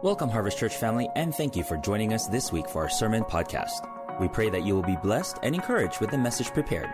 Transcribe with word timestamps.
Welcome, 0.00 0.30
Harvest 0.30 0.56
Church 0.56 0.76
family, 0.76 1.08
and 1.16 1.34
thank 1.34 1.56
you 1.56 1.64
for 1.64 1.76
joining 1.76 2.12
us 2.12 2.28
this 2.28 2.52
week 2.52 2.68
for 2.68 2.82
our 2.82 2.88
sermon 2.88 3.24
podcast. 3.24 3.80
We 4.20 4.28
pray 4.28 4.48
that 4.48 4.64
you 4.64 4.76
will 4.76 4.84
be 4.84 4.94
blessed 4.94 5.38
and 5.42 5.56
encouraged 5.56 6.00
with 6.00 6.12
the 6.12 6.16
message 6.16 6.52
prepared. 6.52 6.88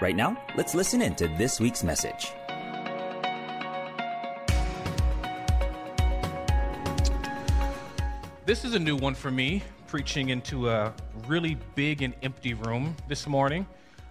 Right 0.00 0.14
now, 0.14 0.40
let's 0.56 0.72
listen 0.72 1.02
in 1.02 1.16
to 1.16 1.26
this 1.26 1.58
week's 1.58 1.82
message. 1.82 2.30
This 8.46 8.64
is 8.64 8.74
a 8.74 8.78
new 8.78 8.94
one 8.94 9.16
for 9.16 9.32
me, 9.32 9.64
preaching 9.88 10.28
into 10.28 10.70
a 10.70 10.94
really 11.26 11.56
big 11.74 12.02
and 12.02 12.14
empty 12.22 12.54
room 12.54 12.94
this 13.08 13.26
morning. 13.26 13.66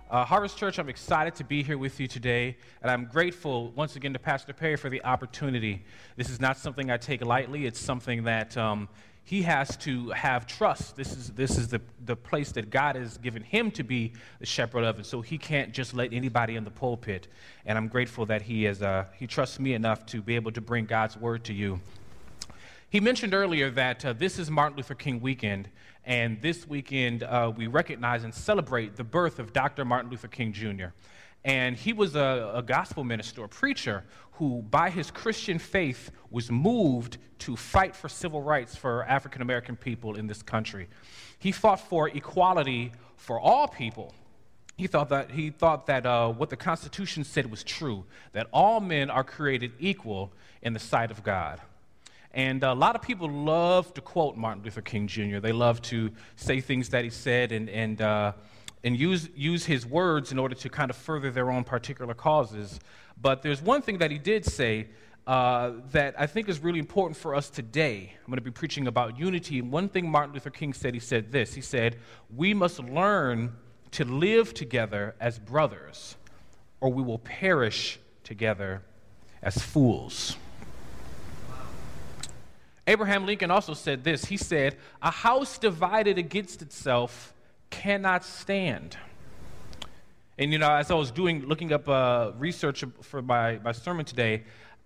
Uh, 0.09 0.23
Harvest 0.23 0.57
Church, 0.57 0.79
I'm 0.79 0.87
excited 0.87 1.35
to 1.35 1.43
be 1.43 1.61
here 1.63 1.77
with 1.77 1.99
you 1.99 2.07
today, 2.07 2.55
and 2.81 2.89
I'm 2.89 3.07
grateful 3.11 3.71
once 3.71 3.97
again 3.97 4.13
to 4.13 4.19
Pastor 4.19 4.53
Perry 4.53 4.77
for 4.77 4.89
the 4.89 5.03
opportunity. 5.03 5.83
This 6.15 6.29
is 6.29 6.39
not 6.39 6.55
something 6.55 6.89
I 6.89 6.95
take 6.95 7.25
lightly, 7.25 7.65
it's 7.65 7.79
something 7.79 8.23
that 8.23 8.55
um, 8.55 8.87
he 9.25 9.41
has 9.41 9.75
to 9.77 10.11
have 10.11 10.47
trust. 10.47 10.95
This 10.95 11.11
is, 11.11 11.31
this 11.31 11.57
is 11.57 11.67
the, 11.67 11.81
the 12.05 12.15
place 12.15 12.53
that 12.53 12.69
God 12.69 12.95
has 12.95 13.17
given 13.17 13.43
him 13.43 13.69
to 13.71 13.83
be 13.83 14.13
the 14.39 14.45
shepherd 14.45 14.85
of, 14.85 14.95
and 14.95 15.05
so 15.05 15.19
he 15.19 15.37
can't 15.37 15.73
just 15.73 15.93
let 15.93 16.13
anybody 16.13 16.55
in 16.55 16.63
the 16.63 16.71
pulpit. 16.71 17.27
And 17.65 17.77
I'm 17.77 17.89
grateful 17.89 18.25
that 18.27 18.41
he, 18.41 18.63
has, 18.63 18.81
uh, 18.81 19.07
he 19.19 19.27
trusts 19.27 19.59
me 19.59 19.73
enough 19.73 20.05
to 20.05 20.21
be 20.21 20.35
able 20.35 20.53
to 20.53 20.61
bring 20.61 20.85
God's 20.85 21.17
word 21.17 21.43
to 21.43 21.53
you. 21.53 21.81
He 22.89 23.01
mentioned 23.01 23.33
earlier 23.33 23.69
that 23.71 24.05
uh, 24.05 24.13
this 24.13 24.39
is 24.39 24.49
Martin 24.49 24.77
Luther 24.77 24.95
King 24.95 25.19
weekend, 25.19 25.67
and 26.05 26.41
this 26.41 26.65
weekend 26.65 27.21
uh, 27.23 27.51
we 27.53 27.67
recognize 27.67 28.23
and 28.23 28.33
celebrate 28.33 28.95
the 28.95 29.03
birth 29.03 29.39
of 29.39 29.51
Dr. 29.51 29.83
Martin 29.83 30.09
Luther 30.09 30.29
King 30.29 30.53
Jr. 30.53 30.87
And 31.43 31.75
he 31.75 31.91
was 31.91 32.15
a, 32.15 32.49
a 32.55 32.63
gospel 32.63 33.03
minister, 33.03 33.43
a 33.43 33.49
preacher, 33.49 34.05
who, 34.33 34.61
by 34.69 34.89
his 34.89 35.11
Christian 35.11 35.59
faith, 35.59 36.11
was 36.31 36.49
moved 36.49 37.17
to 37.39 37.57
fight 37.57 37.93
for 37.93 38.07
civil 38.07 38.41
rights 38.41 38.77
for 38.77 39.03
African 39.03 39.41
American 39.41 39.75
people 39.75 40.15
in 40.15 40.25
this 40.25 40.41
country. 40.41 40.87
He 41.39 41.51
fought 41.51 41.81
for 41.81 42.07
equality 42.07 42.93
for 43.17 43.37
all 43.37 43.67
people. 43.67 44.13
He 44.77 44.87
thought 44.87 45.09
that, 45.09 45.31
he 45.31 45.49
thought 45.49 45.87
that 45.87 46.05
uh, 46.05 46.29
what 46.29 46.49
the 46.49 46.55
Constitution 46.55 47.25
said 47.25 47.51
was 47.51 47.65
true, 47.65 48.05
that 48.31 48.47
all 48.53 48.79
men 48.79 49.09
are 49.09 49.25
created 49.25 49.73
equal 49.77 50.31
in 50.61 50.71
the 50.71 50.79
sight 50.79 51.11
of 51.11 51.21
God. 51.21 51.59
And 52.37 52.63
a 52.63 52.73
lot 52.73 52.95
of 52.95 53.01
people 53.01 53.27
love 53.27 53.91
to 53.95 54.01
quote 54.01 54.37
Martin 54.37 54.63
Luther 54.63 54.83
King 54.83 55.07
Jr. 55.07 55.39
They 55.39 55.51
love 55.51 55.81
to 55.83 56.11
say 56.35 56.61
things 56.61 56.89
that 56.89 57.03
he 57.03 57.09
said 57.09 57.51
and, 57.51 57.67
and, 57.67 57.99
uh, 57.99 58.33
and 58.83 58.95
use, 58.95 59.27
use 59.35 59.65
his 59.65 59.87
words 59.87 60.31
in 60.31 60.37
order 60.37 60.53
to 60.53 60.69
kind 60.69 60.91
of 60.91 60.95
further 60.95 61.31
their 61.31 61.49
own 61.49 61.63
particular 61.63 62.13
causes. 62.13 62.79
But 63.19 63.41
there's 63.41 63.59
one 63.59 63.81
thing 63.81 63.97
that 63.97 64.11
he 64.11 64.19
did 64.19 64.45
say 64.45 64.89
uh, 65.25 65.71
that 65.93 66.13
I 66.15 66.27
think 66.27 66.47
is 66.47 66.59
really 66.59 66.77
important 66.77 67.17
for 67.17 67.33
us 67.33 67.49
today. 67.49 68.13
I'm 68.19 68.27
going 68.27 68.37
to 68.37 68.43
be 68.43 68.51
preaching 68.51 68.85
about 68.85 69.17
unity. 69.17 69.57
And 69.57 69.71
one 69.71 69.89
thing 69.89 70.07
Martin 70.07 70.35
Luther 70.35 70.51
King 70.51 70.73
said, 70.73 70.93
he 70.93 70.99
said 70.99 71.31
this 71.31 71.55
He 71.55 71.61
said, 71.61 71.97
We 72.35 72.53
must 72.53 72.77
learn 72.77 73.55
to 73.93 74.05
live 74.05 74.53
together 74.53 75.15
as 75.19 75.39
brothers, 75.39 76.15
or 76.81 76.93
we 76.93 77.01
will 77.01 77.17
perish 77.17 77.99
together 78.23 78.83
as 79.41 79.57
fools. 79.57 80.37
Abraham 82.87 83.25
Lincoln 83.25 83.51
also 83.51 83.73
said 83.73 84.03
this. 84.05 84.25
He 84.25 84.37
said, 84.37 84.77
A 85.01 85.11
house 85.11 85.57
divided 85.57 86.17
against 86.17 86.61
itself 86.61 87.33
cannot 87.69 88.23
stand. 88.23 88.97
And 90.37 90.53
you 90.53 90.57
know, 90.57 90.71
as 90.71 90.89
I 90.89 90.93
was 90.93 91.11
doing, 91.11 91.45
looking 91.45 91.73
up 91.73 91.89
uh, 91.89 92.31
research 92.37 92.85
for 93.01 93.21
my, 93.21 93.59
my 93.63 93.73
sermon 93.73 94.05
today, 94.05 94.43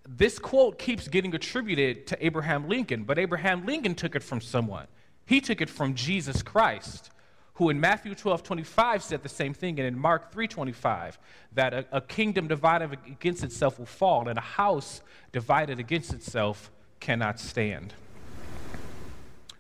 this 0.07 0.39
quote 0.39 0.79
keeps 0.79 1.07
getting 1.07 1.35
attributed 1.35 2.07
to 2.07 2.25
Abraham 2.25 2.67
Lincoln, 2.67 3.03
but 3.03 3.19
Abraham 3.19 3.66
Lincoln 3.67 3.94
took 3.94 4.16
it 4.16 4.23
from 4.23 4.41
someone. 4.41 4.88
He 5.25 5.39
took 5.39 5.61
it 5.61 5.69
from 5.69 5.94
Jesus 5.94 6.41
Christ, 6.41 7.11
who 7.56 7.69
in 7.69 7.79
Matthew 7.79 8.16
12 8.16 8.41
25 8.41 9.03
said 9.03 9.22
the 9.22 9.29
same 9.29 9.53
thing, 9.53 9.78
and 9.79 9.88
in 9.88 9.97
Mark 9.97 10.31
3 10.31 10.47
25, 10.47 11.19
that 11.53 11.73
a, 11.73 11.85
a 11.91 12.01
kingdom 12.01 12.47
divided 12.47 12.97
against 13.06 13.44
itself 13.44 13.78
will 13.78 13.85
fall, 13.85 14.28
and 14.28 14.40
a 14.40 14.41
house 14.41 15.01
divided 15.31 15.79
against 15.79 16.13
itself 16.13 16.72
cannot 17.01 17.39
stand. 17.39 17.94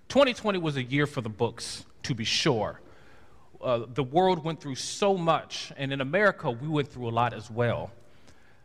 2020 0.07 0.59
was 0.59 0.77
a 0.77 0.83
year 0.83 1.07
for 1.07 1.21
the 1.21 1.29
books, 1.29 1.83
to 2.03 2.15
be 2.15 2.23
sure. 2.23 2.79
Uh, 3.61 3.85
the 3.93 4.03
world 4.03 4.43
went 4.43 4.61
through 4.61 4.75
so 4.75 5.17
much, 5.17 5.73
and 5.75 5.91
in 5.91 6.01
America, 6.01 6.49
we 6.49 6.67
went 6.67 6.87
through 6.87 7.09
a 7.09 7.11
lot 7.11 7.33
as 7.33 7.51
well. 7.51 7.91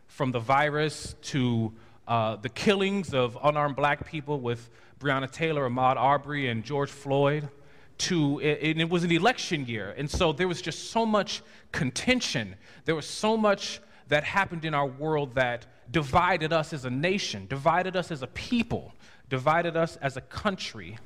From 0.07 0.31
the 0.31 0.39
virus 0.39 1.15
to 1.23 1.73
uh, 2.07 2.37
the 2.37 2.49
killings 2.49 3.13
of 3.13 3.37
unarmed 3.43 3.75
black 3.75 4.07
people 4.07 4.39
with 4.39 4.69
Breonna 4.99 5.29
Taylor, 5.29 5.69
Ahmaud 5.69 5.97
Arbery, 5.97 6.47
and 6.47 6.63
George 6.63 6.89
Floyd, 6.89 7.49
to, 7.97 8.39
and 8.39 8.79
it 8.79 8.89
was 8.89 9.03
an 9.03 9.11
election 9.11 9.65
year. 9.65 9.93
And 9.97 10.09
so 10.09 10.31
there 10.31 10.47
was 10.47 10.61
just 10.61 10.91
so 10.91 11.05
much 11.05 11.41
contention. 11.71 12.55
There 12.85 12.95
was 12.95 13.07
so 13.07 13.35
much 13.37 13.81
that 14.07 14.23
happened 14.23 14.65
in 14.65 14.73
our 14.73 14.85
world 14.85 15.35
that 15.35 15.65
divided 15.91 16.53
us 16.53 16.73
as 16.73 16.85
a 16.85 16.89
nation, 16.89 17.47
divided 17.47 17.95
us 17.95 18.11
as 18.11 18.21
a 18.21 18.27
people, 18.27 18.93
divided 19.29 19.75
us 19.75 19.95
as 19.97 20.17
a 20.17 20.21
country. 20.21 20.97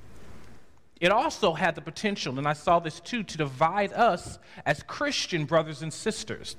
It 0.99 1.11
also 1.11 1.53
had 1.53 1.75
the 1.75 1.81
potential, 1.81 2.37
and 2.37 2.47
I 2.47 2.53
saw 2.53 2.79
this 2.79 2.99
too, 2.99 3.23
to 3.23 3.37
divide 3.37 3.93
us 3.93 4.39
as 4.65 4.83
Christian 4.83 5.45
brothers 5.45 5.81
and 5.81 5.91
sisters. 5.91 6.55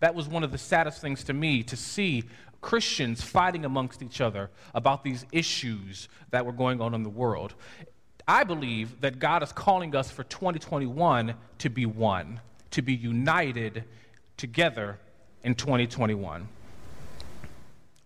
That 0.00 0.14
was 0.14 0.28
one 0.28 0.44
of 0.44 0.52
the 0.52 0.58
saddest 0.58 1.00
things 1.00 1.24
to 1.24 1.32
me 1.32 1.62
to 1.64 1.76
see 1.76 2.24
Christians 2.60 3.22
fighting 3.22 3.64
amongst 3.64 4.02
each 4.02 4.20
other 4.20 4.50
about 4.74 5.04
these 5.04 5.24
issues 5.32 6.08
that 6.30 6.44
were 6.44 6.52
going 6.52 6.80
on 6.80 6.94
in 6.94 7.02
the 7.02 7.10
world. 7.10 7.54
I 8.28 8.44
believe 8.44 9.00
that 9.00 9.18
God 9.18 9.42
is 9.42 9.52
calling 9.52 9.96
us 9.96 10.10
for 10.10 10.22
2021 10.24 11.34
to 11.58 11.70
be 11.70 11.86
one, 11.86 12.40
to 12.70 12.82
be 12.82 12.94
united 12.94 13.84
together 14.36 14.98
in 15.42 15.54
2021 15.54 16.48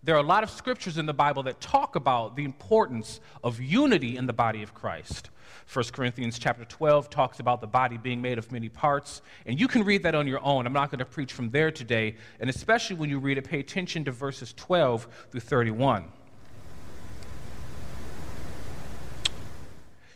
there 0.05 0.15
are 0.15 0.19
a 0.19 0.23
lot 0.23 0.43
of 0.43 0.51
scriptures 0.51 0.99
in 0.99 1.07
the 1.07 1.13
Bible 1.13 1.41
that 1.43 1.59
talk 1.59 1.95
about 1.95 2.35
the 2.35 2.45
importance 2.45 3.19
of 3.43 3.59
unity 3.59 4.17
in 4.17 4.27
the 4.27 4.33
body 4.33 4.61
of 4.61 4.71
Christ. 4.73 5.31
1 5.73 5.85
Corinthians 5.93 6.37
chapter 6.37 6.63
12 6.63 7.09
talks 7.09 7.39
about 7.39 7.59
the 7.59 7.65
body 7.65 7.97
being 7.97 8.21
made 8.21 8.37
of 8.37 8.51
many 8.51 8.69
parts, 8.69 9.23
and 9.47 9.59
you 9.59 9.67
can 9.67 9.83
read 9.83 10.03
that 10.03 10.13
on 10.13 10.27
your 10.27 10.39
own. 10.45 10.67
I'm 10.67 10.73
not 10.73 10.91
going 10.91 10.99
to 10.99 11.05
preach 11.05 11.33
from 11.33 11.49
there 11.49 11.71
today, 11.71 12.17
and 12.39 12.51
especially 12.51 12.97
when 12.97 13.09
you 13.09 13.17
read 13.17 13.39
it, 13.39 13.45
pay 13.45 13.59
attention 13.59 14.05
to 14.05 14.11
verses 14.11 14.53
12 14.53 15.07
through 15.31 15.39
31. 15.39 16.05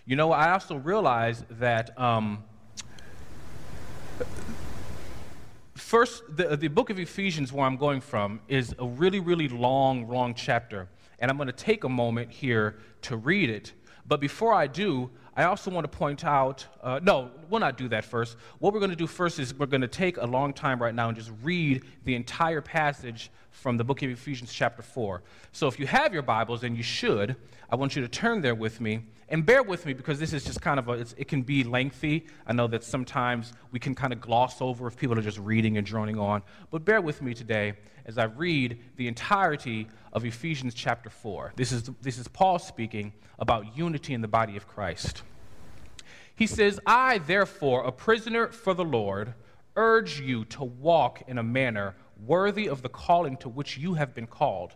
You 0.05 0.15
know, 0.15 0.31
I 0.31 0.51
also 0.51 0.75
realize 0.75 1.43
that 1.49 1.99
um, 1.99 2.43
First, 5.79 6.23
the, 6.35 6.57
the 6.57 6.67
book 6.67 6.89
of 6.89 6.99
Ephesians, 6.99 7.53
where 7.53 7.65
I'm 7.65 7.77
going 7.77 8.01
from, 8.01 8.41
is 8.49 8.75
a 8.79 8.85
really, 8.85 9.19
really 9.21 9.47
long, 9.47 10.09
long 10.09 10.33
chapter. 10.33 10.89
And 11.19 11.31
I'm 11.31 11.37
going 11.37 11.47
to 11.47 11.53
take 11.53 11.85
a 11.85 11.89
moment 11.89 12.31
here 12.31 12.79
to 13.03 13.15
read 13.15 13.49
it. 13.49 13.73
But 14.05 14.19
before 14.19 14.53
I 14.53 14.67
do, 14.67 15.09
I 15.35 15.43
also 15.43 15.71
want 15.71 15.89
to 15.89 15.97
point 15.97 16.25
out 16.25 16.65
uh, 16.83 16.99
no, 17.01 17.31
we'll 17.49 17.61
not 17.61 17.77
do 17.77 17.87
that 17.89 18.03
first. 18.03 18.35
What 18.59 18.73
we're 18.73 18.79
going 18.79 18.91
to 18.91 18.95
do 18.95 19.07
first 19.07 19.39
is 19.39 19.53
we're 19.53 19.67
going 19.67 19.81
to 19.81 19.87
take 19.87 20.17
a 20.17 20.25
long 20.25 20.51
time 20.51 20.81
right 20.81 20.93
now 20.93 21.07
and 21.07 21.17
just 21.17 21.31
read 21.43 21.83
the 22.03 22.15
entire 22.15 22.61
passage 22.61 23.31
from 23.51 23.77
the 23.77 23.83
book 23.83 24.01
of 24.01 24.09
Ephesians, 24.09 24.51
chapter 24.51 24.81
4. 24.81 25.21
So 25.53 25.67
if 25.67 25.79
you 25.79 25.87
have 25.87 26.13
your 26.13 26.23
Bibles, 26.23 26.63
and 26.63 26.75
you 26.75 26.83
should, 26.83 27.37
I 27.71 27.75
want 27.75 27.95
you 27.95 28.01
to 28.01 28.07
turn 28.07 28.41
there 28.41 28.55
with 28.55 28.81
me. 28.81 29.01
And 29.31 29.45
bear 29.45 29.61
with 29.61 29.85
me 29.85 29.93
because 29.93 30.17
this 30.17 30.33
is 30.33 30.43
just 30.43 30.59
kind 30.59 30.79
of 30.79 30.89
a, 30.89 30.93
it 31.15 31.27
can 31.27 31.43
be 31.43 31.63
lengthy. 31.63 32.25
I 32.47 32.53
know 32.53 32.65
that 32.67 32.83
sometimes 32.83 33.53
we 33.71 33.79
can 33.79 33.93
kind 33.93 34.11
of 34.11 34.19
gloss 34.19 34.59
over 34.59 34.87
if 34.87 34.97
people 34.97 35.17
are 35.19 35.21
just 35.21 35.37
reading 35.37 35.77
and 35.77 35.85
droning 35.85 36.17
on. 36.17 36.41
But 36.71 36.83
bear 36.83 36.99
with 36.99 37.21
me 37.21 37.35
today 37.35 37.73
as 38.05 38.17
I 38.17 38.23
read 38.23 38.79
the 38.95 39.07
entirety 39.07 39.87
of 40.13 40.25
Ephesians 40.25 40.73
chapter 40.73 41.11
4. 41.11 41.53
This 41.55 41.71
is, 41.71 41.83
this 42.01 42.17
is 42.17 42.27
Paul 42.27 42.57
speaking 42.57 43.13
about 43.37 43.77
unity 43.77 44.15
in 44.15 44.21
the 44.21 44.27
body 44.27 44.57
of 44.57 44.67
Christ. 44.67 45.21
He 46.35 46.47
says, 46.47 46.79
I, 46.87 47.19
therefore, 47.19 47.83
a 47.83 47.91
prisoner 47.91 48.47
for 48.47 48.73
the 48.73 48.85
Lord, 48.85 49.35
urge 49.75 50.19
you 50.19 50.45
to 50.45 50.63
walk 50.63 51.21
in 51.27 51.37
a 51.37 51.43
manner 51.43 51.95
worthy 52.25 52.67
of 52.67 52.81
the 52.81 52.89
calling 52.89 53.37
to 53.37 53.49
which 53.49 53.77
you 53.77 53.93
have 53.93 54.15
been 54.15 54.27
called, 54.27 54.75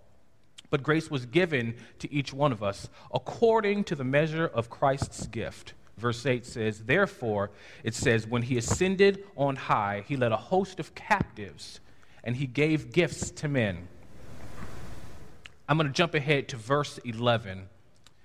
But 0.71 0.81
grace 0.81 1.11
was 1.11 1.27
given 1.27 1.75
to 1.99 2.11
each 2.11 2.33
one 2.33 2.51
of 2.51 2.63
us 2.63 2.89
according 3.13 3.83
to 3.83 3.95
the 3.95 4.05
measure 4.05 4.47
of 4.47 4.71
Christ's 4.71 5.27
gift. 5.27 5.73
verse 5.97 6.25
8 6.25 6.45
says, 6.45 6.79
Therefore, 6.79 7.51
it 7.83 7.93
says, 7.93 8.25
when 8.25 8.41
he 8.41 8.57
ascended 8.57 9.23
on 9.35 9.57
high, 9.57 10.03
he 10.07 10.15
led 10.15 10.31
a 10.31 10.37
host 10.37 10.79
of 10.79 10.95
captives 10.95 11.79
and 12.23 12.37
he 12.37 12.47
gave 12.47 12.91
gifts 12.91 13.29
to 13.31 13.47
men. 13.47 13.87
I'm 15.67 15.77
going 15.77 15.87
to 15.87 15.93
jump 15.93 16.15
ahead 16.15 16.47
to 16.49 16.57
verse 16.57 16.97
11. 16.99 17.67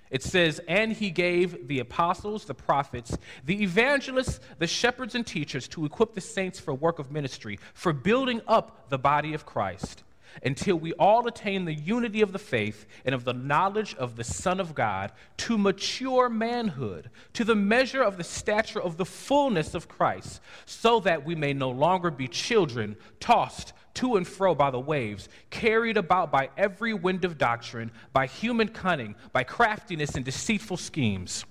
It 0.09 0.23
says, 0.23 0.61
And 0.67 0.93
he 0.93 1.09
gave 1.09 1.67
the 1.67 1.79
apostles, 1.79 2.45
the 2.45 2.53
prophets, 2.53 3.17
the 3.45 3.61
evangelists, 3.61 4.39
the 4.57 4.67
shepherds, 4.67 5.15
and 5.15 5.27
teachers 5.27 5.67
to 5.69 5.85
equip 5.85 6.13
the 6.13 6.21
saints 6.21 6.59
for 6.59 6.73
work 6.73 6.97
of 6.99 7.11
ministry, 7.11 7.59
for 7.73 7.91
building 7.91 8.41
up 8.47 8.89
the 8.89 8.97
body 8.97 9.33
of 9.33 9.45
Christ 9.45 10.03
until 10.43 10.75
we 10.75 10.93
all 10.93 11.27
attain 11.27 11.65
the 11.65 11.73
unity 11.73 12.21
of 12.21 12.31
the 12.31 12.39
faith 12.39 12.85
and 13.05 13.13
of 13.13 13.23
the 13.23 13.33
knowledge 13.33 13.95
of 13.95 14.15
the 14.15 14.23
Son 14.23 14.59
of 14.59 14.75
God, 14.75 15.11
to 15.37 15.57
mature 15.57 16.29
manhood, 16.29 17.09
to 17.33 17.43
the 17.43 17.55
measure 17.55 18.03
of 18.03 18.17
the 18.17 18.23
stature 18.23 18.81
of 18.81 18.97
the 18.97 19.05
fullness 19.05 19.73
of 19.73 19.87
Christ, 19.87 20.41
so 20.65 20.99
that 21.01 21.25
we 21.25 21.35
may 21.35 21.53
no 21.53 21.69
longer 21.69 22.11
be 22.11 22.27
children, 22.27 22.95
tossed 23.19 23.73
to 23.95 24.15
and 24.15 24.27
fro 24.27 24.53
by 24.53 24.69
the 24.69 24.79
waves, 24.79 25.27
carried 25.49 25.97
about 25.97 26.31
by 26.31 26.49
every 26.55 26.93
wind 26.93 27.25
of 27.25 27.37
doctrine, 27.37 27.91
by 28.13 28.27
human 28.27 28.67
cunning, 28.67 29.15
by 29.33 29.43
craftiness 29.43 30.15
and 30.15 30.23
deceitful 30.23 30.77
schemes. 30.77 31.45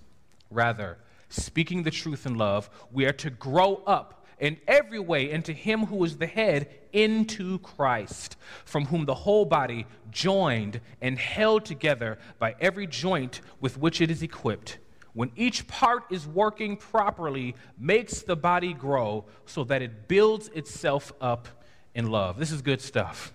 Rather, 0.50 0.98
speaking 1.28 1.82
the 1.82 1.90
truth 1.90 2.24
in 2.24 2.36
love, 2.36 2.70
we 2.92 3.04
are 3.04 3.12
to 3.12 3.30
grow 3.30 3.82
up 3.86 4.25
in 4.38 4.58
every 4.66 4.98
way 4.98 5.30
into 5.30 5.52
him 5.52 5.86
who 5.86 6.04
is 6.04 6.18
the 6.18 6.26
head, 6.26 6.68
into 6.92 7.58
Christ, 7.60 8.36
from 8.64 8.86
whom 8.86 9.04
the 9.04 9.14
whole 9.14 9.44
body, 9.44 9.86
joined 10.10 10.80
and 11.00 11.18
held 11.18 11.64
together 11.64 12.18
by 12.38 12.54
every 12.60 12.86
joint 12.86 13.40
with 13.60 13.78
which 13.78 14.00
it 14.00 14.10
is 14.10 14.22
equipped, 14.22 14.78
when 15.14 15.30
each 15.36 15.66
part 15.66 16.04
is 16.10 16.26
working 16.26 16.76
properly, 16.76 17.54
makes 17.78 18.22
the 18.22 18.36
body 18.36 18.74
grow 18.74 19.24
so 19.46 19.64
that 19.64 19.80
it 19.80 20.08
builds 20.08 20.48
itself 20.48 21.12
up 21.20 21.48
in 21.94 22.10
love. 22.10 22.38
This 22.38 22.52
is 22.52 22.60
good 22.60 22.82
stuff. 22.82 23.32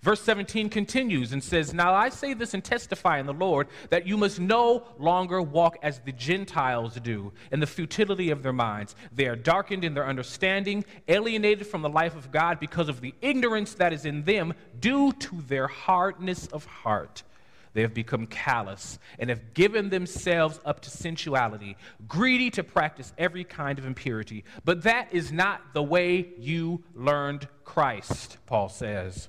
Verse 0.00 0.20
17 0.22 0.68
continues 0.68 1.32
and 1.32 1.42
says, 1.42 1.74
Now 1.74 1.92
I 1.92 2.08
say 2.08 2.32
this 2.32 2.54
and 2.54 2.62
testify 2.62 3.18
in 3.18 3.26
the 3.26 3.32
Lord 3.32 3.66
that 3.90 4.06
you 4.06 4.16
must 4.16 4.38
no 4.38 4.86
longer 4.96 5.42
walk 5.42 5.76
as 5.82 5.98
the 5.98 6.12
Gentiles 6.12 6.94
do 7.02 7.32
in 7.50 7.58
the 7.58 7.66
futility 7.66 8.30
of 8.30 8.44
their 8.44 8.52
minds. 8.52 8.94
They 9.12 9.26
are 9.26 9.34
darkened 9.34 9.84
in 9.84 9.94
their 9.94 10.06
understanding, 10.06 10.84
alienated 11.08 11.66
from 11.66 11.82
the 11.82 11.88
life 11.88 12.14
of 12.14 12.30
God 12.30 12.60
because 12.60 12.88
of 12.88 13.00
the 13.00 13.12
ignorance 13.20 13.74
that 13.74 13.92
is 13.92 14.04
in 14.04 14.22
them 14.22 14.54
due 14.78 15.12
to 15.14 15.42
their 15.42 15.66
hardness 15.66 16.46
of 16.46 16.64
heart. 16.64 17.24
They 17.74 17.82
have 17.82 17.94
become 17.94 18.26
callous 18.26 19.00
and 19.18 19.30
have 19.30 19.52
given 19.52 19.90
themselves 19.90 20.60
up 20.64 20.80
to 20.82 20.90
sensuality, 20.90 21.76
greedy 22.06 22.50
to 22.52 22.62
practice 22.62 23.12
every 23.18 23.44
kind 23.44 23.78
of 23.80 23.84
impurity. 23.84 24.44
But 24.64 24.84
that 24.84 25.08
is 25.12 25.32
not 25.32 25.74
the 25.74 25.82
way 25.82 26.28
you 26.38 26.84
learned 26.94 27.48
Christ, 27.64 28.38
Paul 28.46 28.68
says 28.68 29.28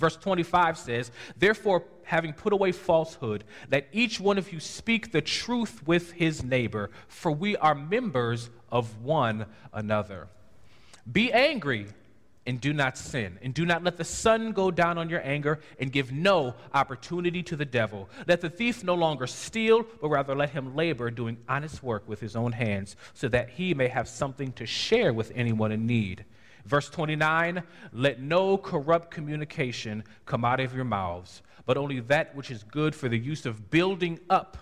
Verse 0.00 0.16
25 0.16 0.78
says, 0.78 1.10
Therefore, 1.36 1.84
having 2.04 2.32
put 2.32 2.54
away 2.54 2.72
falsehood, 2.72 3.44
let 3.70 3.86
each 3.92 4.18
one 4.18 4.38
of 4.38 4.50
you 4.50 4.58
speak 4.58 5.12
the 5.12 5.20
truth 5.20 5.86
with 5.86 6.12
his 6.12 6.42
neighbor, 6.42 6.90
for 7.06 7.30
we 7.30 7.54
are 7.58 7.74
members 7.74 8.48
of 8.72 9.02
one 9.02 9.44
another. 9.74 10.28
Be 11.10 11.30
angry 11.32 11.88
and 12.46 12.58
do 12.60 12.72
not 12.72 12.96
sin, 12.96 13.38
and 13.42 13.52
do 13.52 13.66
not 13.66 13.84
let 13.84 13.98
the 13.98 14.04
sun 14.04 14.52
go 14.52 14.70
down 14.70 14.96
on 14.96 15.10
your 15.10 15.20
anger, 15.22 15.60
and 15.78 15.92
give 15.92 16.10
no 16.10 16.54
opportunity 16.72 17.42
to 17.42 17.54
the 17.54 17.66
devil. 17.66 18.08
Let 18.26 18.40
the 18.40 18.48
thief 18.48 18.82
no 18.82 18.94
longer 18.94 19.26
steal, 19.26 19.84
but 20.00 20.08
rather 20.08 20.34
let 20.34 20.50
him 20.50 20.74
labor, 20.74 21.10
doing 21.10 21.36
honest 21.46 21.82
work 21.82 22.08
with 22.08 22.20
his 22.20 22.34
own 22.34 22.52
hands, 22.52 22.96
so 23.12 23.28
that 23.28 23.50
he 23.50 23.74
may 23.74 23.88
have 23.88 24.08
something 24.08 24.52
to 24.52 24.64
share 24.64 25.12
with 25.12 25.30
anyone 25.34 25.70
in 25.70 25.86
need. 25.86 26.24
Verse 26.64 26.88
29 26.88 27.62
Let 27.92 28.20
no 28.20 28.56
corrupt 28.58 29.10
communication 29.10 30.04
come 30.26 30.44
out 30.44 30.60
of 30.60 30.74
your 30.74 30.84
mouths, 30.84 31.42
but 31.66 31.76
only 31.76 32.00
that 32.00 32.34
which 32.34 32.50
is 32.50 32.62
good 32.62 32.94
for 32.94 33.08
the 33.08 33.18
use 33.18 33.46
of 33.46 33.70
building 33.70 34.20
up 34.28 34.56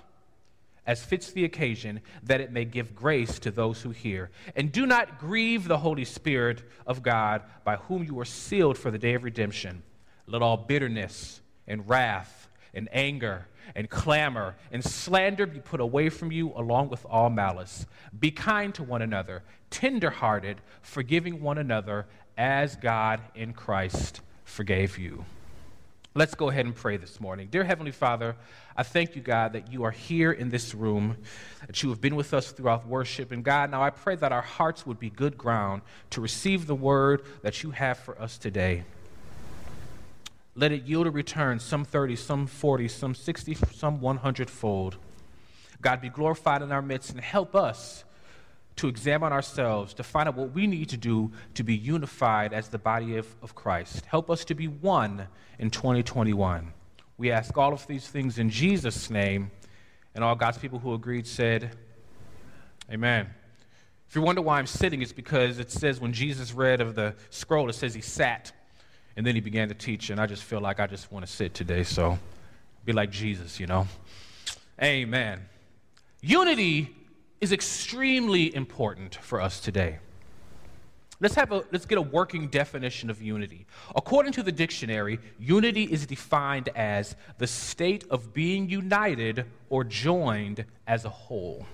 as 0.89 1.05
fits 1.05 1.33
the 1.33 1.45
occasion, 1.45 2.01
that 2.23 2.41
it 2.41 2.51
may 2.51 2.65
give 2.65 2.95
grace 2.95 3.39
to 3.41 3.51
those 3.51 3.83
who 3.83 3.91
hear. 3.91 4.31
And 4.57 4.73
do 4.73 4.87
not 4.87 5.19
grieve 5.19 5.69
the 5.69 5.77
Holy 5.77 6.07
Spirit 6.07 6.63
of 6.87 7.03
God, 7.03 7.43
by 7.63 7.77
whom 7.77 8.05
you 8.05 8.19
are 8.19 8.25
sealed 8.25 8.79
for 8.79 8.91
the 8.91 8.99
day 8.99 9.13
of 9.13 9.23
redemption. 9.23 9.83
Let 10.27 10.41
all 10.41 10.57
bitterness 10.57 11.43
and 11.67 11.87
wrath 11.87 12.49
and 12.73 12.89
anger 12.91 13.47
and 13.75 13.89
clamor 13.89 14.57
and 14.73 14.85
slander 14.85 15.47
be 15.47 15.61
put 15.61 15.81
away 15.81 16.09
from 16.09 16.33
you, 16.33 16.53
along 16.55 16.89
with 16.89 17.05
all 17.07 17.31
malice. 17.31 17.87
Be 18.19 18.31
kind 18.31 18.75
to 18.75 18.83
one 18.83 19.03
another, 19.03 19.43
tenderhearted, 19.71 20.61
forgiving 20.83 21.41
one 21.43 21.59
another, 21.59 22.07
as 22.37 22.77
God 22.77 23.21
in 23.35 23.53
Christ 23.53 24.21
forgave 24.45 24.99
you. 24.99 25.25
Let's 26.15 26.35
go 26.35 26.49
ahead 26.49 26.67
and 26.67 26.75
pray 26.75 26.97
this 26.97 27.21
morning. 27.21 27.49
Dear 27.51 27.65
Heavenly 27.65 27.93
Father, 27.93 28.35
I 28.77 28.83
thank 28.83 29.15
you, 29.15 29.23
God, 29.23 29.53
that 29.53 29.73
you 29.73 29.85
are 29.85 29.91
here 29.91 30.33
in 30.33 30.49
this 30.49 30.75
room, 30.75 31.17
that 31.67 31.83
you 31.83 31.91
have 31.91 32.01
been 32.01 32.17
with 32.17 32.35
us 32.35 32.51
throughout 32.51 32.89
worship. 32.89 33.31
And 33.31 33.45
God, 33.45 33.71
now 33.71 33.83
I 33.83 33.91
pray 33.91 34.17
that 34.17 34.33
our 34.33 34.43
hearts 34.43 34.87
would 34.87 34.99
be 34.99 35.11
good 35.11 35.37
ground 35.39 35.83
to 36.11 36.21
receive 36.21 36.67
the 36.67 36.75
word 36.75 37.23
that 37.43 37.63
you 37.63 37.71
have 37.73 37.99
for 37.99 38.21
us 38.21 38.39
today. 38.39 38.85
Let 40.59 40.73
it 40.73 40.83
yield 40.83 41.07
a 41.07 41.11
return, 41.13 41.61
some 41.61 41.85
30, 41.85 42.17
some 42.17 42.49
40, 42.49 42.89
some 42.89 43.15
60, 43.15 43.55
some 43.73 44.01
100 44.01 44.51
fold. 44.51 44.97
God, 45.81 46.01
be 46.01 46.09
glorified 46.09 46.63
in 46.63 46.73
our 46.73 46.83
midst 46.83 47.13
and 47.13 47.21
help 47.21 47.55
us 47.55 48.03
to 48.75 48.89
examine 48.89 49.33
ourselves, 49.33 49.95
to 49.95 50.03
find 50.03 50.29
out 50.29 50.35
what 50.35 50.53
we 50.53 50.67
need 50.67 50.89
to 50.89 50.97
do 50.97 51.31
to 51.55 51.63
be 51.63 51.77
unified 51.77 52.53
as 52.53 52.67
the 52.67 52.79
body 52.79 53.17
of, 53.19 53.37
of 53.41 53.55
Christ. 53.55 54.05
Help 54.07 54.33
us 54.33 54.45
to 54.47 54.55
be 54.57 54.67
one 54.67 55.29
in 55.61 55.71
2021. 55.71 56.73
We 57.19 57.31
ask 57.31 57.57
all 57.57 57.73
of 57.73 57.87
these 57.87 58.09
things 58.09 58.41
in 58.41 58.51
Jesus' 58.51 59.11
name. 59.11 59.53
And 60.17 60.25
all 60.25 60.35
God's 60.35 60.59
people 60.59 60.81
who 60.81 60.93
agreed 60.93 61.29
said, 61.29 61.77
Amen. 62.91 63.29
If 64.09 64.17
you 64.17 64.23
wonder 64.23 64.43
why 64.43 64.59
I'm 64.59 64.67
sitting, 64.67 65.03
it's 65.03 65.13
because 65.13 65.61
it 65.61 65.71
says 65.71 66.01
when 66.01 66.13
Jesus 66.13 66.53
read 66.53 66.81
of 66.81 66.97
the 66.97 67.15
scroll, 67.31 67.69
it 67.69 67.75
says 67.75 67.95
he 67.95 68.01
sat. 68.01 68.51
And 69.19 69.27
then 69.27 69.35
he 69.35 69.41
began 69.41 69.67
to 69.67 69.75
teach, 69.75 70.11
and 70.11 70.21
I 70.21 70.27
just 70.27 70.45
feel 70.45 70.61
like 70.61 70.79
I 70.79 70.87
just 70.87 71.11
want 71.11 71.27
to 71.27 71.33
sit 71.33 71.53
today. 71.53 71.83
So 71.83 72.21
be 72.85 72.93
like 72.93 73.11
Jesus, 73.11 73.59
you 73.59 73.67
know? 73.67 73.89
Amen. 74.81 75.45
Unity 76.21 76.95
is 77.41 77.51
extremely 77.51 78.55
important 78.55 79.17
for 79.17 79.41
us 79.41 79.59
today. 79.59 79.99
Let's, 81.19 81.35
have 81.35 81.51
a, 81.51 81.65
let's 81.73 81.85
get 81.85 81.99
a 81.99 82.03
working 82.03 82.47
definition 82.47 83.11
of 83.11 83.21
unity. 83.21 83.67
According 83.97 84.35
to 84.35 84.45
the 84.45 84.53
dictionary, 84.53 85.19
unity 85.37 85.83
is 85.83 86.07
defined 86.07 86.69
as 86.77 87.17
the 87.39 87.47
state 87.49 88.05
of 88.11 88.33
being 88.33 88.71
united 88.71 89.47
or 89.69 89.83
joined 89.83 90.65
as 90.87 91.05
a 91.05 91.11
whole. 91.11 91.67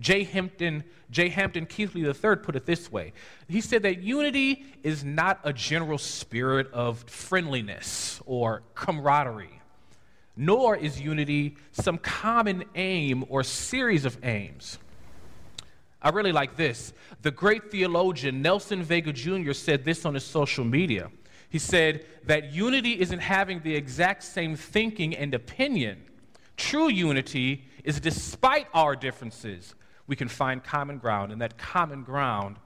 J. 0.00 0.24
Hampton, 0.24 0.84
J. 1.10 1.28
Hampton 1.28 1.66
Keathley 1.66 2.04
III 2.04 2.36
put 2.36 2.56
it 2.56 2.66
this 2.66 2.90
way. 2.90 3.12
He 3.48 3.60
said 3.60 3.82
that 3.82 4.02
unity 4.02 4.64
is 4.82 5.04
not 5.04 5.40
a 5.44 5.52
general 5.52 5.98
spirit 5.98 6.70
of 6.72 7.00
friendliness 7.04 8.20
or 8.26 8.62
camaraderie, 8.74 9.60
nor 10.36 10.76
is 10.76 11.00
unity 11.00 11.56
some 11.72 11.98
common 11.98 12.64
aim 12.74 13.24
or 13.28 13.42
series 13.42 14.04
of 14.04 14.18
aims. 14.24 14.78
I 16.00 16.10
really 16.10 16.32
like 16.32 16.56
this. 16.56 16.92
The 17.22 17.32
great 17.32 17.70
theologian 17.70 18.40
Nelson 18.40 18.82
Vega 18.82 19.12
Jr. 19.12 19.52
said 19.52 19.84
this 19.84 20.04
on 20.04 20.14
his 20.14 20.24
social 20.24 20.64
media. 20.64 21.10
He 21.50 21.58
said 21.58 22.04
that 22.24 22.52
unity 22.52 23.00
isn't 23.00 23.20
having 23.20 23.60
the 23.60 23.74
exact 23.74 24.22
same 24.22 24.54
thinking 24.54 25.16
and 25.16 25.34
opinion. 25.34 26.04
True 26.56 26.88
unity 26.88 27.64
is 27.84 28.00
despite 28.00 28.66
our 28.74 28.94
differences, 28.94 29.74
we 30.08 30.16
can 30.16 30.26
find 30.26 30.64
common 30.64 30.98
ground, 30.98 31.30
and 31.30 31.40
that 31.40 31.56
common 31.56 32.02
ground 32.02 32.56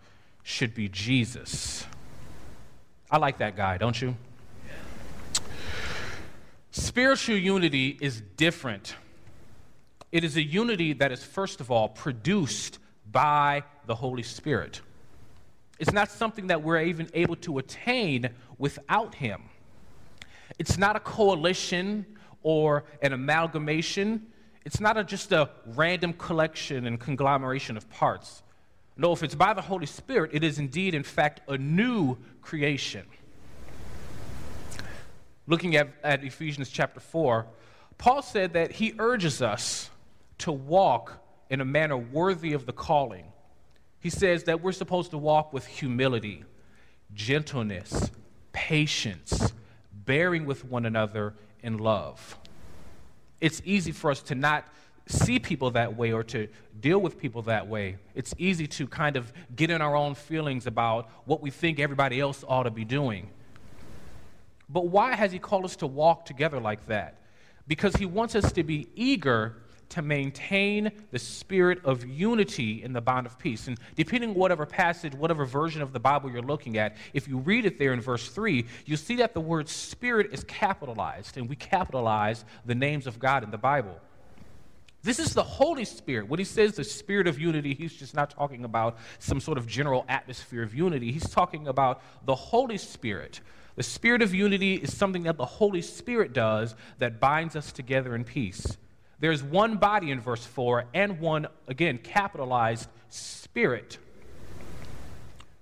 should 0.42 0.74
be 0.74 0.88
Jesus. 0.88 1.84
I 3.10 3.18
like 3.18 3.38
that 3.38 3.56
guy, 3.56 3.76
don't 3.76 4.00
you? 4.00 4.16
Spiritual 6.70 7.36
unity 7.36 7.98
is 8.00 8.22
different. 8.38 8.94
It 10.10 10.24
is 10.24 10.36
a 10.36 10.42
unity 10.42 10.94
that 10.94 11.12
is, 11.12 11.22
first 11.22 11.60
of 11.60 11.70
all, 11.70 11.88
produced 11.88 12.78
by 13.10 13.64
the 13.86 13.94
Holy 13.94 14.22
Spirit. 14.22 14.80
It's 15.78 15.92
not 15.92 16.10
something 16.10 16.46
that 16.46 16.62
we're 16.62 16.80
even 16.80 17.10
able 17.12 17.36
to 17.36 17.58
attain 17.58 18.30
without 18.56 19.16
Him. 19.16 19.42
It's 20.58 20.78
not 20.78 20.96
a 20.96 21.00
coalition 21.00 22.06
or 22.42 22.84
an 23.02 23.12
amalgamation. 23.12 24.28
It's 24.64 24.80
not 24.80 24.96
a, 24.96 25.04
just 25.04 25.32
a 25.32 25.50
random 25.66 26.12
collection 26.12 26.86
and 26.86 26.98
conglomeration 26.98 27.76
of 27.76 27.88
parts. 27.90 28.42
No, 28.96 29.12
if 29.12 29.22
it's 29.22 29.34
by 29.34 29.54
the 29.54 29.62
Holy 29.62 29.86
Spirit, 29.86 30.30
it 30.34 30.44
is 30.44 30.58
indeed, 30.58 30.94
in 30.94 31.02
fact, 31.02 31.40
a 31.48 31.58
new 31.58 32.18
creation. 32.42 33.06
Looking 35.46 35.76
at, 35.76 35.88
at 36.04 36.22
Ephesians 36.22 36.68
chapter 36.68 37.00
4, 37.00 37.46
Paul 37.98 38.22
said 38.22 38.52
that 38.52 38.72
he 38.72 38.94
urges 38.98 39.42
us 39.42 39.90
to 40.38 40.52
walk 40.52 41.20
in 41.50 41.60
a 41.60 41.64
manner 41.64 41.96
worthy 41.96 42.52
of 42.52 42.66
the 42.66 42.72
calling. 42.72 43.24
He 44.00 44.10
says 44.10 44.44
that 44.44 44.62
we're 44.62 44.72
supposed 44.72 45.10
to 45.12 45.18
walk 45.18 45.52
with 45.52 45.66
humility, 45.66 46.44
gentleness, 47.14 48.10
patience, 48.52 49.52
bearing 49.92 50.46
with 50.46 50.64
one 50.64 50.86
another 50.86 51.34
in 51.62 51.78
love. 51.78 52.38
It's 53.42 53.60
easy 53.64 53.90
for 53.90 54.12
us 54.12 54.22
to 54.22 54.36
not 54.36 54.64
see 55.06 55.40
people 55.40 55.72
that 55.72 55.96
way 55.96 56.12
or 56.12 56.22
to 56.22 56.46
deal 56.80 57.00
with 57.00 57.18
people 57.18 57.42
that 57.42 57.66
way. 57.66 57.96
It's 58.14 58.32
easy 58.38 58.68
to 58.68 58.86
kind 58.86 59.16
of 59.16 59.32
get 59.56 59.68
in 59.68 59.82
our 59.82 59.96
own 59.96 60.14
feelings 60.14 60.68
about 60.68 61.10
what 61.24 61.42
we 61.42 61.50
think 61.50 61.80
everybody 61.80 62.20
else 62.20 62.44
ought 62.46 62.62
to 62.62 62.70
be 62.70 62.84
doing. 62.84 63.28
But 64.68 64.86
why 64.86 65.16
has 65.16 65.32
He 65.32 65.40
called 65.40 65.64
us 65.64 65.74
to 65.76 65.88
walk 65.88 66.24
together 66.24 66.60
like 66.60 66.86
that? 66.86 67.18
Because 67.66 67.96
He 67.96 68.06
wants 68.06 68.36
us 68.36 68.52
to 68.52 68.62
be 68.62 68.88
eager 68.94 69.56
to 69.92 70.02
maintain 70.02 70.90
the 71.10 71.18
spirit 71.18 71.84
of 71.84 72.04
unity 72.04 72.82
in 72.82 72.92
the 72.92 73.00
bond 73.00 73.26
of 73.26 73.38
peace. 73.38 73.68
And 73.68 73.78
depending 73.94 74.30
on 74.30 74.36
whatever 74.36 74.66
passage, 74.66 75.14
whatever 75.14 75.44
version 75.44 75.82
of 75.82 75.92
the 75.92 76.00
Bible 76.00 76.30
you're 76.30 76.42
looking 76.42 76.78
at, 76.78 76.96
if 77.12 77.28
you 77.28 77.38
read 77.38 77.66
it 77.66 77.78
there 77.78 77.92
in 77.92 78.00
verse 78.00 78.28
3, 78.28 78.64
you 78.86 78.96
see 78.96 79.16
that 79.16 79.34
the 79.34 79.40
word 79.40 79.68
spirit 79.68 80.30
is 80.32 80.44
capitalized, 80.44 81.36
and 81.36 81.48
we 81.48 81.56
capitalize 81.56 82.44
the 82.64 82.74
names 82.74 83.06
of 83.06 83.18
God 83.18 83.44
in 83.44 83.50
the 83.50 83.58
Bible. 83.58 83.98
This 85.02 85.18
is 85.18 85.34
the 85.34 85.42
Holy 85.42 85.84
Spirit. 85.84 86.28
When 86.28 86.38
he 86.38 86.44
says 86.44 86.74
the 86.74 86.84
spirit 86.84 87.26
of 87.26 87.38
unity, 87.38 87.74
he's 87.74 87.92
just 87.92 88.14
not 88.14 88.30
talking 88.30 88.64
about 88.64 88.98
some 89.18 89.40
sort 89.40 89.58
of 89.58 89.66
general 89.66 90.04
atmosphere 90.08 90.62
of 90.62 90.74
unity. 90.74 91.10
He's 91.12 91.28
talking 91.28 91.66
about 91.66 92.02
the 92.24 92.36
Holy 92.36 92.78
Spirit. 92.78 93.40
The 93.74 93.82
spirit 93.82 94.22
of 94.22 94.34
unity 94.34 94.76
is 94.76 94.96
something 94.96 95.24
that 95.24 95.36
the 95.36 95.44
Holy 95.44 95.82
Spirit 95.82 96.32
does 96.32 96.74
that 96.98 97.20
binds 97.20 97.56
us 97.56 97.72
together 97.72 98.14
in 98.14 98.22
peace. 98.22 98.78
There's 99.22 99.40
one 99.40 99.76
body 99.76 100.10
in 100.10 100.20
verse 100.20 100.44
4 100.44 100.86
and 100.94 101.20
one, 101.20 101.46
again, 101.68 101.98
capitalized 101.98 102.88
spirit. 103.08 103.98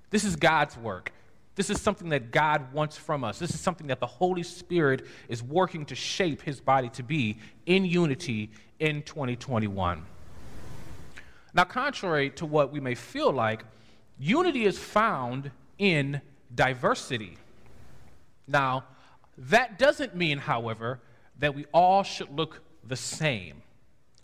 This 0.08 0.24
is 0.24 0.34
God's 0.34 0.78
work. 0.78 1.12
This 1.56 1.68
is 1.68 1.78
something 1.78 2.08
that 2.08 2.30
God 2.30 2.72
wants 2.72 2.96
from 2.96 3.22
us. 3.22 3.38
This 3.38 3.50
is 3.50 3.60
something 3.60 3.88
that 3.88 4.00
the 4.00 4.06
Holy 4.06 4.42
Spirit 4.44 5.06
is 5.28 5.42
working 5.42 5.84
to 5.84 5.94
shape 5.94 6.40
his 6.40 6.58
body 6.58 6.88
to 6.88 7.02
be 7.02 7.36
in 7.66 7.84
unity 7.84 8.50
in 8.78 9.02
2021. 9.02 10.06
Now, 11.52 11.64
contrary 11.64 12.30
to 12.30 12.46
what 12.46 12.72
we 12.72 12.80
may 12.80 12.94
feel 12.94 13.30
like, 13.30 13.64
unity 14.18 14.64
is 14.64 14.78
found 14.78 15.50
in 15.76 16.22
diversity. 16.54 17.36
Now, 18.48 18.84
that 19.36 19.78
doesn't 19.78 20.16
mean, 20.16 20.38
however, 20.38 20.98
that 21.40 21.54
we 21.54 21.66
all 21.74 22.02
should 22.04 22.34
look 22.34 22.62
the 22.86 22.96
same. 22.96 23.62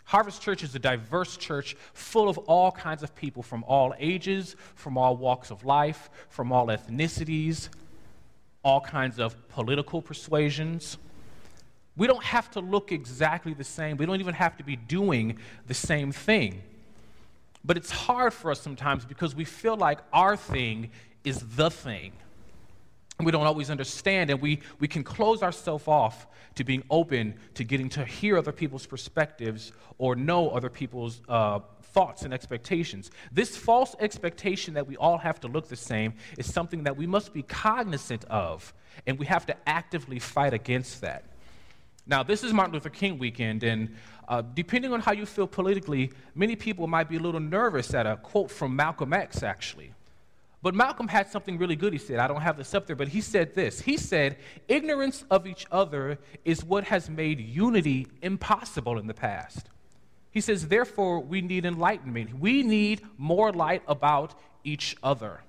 Harvest 0.05 0.41
Church 0.41 0.63
is 0.63 0.73
a 0.73 0.79
diverse 0.79 1.35
church 1.35 1.75
full 1.93 2.29
of 2.29 2.37
all 2.39 2.71
kinds 2.71 3.03
of 3.03 3.13
people 3.13 3.43
from 3.43 3.65
all 3.65 3.93
ages, 3.99 4.55
from 4.75 4.97
all 4.97 5.17
walks 5.17 5.51
of 5.51 5.65
life, 5.65 6.09
from 6.29 6.51
all 6.51 6.67
ethnicities, 6.67 7.67
all 8.63 8.79
kinds 8.79 9.19
of 9.19 9.35
political 9.49 10.01
persuasions. 10.01 10.97
We 11.97 12.07
don't 12.07 12.23
have 12.23 12.49
to 12.51 12.61
look 12.61 12.91
exactly 12.91 13.53
the 13.53 13.63
same. 13.63 13.97
We 13.97 14.05
don't 14.05 14.21
even 14.21 14.35
have 14.35 14.55
to 14.57 14.63
be 14.63 14.75
doing 14.75 15.39
the 15.65 15.73
same 15.73 16.11
thing. 16.11 16.61
But 17.65 17.75
it's 17.75 17.91
hard 17.91 18.33
for 18.33 18.51
us 18.51 18.61
sometimes 18.61 19.03
because 19.03 19.35
we 19.35 19.43
feel 19.43 19.75
like 19.75 19.99
our 20.13 20.37
thing 20.37 20.91
is 21.25 21.39
the 21.39 21.69
thing. 21.69 22.13
We 23.19 23.31
don't 23.31 23.47
always 23.47 23.71
understand, 23.71 24.29
and 24.29 24.39
we, 24.39 24.59
we 24.79 24.87
can 24.87 25.03
close 25.03 25.41
ourselves 25.41 25.87
off 25.87 26.27
to 26.55 26.63
being 26.63 26.83
open 26.89 27.33
to 27.55 27.63
getting 27.63 27.89
to 27.89 28.05
hear 28.05 28.37
other 28.37 28.51
people's 28.51 28.85
perspectives 28.85 29.71
or 29.97 30.15
know 30.15 30.49
other 30.49 30.69
people's 30.69 31.21
uh, 31.27 31.59
thoughts 31.81 32.23
and 32.23 32.33
expectations. 32.33 33.09
This 33.31 33.57
false 33.57 33.95
expectation 33.99 34.75
that 34.75 34.85
we 34.85 34.97
all 34.97 35.17
have 35.17 35.39
to 35.41 35.47
look 35.47 35.67
the 35.67 35.75
same 35.75 36.13
is 36.37 36.51
something 36.51 36.83
that 36.83 36.95
we 36.95 37.07
must 37.07 37.33
be 37.33 37.41
cognizant 37.41 38.23
of, 38.25 38.71
and 39.07 39.17
we 39.17 39.25
have 39.25 39.47
to 39.47 39.55
actively 39.67 40.19
fight 40.19 40.53
against 40.53 41.01
that. 41.01 41.25
Now, 42.05 42.21
this 42.23 42.43
is 42.43 42.53
Martin 42.53 42.73
Luther 42.73 42.89
King 42.89 43.17
weekend, 43.17 43.63
and 43.63 43.95
uh, 44.27 44.43
depending 44.53 44.93
on 44.93 44.99
how 44.99 45.11
you 45.11 45.25
feel 45.25 45.47
politically, 45.47 46.11
many 46.35 46.55
people 46.55 46.85
might 46.85 47.09
be 47.09 47.17
a 47.17 47.19
little 47.19 47.39
nervous 47.39 47.93
at 47.93 48.05
a 48.05 48.17
quote 48.17 48.51
from 48.51 48.75
Malcolm 48.75 49.11
X, 49.11 49.41
actually. 49.41 49.91
But 50.61 50.73
Malcolm 50.73 51.07
had 51.07 51.29
something 51.29 51.57
really 51.57 51.75
good 51.75 51.93
he 51.93 51.99
said. 51.99 52.19
I 52.19 52.27
don't 52.27 52.41
have 52.41 52.57
this 52.57 52.73
up 52.73 52.87
there, 52.87 52.95
but 52.95 53.09
he 53.09 53.21
said 53.21 53.53
this. 53.53 53.81
He 53.81 53.95
said, 53.97 54.37
Ignorance 54.67 55.23
of 55.29 55.45
each 55.45 55.67
other 55.71 56.17
is 56.45 56.63
what 56.63 56.85
has 56.85 57.09
made 57.09 57.39
unity 57.39 58.07
impossible 58.21 58.97
in 58.97 59.07
the 59.07 59.13
past. 59.13 59.69
He 60.31 60.41
says, 60.41 60.67
Therefore, 60.67 61.19
we 61.19 61.41
need 61.41 61.65
enlightenment. 61.65 62.39
We 62.39 62.63
need 62.63 63.01
more 63.17 63.51
light 63.51 63.83
about 63.87 64.33
each 64.63 64.95
other. 65.03 65.41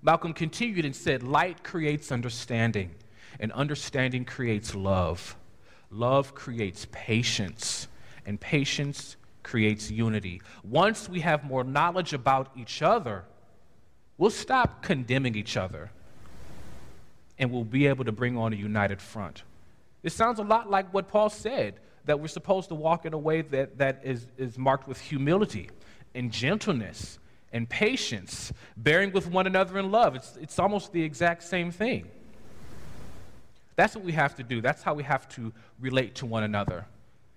Malcolm 0.00 0.32
continued 0.32 0.84
and 0.84 0.94
said, 0.94 1.22
Light 1.22 1.64
creates 1.64 2.12
understanding 2.12 2.94
and 3.40 3.52
understanding 3.52 4.24
creates 4.24 4.74
love. 4.74 5.36
Love 5.90 6.34
creates 6.34 6.86
patience, 6.92 7.88
and 8.26 8.38
patience 8.38 9.16
creates 9.42 9.90
unity. 9.90 10.42
Once 10.62 11.08
we 11.08 11.20
have 11.20 11.44
more 11.44 11.64
knowledge 11.64 12.12
about 12.12 12.50
each 12.56 12.82
other, 12.82 13.24
we'll 14.18 14.30
stop 14.30 14.82
condemning 14.82 15.34
each 15.34 15.56
other 15.56 15.90
and 17.38 17.50
we'll 17.50 17.64
be 17.64 17.86
able 17.86 18.04
to 18.04 18.12
bring 18.12 18.36
on 18.36 18.52
a 18.52 18.56
united 18.56 19.00
front. 19.00 19.44
This 20.02 20.14
sounds 20.14 20.38
a 20.38 20.42
lot 20.42 20.68
like 20.68 20.92
what 20.92 21.08
Paul 21.08 21.30
said 21.30 21.74
that 22.04 22.20
we're 22.20 22.28
supposed 22.28 22.68
to 22.70 22.74
walk 22.74 23.06
in 23.06 23.12
a 23.12 23.18
way 23.18 23.42
that, 23.42 23.78
that 23.78 24.00
is, 24.02 24.26
is 24.36 24.58
marked 24.58 24.88
with 24.88 25.00
humility 25.00 25.70
and 26.14 26.32
gentleness 26.32 27.18
and 27.52 27.68
patience, 27.68 28.52
bearing 28.76 29.12
with 29.12 29.30
one 29.30 29.46
another 29.46 29.78
in 29.78 29.90
love. 29.90 30.16
It's, 30.16 30.36
it's 30.36 30.58
almost 30.58 30.92
the 30.92 31.02
exact 31.02 31.42
same 31.42 31.70
thing. 31.70 32.08
That's 33.76 33.94
what 33.94 34.04
we 34.04 34.12
have 34.12 34.34
to 34.36 34.42
do. 34.42 34.60
That's 34.60 34.82
how 34.82 34.94
we 34.94 35.04
have 35.04 35.28
to 35.30 35.52
relate 35.80 36.16
to 36.16 36.26
one 36.26 36.42
another. 36.42 36.84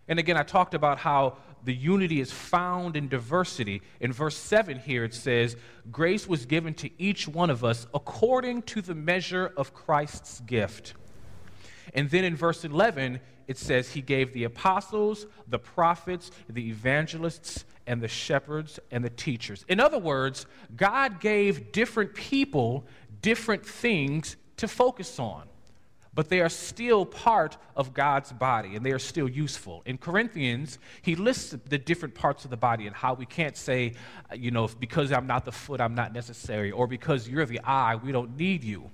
And 0.08 0.20
again, 0.20 0.38
I 0.38 0.44
talked 0.44 0.74
about 0.74 0.98
how 0.98 1.38
the 1.64 1.74
unity 1.74 2.20
is 2.20 2.32
found 2.32 2.96
in 2.96 3.08
diversity. 3.08 3.82
In 4.00 4.12
verse 4.12 4.38
7 4.38 4.80
here, 4.80 5.04
it 5.04 5.14
says, 5.14 5.56
Grace 5.92 6.28
was 6.28 6.46
given 6.46 6.74
to 6.76 6.90
each 6.98 7.28
one 7.28 7.50
of 7.50 7.64
us 7.64 7.88
according 7.94 8.64
to 8.64 8.82
the 8.82 8.96
measure 8.96 9.52
of 9.58 9.74
Christ's 9.74 10.40
gift. 10.42 10.94
And 11.94 12.10
then 12.10 12.24
in 12.24 12.36
verse 12.36 12.64
11, 12.64 13.20
it 13.48 13.58
says, 13.58 13.92
He 13.92 14.02
gave 14.02 14.34
the 14.34 14.46
apostles, 14.46 15.28
the 15.48 15.60
prophets, 15.60 16.32
the 16.50 16.70
evangelists, 16.70 17.66
and 17.88 18.02
the 18.02 18.08
shepherds 18.08 18.80
and 18.92 19.04
the 19.04 19.10
teachers. 19.10 19.66
In 19.68 19.80
other 19.80 20.00
words, 20.00 20.46
God 20.76 21.20
gave 21.20 21.72
different 21.72 22.14
people 22.14 22.86
different 23.22 23.66
things 23.66 24.36
to 24.58 24.68
focus 24.68 25.20
on 25.20 25.44
but 26.14 26.30
they 26.30 26.42
are 26.42 26.50
still 26.50 27.06
part 27.06 27.58
of 27.76 27.94
God's 27.94 28.32
body 28.34 28.76
and 28.76 28.86
they 28.86 28.92
are 28.92 29.00
still 29.00 29.30
useful. 29.30 29.82
In 29.86 29.98
Corinthians, 29.98 30.78
he 31.02 31.16
lists 31.16 31.56
the 31.70 31.78
different 31.78 32.16
parts 32.16 32.44
of 32.44 32.52
the 32.52 32.58
body 32.58 32.88
and 32.88 32.96
how 32.96 33.14
we 33.14 33.26
can't 33.26 33.56
say, 33.56 33.94
you 34.34 34.52
know, 34.52 34.68
because 34.80 35.12
I'm 35.12 35.28
not 35.28 35.46
the 35.46 35.52
foot, 35.52 35.80
I'm 35.80 35.96
not 35.96 36.14
necessary, 36.14 36.72
or 36.72 36.88
because 36.88 37.30
you're 37.30 37.46
the 37.46 37.62
eye, 37.64 37.96
we 37.96 38.12
don't 38.12 38.38
need 38.38 38.64
you. 38.64 38.90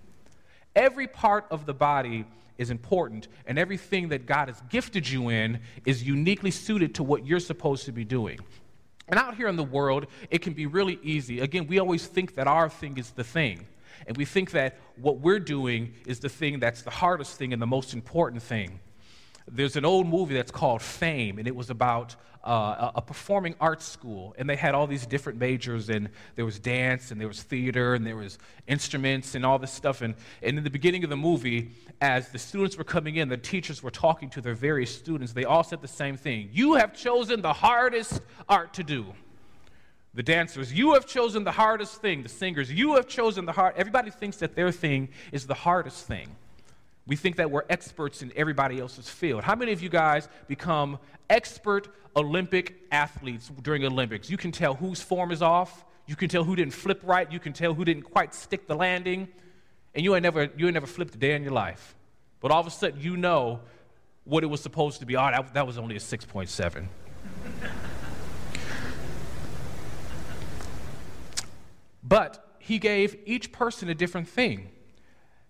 Every 0.76 1.08
part 1.08 1.48
of 1.50 1.66
the 1.66 1.74
body 1.74 2.26
is 2.60 2.70
important, 2.70 3.28
and 3.46 3.58
everything 3.60 4.10
that 4.10 4.26
God 4.26 4.48
has 4.48 4.62
gifted 4.70 5.08
you 5.08 5.30
in 5.30 5.60
is 5.86 6.04
uniquely 6.04 6.52
suited 6.52 6.96
to 6.96 7.04
what 7.04 7.26
you're 7.26 7.40
supposed 7.40 7.86
to 7.86 7.92
be 7.92 8.04
doing. 8.04 8.40
And 9.08 9.20
out 9.20 9.36
here 9.36 9.48
in 9.48 9.56
the 9.56 9.64
world, 9.64 10.08
it 10.30 10.42
can 10.42 10.54
be 10.54 10.66
really 10.66 11.00
easy. 11.02 11.40
Again, 11.40 11.68
we 11.68 11.80
always 11.80 12.06
think 12.06 12.36
that 12.36 12.48
our 12.48 12.70
thing 12.70 12.98
is 12.98 13.12
the 13.12 13.24
thing. 13.24 13.68
And 14.06 14.16
we 14.18 14.26
think 14.26 14.52
that 14.52 14.78
what 14.96 15.20
we're 15.20 15.40
doing 15.40 15.94
is 16.06 16.20
the 16.20 16.30
thing 16.30 16.60
that's 16.60 16.82
the 16.82 16.92
hardest 16.92 17.38
thing 17.38 17.54
and 17.54 17.62
the 17.62 17.68
most 17.68 17.94
important 17.94 18.44
thing. 18.44 18.80
There's 19.50 19.78
an 19.78 19.86
old 19.86 20.08
movie 20.08 20.36
that's 20.36 20.52
called 20.52 20.82
Fame, 20.82 21.40
and 21.40 21.48
it 21.48 21.56
was 21.56 21.70
about 21.70 22.16
uh, 22.44 22.92
a 22.96 23.02
performing 23.02 23.56
arts 23.60 23.86
school. 23.86 24.36
And 24.38 24.50
they 24.50 24.56
had 24.56 24.76
all 24.76 24.88
these 24.88 25.06
different 25.06 25.40
majors, 25.40 25.90
and 25.90 26.10
there 26.36 26.46
was 26.46 26.60
dance, 26.60 27.12
and 27.12 27.20
there 27.20 27.28
was 27.28 27.44
theater, 27.44 27.94
and 27.94 28.06
there 28.06 28.16
was 28.16 28.40
instruments, 28.68 29.36
and 29.36 29.46
all 29.46 29.58
this 29.58 29.72
stuff. 29.72 30.02
And, 30.02 30.16
and 30.42 30.58
in 30.58 30.64
the 30.64 30.70
beginning 30.70 31.04
of 31.04 31.10
the 31.10 31.18
movie, 31.18 31.72
as 32.02 32.30
the 32.30 32.40
students 32.40 32.78
were 32.78 32.84
coming 32.84 33.18
in, 33.18 33.30
the 33.30 33.38
teachers 33.38 33.82
were 33.82 33.92
talking 33.92 34.30
to 34.32 34.42
their 34.42 34.54
various 34.54 34.94
students. 34.94 35.34
They 35.34 35.46
all 35.46 35.64
said 35.64 35.82
the 35.82 35.88
same 35.88 36.18
thing 36.18 36.50
You 36.52 36.76
have 36.76 36.94
chosen 36.94 37.42
the 37.42 37.54
hardest 37.54 38.22
art 38.48 38.74
to 38.76 38.84
do. 38.84 39.14
The 40.18 40.24
dancers, 40.24 40.74
you 40.74 40.96
have 40.96 41.06
chosen 41.06 41.44
the 41.44 41.52
hardest 41.52 42.02
thing. 42.02 42.24
The 42.24 42.30
singers, 42.30 42.72
you 42.72 42.96
have 42.96 43.08
chosen 43.08 43.46
the 43.46 43.52
hard. 43.52 43.76
Everybody 43.78 44.10
thinks 44.10 44.38
that 44.38 44.56
their 44.56 44.72
thing 44.72 45.10
is 45.32 45.46
the 45.46 45.54
hardest 45.54 46.08
thing. 46.08 46.36
We 47.06 47.16
think 47.16 47.36
that 47.36 47.52
we're 47.52 47.66
experts 47.70 48.24
in 48.24 48.34
everybody 48.36 48.80
else's 48.80 49.08
field. 49.08 49.44
How 49.44 49.54
many 49.54 49.74
of 49.74 49.84
you 49.84 49.90
guys 49.90 50.28
become 50.48 50.98
expert 51.30 51.90
Olympic 52.16 52.82
athletes 52.92 53.52
during 53.62 53.86
Olympics? 53.86 54.28
You 54.28 54.38
can 54.38 54.52
tell 54.52 54.74
whose 54.74 55.04
form 55.04 55.32
is 55.32 55.44
off. 55.44 55.86
You 56.08 56.16
can 56.16 56.30
tell 56.30 56.44
who 56.44 56.56
didn't 56.56 56.74
flip 56.74 57.02
right. 57.04 57.32
You 57.32 57.40
can 57.40 57.54
tell 57.54 57.76
who 57.76 57.86
didn't 57.86 58.06
quite 58.06 58.34
stick 58.34 58.66
the 58.66 58.76
landing. 58.76 59.28
And 59.94 60.04
you 60.04 60.16
ain't 60.16 60.24
never, 60.24 60.50
you 60.58 60.66
ain't 60.66 60.74
never 60.74 60.88
flipped 60.88 61.14
a 61.14 61.20
day 61.20 61.36
in 61.36 61.44
your 61.44 61.54
life. 61.54 61.96
But 62.40 62.50
all 62.50 62.60
of 62.60 62.66
a 62.66 62.72
sudden, 62.72 63.00
you 63.00 63.18
know 63.18 63.60
what 64.24 64.44
it 64.44 64.48
was 64.48 64.62
supposed 64.62 65.00
to 65.02 65.06
be. 65.06 65.16
Oh, 65.16 65.30
that, 65.30 65.54
that 65.54 65.68
was 65.68 65.78
only 65.78 65.96
a 65.96 66.00
6.7. 66.00 66.88
But 72.08 72.56
he 72.60 72.80
gave 72.80 73.18
each 73.26 73.52
person 73.52 73.90
a 73.90 73.96
different 73.96 74.28
thing. 74.28 74.70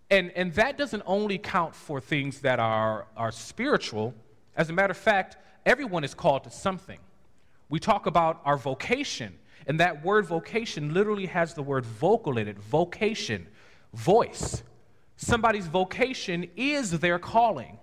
And, 0.09 0.31
and 0.31 0.53
that 0.53 0.77
doesn't 0.77 1.03
only 1.05 1.37
count 1.37 1.75
for 1.75 1.99
things 1.99 2.41
that 2.41 2.59
are, 2.59 3.07
are 3.15 3.31
spiritual. 3.31 4.13
As 4.55 4.69
a 4.69 4.73
matter 4.73 4.91
of 4.91 4.97
fact, 4.97 5.37
everyone 5.65 6.03
is 6.03 6.13
called 6.13 6.45
to 6.45 6.51
something. 6.51 6.99
We 7.69 7.79
talk 7.79 8.05
about 8.05 8.41
our 8.45 8.57
vocation, 8.57 9.37
and 9.67 9.79
that 9.81 10.03
word 10.03 10.25
vocation 10.25 10.93
literally 10.93 11.25
has 11.25 11.53
the 11.53 11.61
word 11.61 11.85
vocal 11.85 12.37
in 12.37 12.47
it 12.47 12.57
vocation, 12.57 13.47
voice. 13.93 14.63
Somebody's 15.17 15.67
vocation 15.67 16.49
is 16.55 16.91
their 16.99 17.19
calling. 17.19 17.77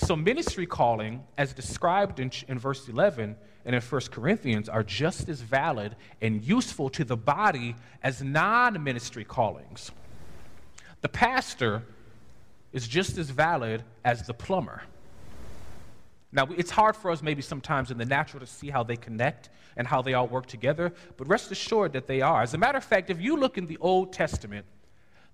So, 0.00 0.14
ministry 0.14 0.64
calling, 0.64 1.24
as 1.36 1.52
described 1.52 2.20
in, 2.20 2.30
in 2.46 2.56
verse 2.56 2.88
11, 2.88 3.34
and 3.64 3.74
in 3.74 3.82
1 3.82 4.00
Corinthians 4.12 4.68
are 4.68 4.84
just 4.84 5.28
as 5.28 5.40
valid 5.40 5.96
and 6.22 6.42
useful 6.42 6.88
to 6.90 7.04
the 7.04 7.16
body 7.16 7.74
as 8.00 8.22
non 8.22 8.82
ministry 8.82 9.24
callings. 9.24 9.90
The 11.00 11.08
pastor 11.08 11.82
is 12.72 12.86
just 12.86 13.18
as 13.18 13.30
valid 13.30 13.82
as 14.04 14.24
the 14.24 14.34
plumber. 14.34 14.82
Now, 16.30 16.46
it's 16.56 16.70
hard 16.70 16.94
for 16.94 17.10
us 17.10 17.20
maybe 17.20 17.42
sometimes 17.42 17.90
in 17.90 17.98
the 17.98 18.04
natural 18.04 18.38
to 18.38 18.46
see 18.46 18.70
how 18.70 18.84
they 18.84 18.96
connect 18.96 19.50
and 19.76 19.84
how 19.84 20.00
they 20.02 20.14
all 20.14 20.28
work 20.28 20.46
together, 20.46 20.92
but 21.16 21.26
rest 21.26 21.50
assured 21.50 21.92
that 21.94 22.06
they 22.06 22.20
are. 22.20 22.42
As 22.42 22.54
a 22.54 22.58
matter 22.58 22.78
of 22.78 22.84
fact, 22.84 23.10
if 23.10 23.20
you 23.20 23.36
look 23.36 23.58
in 23.58 23.66
the 23.66 23.78
Old 23.78 24.12
Testament, 24.12 24.64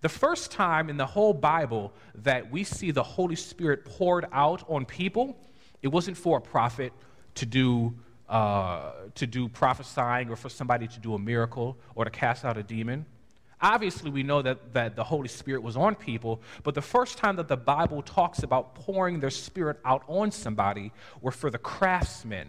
the 0.04 0.08
first 0.10 0.50
time 0.50 0.90
in 0.90 0.98
the 0.98 1.06
whole 1.06 1.32
Bible 1.32 1.90
that 2.16 2.50
we 2.50 2.62
see 2.62 2.90
the 2.90 3.02
Holy 3.02 3.36
Spirit 3.36 3.86
poured 3.86 4.26
out 4.32 4.62
on 4.68 4.84
people, 4.84 5.34
it 5.80 5.88
wasn't 5.88 6.18
for 6.18 6.36
a 6.36 6.40
prophet 6.42 6.92
to 7.36 7.46
do 7.46 7.94
uh, 8.28 8.92
to 9.14 9.26
do 9.26 9.48
prophesying 9.48 10.28
or 10.28 10.36
for 10.36 10.50
somebody 10.50 10.86
to 10.88 11.00
do 11.00 11.14
a 11.14 11.18
miracle 11.18 11.78
or 11.94 12.04
to 12.04 12.10
cast 12.10 12.44
out 12.44 12.58
a 12.58 12.62
demon. 12.62 13.06
Obviously, 13.62 14.10
we 14.10 14.22
know 14.22 14.42
that, 14.42 14.74
that 14.74 14.94
the 14.94 15.04
Holy 15.04 15.28
Spirit 15.28 15.62
was 15.62 15.74
on 15.74 15.94
people, 15.94 16.42
but 16.64 16.74
the 16.74 16.82
first 16.82 17.16
time 17.16 17.36
that 17.36 17.48
the 17.48 17.56
Bible 17.56 18.02
talks 18.02 18.42
about 18.42 18.74
pouring 18.74 19.20
their 19.20 19.30
Spirit 19.30 19.78
out 19.86 20.02
on 20.06 20.30
somebody 20.30 20.92
were 21.22 21.30
for 21.30 21.48
the 21.48 21.56
craftsmen, 21.56 22.48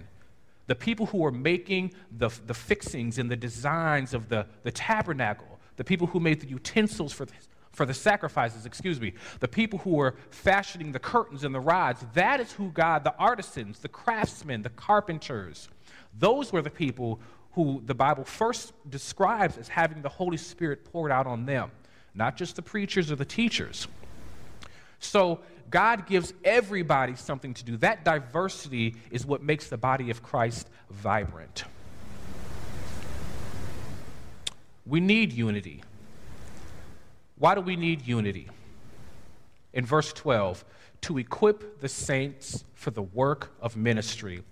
the 0.68 0.76
people 0.76 1.06
who 1.06 1.20
were 1.20 1.32
making 1.32 1.94
the, 2.12 2.30
the 2.48 2.54
fixings 2.54 3.18
and 3.18 3.32
the 3.32 3.38
designs 3.38 4.14
of 4.14 4.28
the, 4.28 4.46
the 4.64 4.72
tabernacle, 4.72 5.55
the 5.78 5.84
people 5.84 6.08
who 6.08 6.20
made 6.20 6.40
the 6.40 6.48
utensils 6.48 7.14
for 7.14 7.26
the, 7.26 7.34
for 7.72 7.86
the 7.86 7.94
sacrifices, 7.94 8.66
excuse 8.66 9.00
me, 9.00 9.14
the 9.40 9.48
people 9.48 9.80
who 9.80 9.92
were 9.92 10.16
fashioning 10.30 10.92
the 10.92 11.00
curtains 11.00 11.44
and 11.44 11.54
the 11.54 11.60
rods, 11.60 12.06
that 12.14 12.40
is 12.40 12.52
who 12.54 12.70
God, 12.70 13.04
the 13.04 13.16
artisans, 13.18 13.80
the 13.80 13.90
craftsmen, 13.90 14.62
the 14.62 14.70
carpenters, 14.70 15.70
those 16.18 16.54
were 16.54 16.62
the 16.62 16.70
people 16.70 17.20
who 17.54 17.82
the 17.86 17.96
Bible 17.96 18.24
first 18.24 18.74
describes 18.90 19.58
as 19.58 19.68
having 19.68 20.02
the 20.02 20.10
Holy 20.10 20.38
Spirit 20.38 20.84
poured 20.92 21.12
out 21.12 21.28
on 21.28 21.46
them, 21.46 21.72
not 22.14 22.36
just 22.38 22.56
the 22.56 22.62
preachers 22.62 23.12
or 23.12 23.16
the 23.16 23.26
teachers. 23.26 23.88
So 25.00 25.40
God 25.70 26.08
gives 26.08 26.34
everybody 26.44 27.16
something 27.16 27.54
to 27.54 27.64
do. 27.64 27.78
That 27.78 28.04
diversity 28.04 28.96
is 29.12 29.26
what 29.26 29.42
makes 29.42 29.68
the 29.68 29.78
body 29.78 30.10
of 30.10 30.22
Christ 30.22 30.70
vibrant. 30.90 31.66
We 34.86 35.00
need 35.00 35.34
unity. 35.34 35.82
Why 37.38 37.56
do 37.56 37.62
we 37.62 37.76
need 37.76 38.08
unity? 38.08 38.50
In 39.74 39.86
verse 39.86 40.14
12, 40.14 40.64
to 41.02 41.18
equip 41.18 41.82
the 41.82 41.90
saints 41.90 42.64
for 42.74 42.92
the 42.92 43.02
work 43.02 43.52
of 43.60 43.76
ministry, 43.76 44.44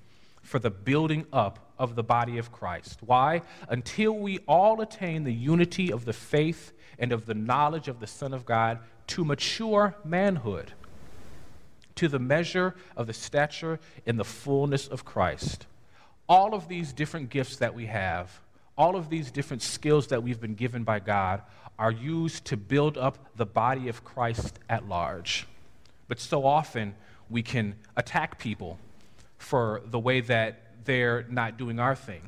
for 0.41 0.59
the 0.59 0.69
building 0.69 1.25
up 1.31 1.71
of 1.79 1.95
the 1.95 2.03
body 2.03 2.37
of 2.37 2.51
Christ. 2.51 2.99
Why? 3.01 3.41
Until 3.69 4.13
we 4.13 4.39
all 4.47 4.81
attain 4.81 5.23
the 5.23 5.33
unity 5.33 5.91
of 5.91 6.05
the 6.05 6.13
faith 6.13 6.73
and 6.99 7.11
of 7.11 7.25
the 7.25 7.33
knowledge 7.33 7.87
of 7.87 7.99
the 7.99 8.07
Son 8.07 8.33
of 8.33 8.45
God 8.45 8.79
to 9.07 9.23
mature 9.23 9.95
manhood, 10.03 10.73
to 11.95 12.07
the 12.07 12.19
measure 12.19 12.75
of 12.97 13.07
the 13.07 13.13
stature 13.13 13.79
in 14.05 14.17
the 14.17 14.25
fullness 14.25 14.87
of 14.87 15.05
Christ. 15.05 15.67
All 16.27 16.53
of 16.53 16.67
these 16.67 16.93
different 16.93 17.29
gifts 17.29 17.57
that 17.57 17.73
we 17.73 17.85
have, 17.87 18.39
all 18.77 18.95
of 18.95 19.09
these 19.09 19.31
different 19.31 19.61
skills 19.61 20.07
that 20.07 20.23
we've 20.23 20.41
been 20.41 20.55
given 20.55 20.83
by 20.83 20.99
God, 20.99 21.41
are 21.77 21.91
used 21.91 22.45
to 22.45 22.57
build 22.57 22.97
up 22.97 23.17
the 23.35 23.45
body 23.45 23.89
of 23.89 24.03
Christ 24.03 24.59
at 24.69 24.87
large. 24.87 25.47
But 26.07 26.19
so 26.19 26.45
often 26.45 26.95
we 27.29 27.41
can 27.41 27.75
attack 27.95 28.39
people 28.39 28.77
for 29.37 29.81
the 29.85 29.99
way 29.99 30.21
that 30.21 30.85
they're 30.85 31.25
not 31.29 31.57
doing 31.57 31.79
our 31.79 31.95
thing. 31.95 32.21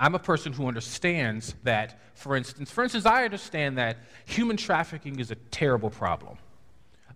I'm 0.00 0.14
a 0.14 0.18
person 0.18 0.52
who 0.52 0.66
understands 0.66 1.54
that, 1.62 2.00
for 2.14 2.34
instance, 2.34 2.70
for 2.70 2.82
instance, 2.82 3.06
I 3.06 3.24
understand 3.24 3.78
that 3.78 3.98
human 4.24 4.56
trafficking 4.56 5.20
is 5.20 5.30
a 5.30 5.36
terrible 5.36 5.90
problem. 5.90 6.38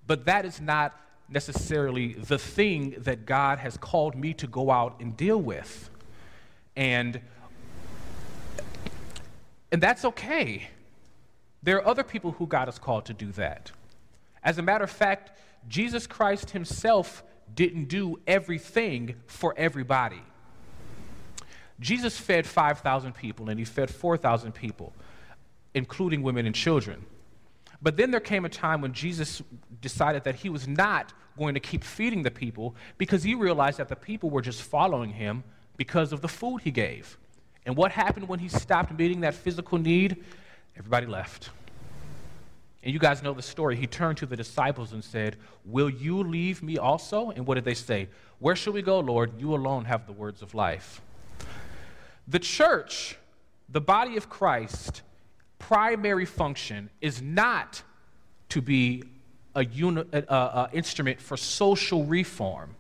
But 0.07 0.27
that 0.27 0.45
is 0.45 0.61
not 0.61 0.99
necessarily 1.29 2.13
the 2.13 2.39
thing 2.39 2.95
that 2.99 3.27
God 3.27 3.59
has 3.59 3.77
called 3.77 4.15
me 4.15 4.35
to 4.35 4.47
go 4.47 4.71
out 4.71 5.01
and 5.01 5.17
deal 5.17 5.41
with. 5.41 5.91
And 6.77 7.21
and 9.73 9.83
that's 9.83 10.05
okay. 10.05 10.69
There 11.63 11.77
are 11.79 11.87
other 11.87 12.05
people 12.05 12.33
who 12.33 12.47
God 12.47 12.69
has 12.69 12.79
called 12.79 13.07
to 13.07 13.15
do 13.15 13.33
that. 13.33 13.73
As 14.43 14.59
a 14.59 14.63
matter 14.63 14.85
of 14.85 14.91
fact, 14.91 15.33
Jesus 15.69 16.07
Christ 16.07 16.51
himself 16.51 17.25
didn't 17.53 17.87
do 17.87 18.21
everything 18.27 19.17
for 19.27 19.55
everybody. 19.57 20.23
Jesus 21.81 22.19
fed 22.19 22.47
5,000 22.47 23.13
people 23.15 23.51
and 23.51 23.59
he 23.59 23.65
fed 23.65 23.91
4,000 23.91 24.53
people, 24.53 24.93
including 25.75 26.23
women 26.23 26.47
and 26.47 26.55
children. 26.55 27.05
But 27.83 27.97
then 27.97 28.11
there 28.11 28.21
came 28.21 28.45
a 28.45 28.49
time 28.49 28.81
when 28.81 28.93
Jesus 28.93 29.43
decided 29.81 30.25
that 30.25 30.37
he 30.37 30.49
was 30.49 30.67
not 30.67 31.13
going 31.37 31.55
to 31.55 31.61
keep 31.61 31.85
feeding 31.85 32.23
the 32.23 32.31
people 32.31 32.75
because 32.97 33.23
he 33.23 33.35
realized 33.35 33.79
that 33.79 33.89
the 33.89 33.97
people 33.97 34.31
were 34.31 34.41
just 34.41 34.63
following 34.63 35.11
him 35.11 35.45
because 35.77 36.13
of 36.13 36.21
the 36.21 36.29
food 36.29 36.63
he 36.63 36.71
gave. 36.71 37.19
And 37.65 37.77
what 37.77 37.93
happened 37.93 38.29
when 38.29 38.39
he 38.39 38.49
stopped 38.49 38.97
meeting 38.97 39.21
that 39.21 39.35
physical 39.35 39.79
need? 39.79 40.25
Everybody 40.77 41.07
left. 41.07 41.51
And 42.83 42.93
you 42.93 43.01
guys 43.01 43.23
know 43.23 43.35
the 43.35 43.43
story. 43.43 43.75
He 43.75 43.89
turned 43.89 44.19
to 44.19 44.27
the 44.27 44.37
disciples 44.37 44.93
and 44.93 45.03
said, 45.03 45.37
Will 45.65 45.91
you 45.91 46.23
leave 46.23 46.63
me 46.63 46.79
also? 46.79 47.31
And 47.31 47.45
what 47.45 47.57
did 47.57 47.65
they 47.65 47.75
say? 47.75 48.09
Where 48.39 48.55
shall 48.55 48.73
we 48.73 48.83
go, 48.83 49.01
Lord? 49.01 49.41
You 49.41 49.55
alone 49.55 49.87
have 49.87 50.07
the 50.07 50.13
words 50.13 50.41
of 50.41 50.55
life. 50.55 51.01
The 52.29 52.39
church, 52.39 53.17
the 53.69 53.81
body 53.81 54.17
of 54.17 54.29
Christ, 54.29 55.03
primary 55.59 56.27
function 56.27 56.91
is 57.01 57.21
not 57.21 57.83
to 58.51 58.61
be 58.61 59.03
a, 59.57 59.65
uni- 59.65 60.05
a, 60.13 60.35
a 60.35 60.71
instrument 60.73 61.21
for 61.21 61.37
social 61.37 62.05
reform. 62.05 62.77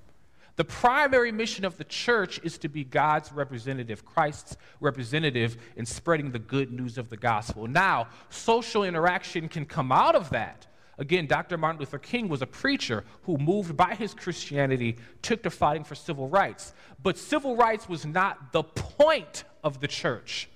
The 0.57 0.65
primary 0.65 1.33
mission 1.33 1.67
of 1.67 1.77
the 1.77 1.85
church 1.85 2.41
is 2.43 2.57
to 2.59 2.69
be 2.69 2.83
God's 2.83 3.31
representative, 3.31 4.05
Christ's 4.07 4.57
representative 4.81 5.59
in 5.77 5.85
spreading 5.85 6.31
the 6.31 6.39
good 6.39 6.73
news 6.73 6.97
of 6.97 7.11
the 7.11 7.17
gospel. 7.17 7.67
Now, 7.67 8.09
social 8.31 8.83
interaction 8.83 9.49
can 9.49 9.67
come 9.67 9.93
out 9.93 10.15
of 10.15 10.31
that. 10.31 10.67
Again, 10.99 11.27
Dr. 11.27 11.59
Martin 11.59 11.81
Luther 11.81 11.99
King 11.99 12.27
was 12.27 12.41
a 12.41 12.47
preacher 12.47 13.05
who, 13.25 13.37
moved 13.37 13.77
by 13.77 13.95
his 13.95 14.15
Christianity, 14.15 14.97
took 15.21 15.43
to 15.43 15.51
fighting 15.51 15.85
for 15.85 15.95
civil 15.95 16.27
rights. 16.27 16.73
But 17.03 17.19
civil 17.19 17.55
rights 17.55 17.87
was 17.87 18.07
not 18.07 18.53
the 18.53 18.63
point 18.63 19.45
of 19.63 19.81
the 19.81 19.89
church, 19.89 20.49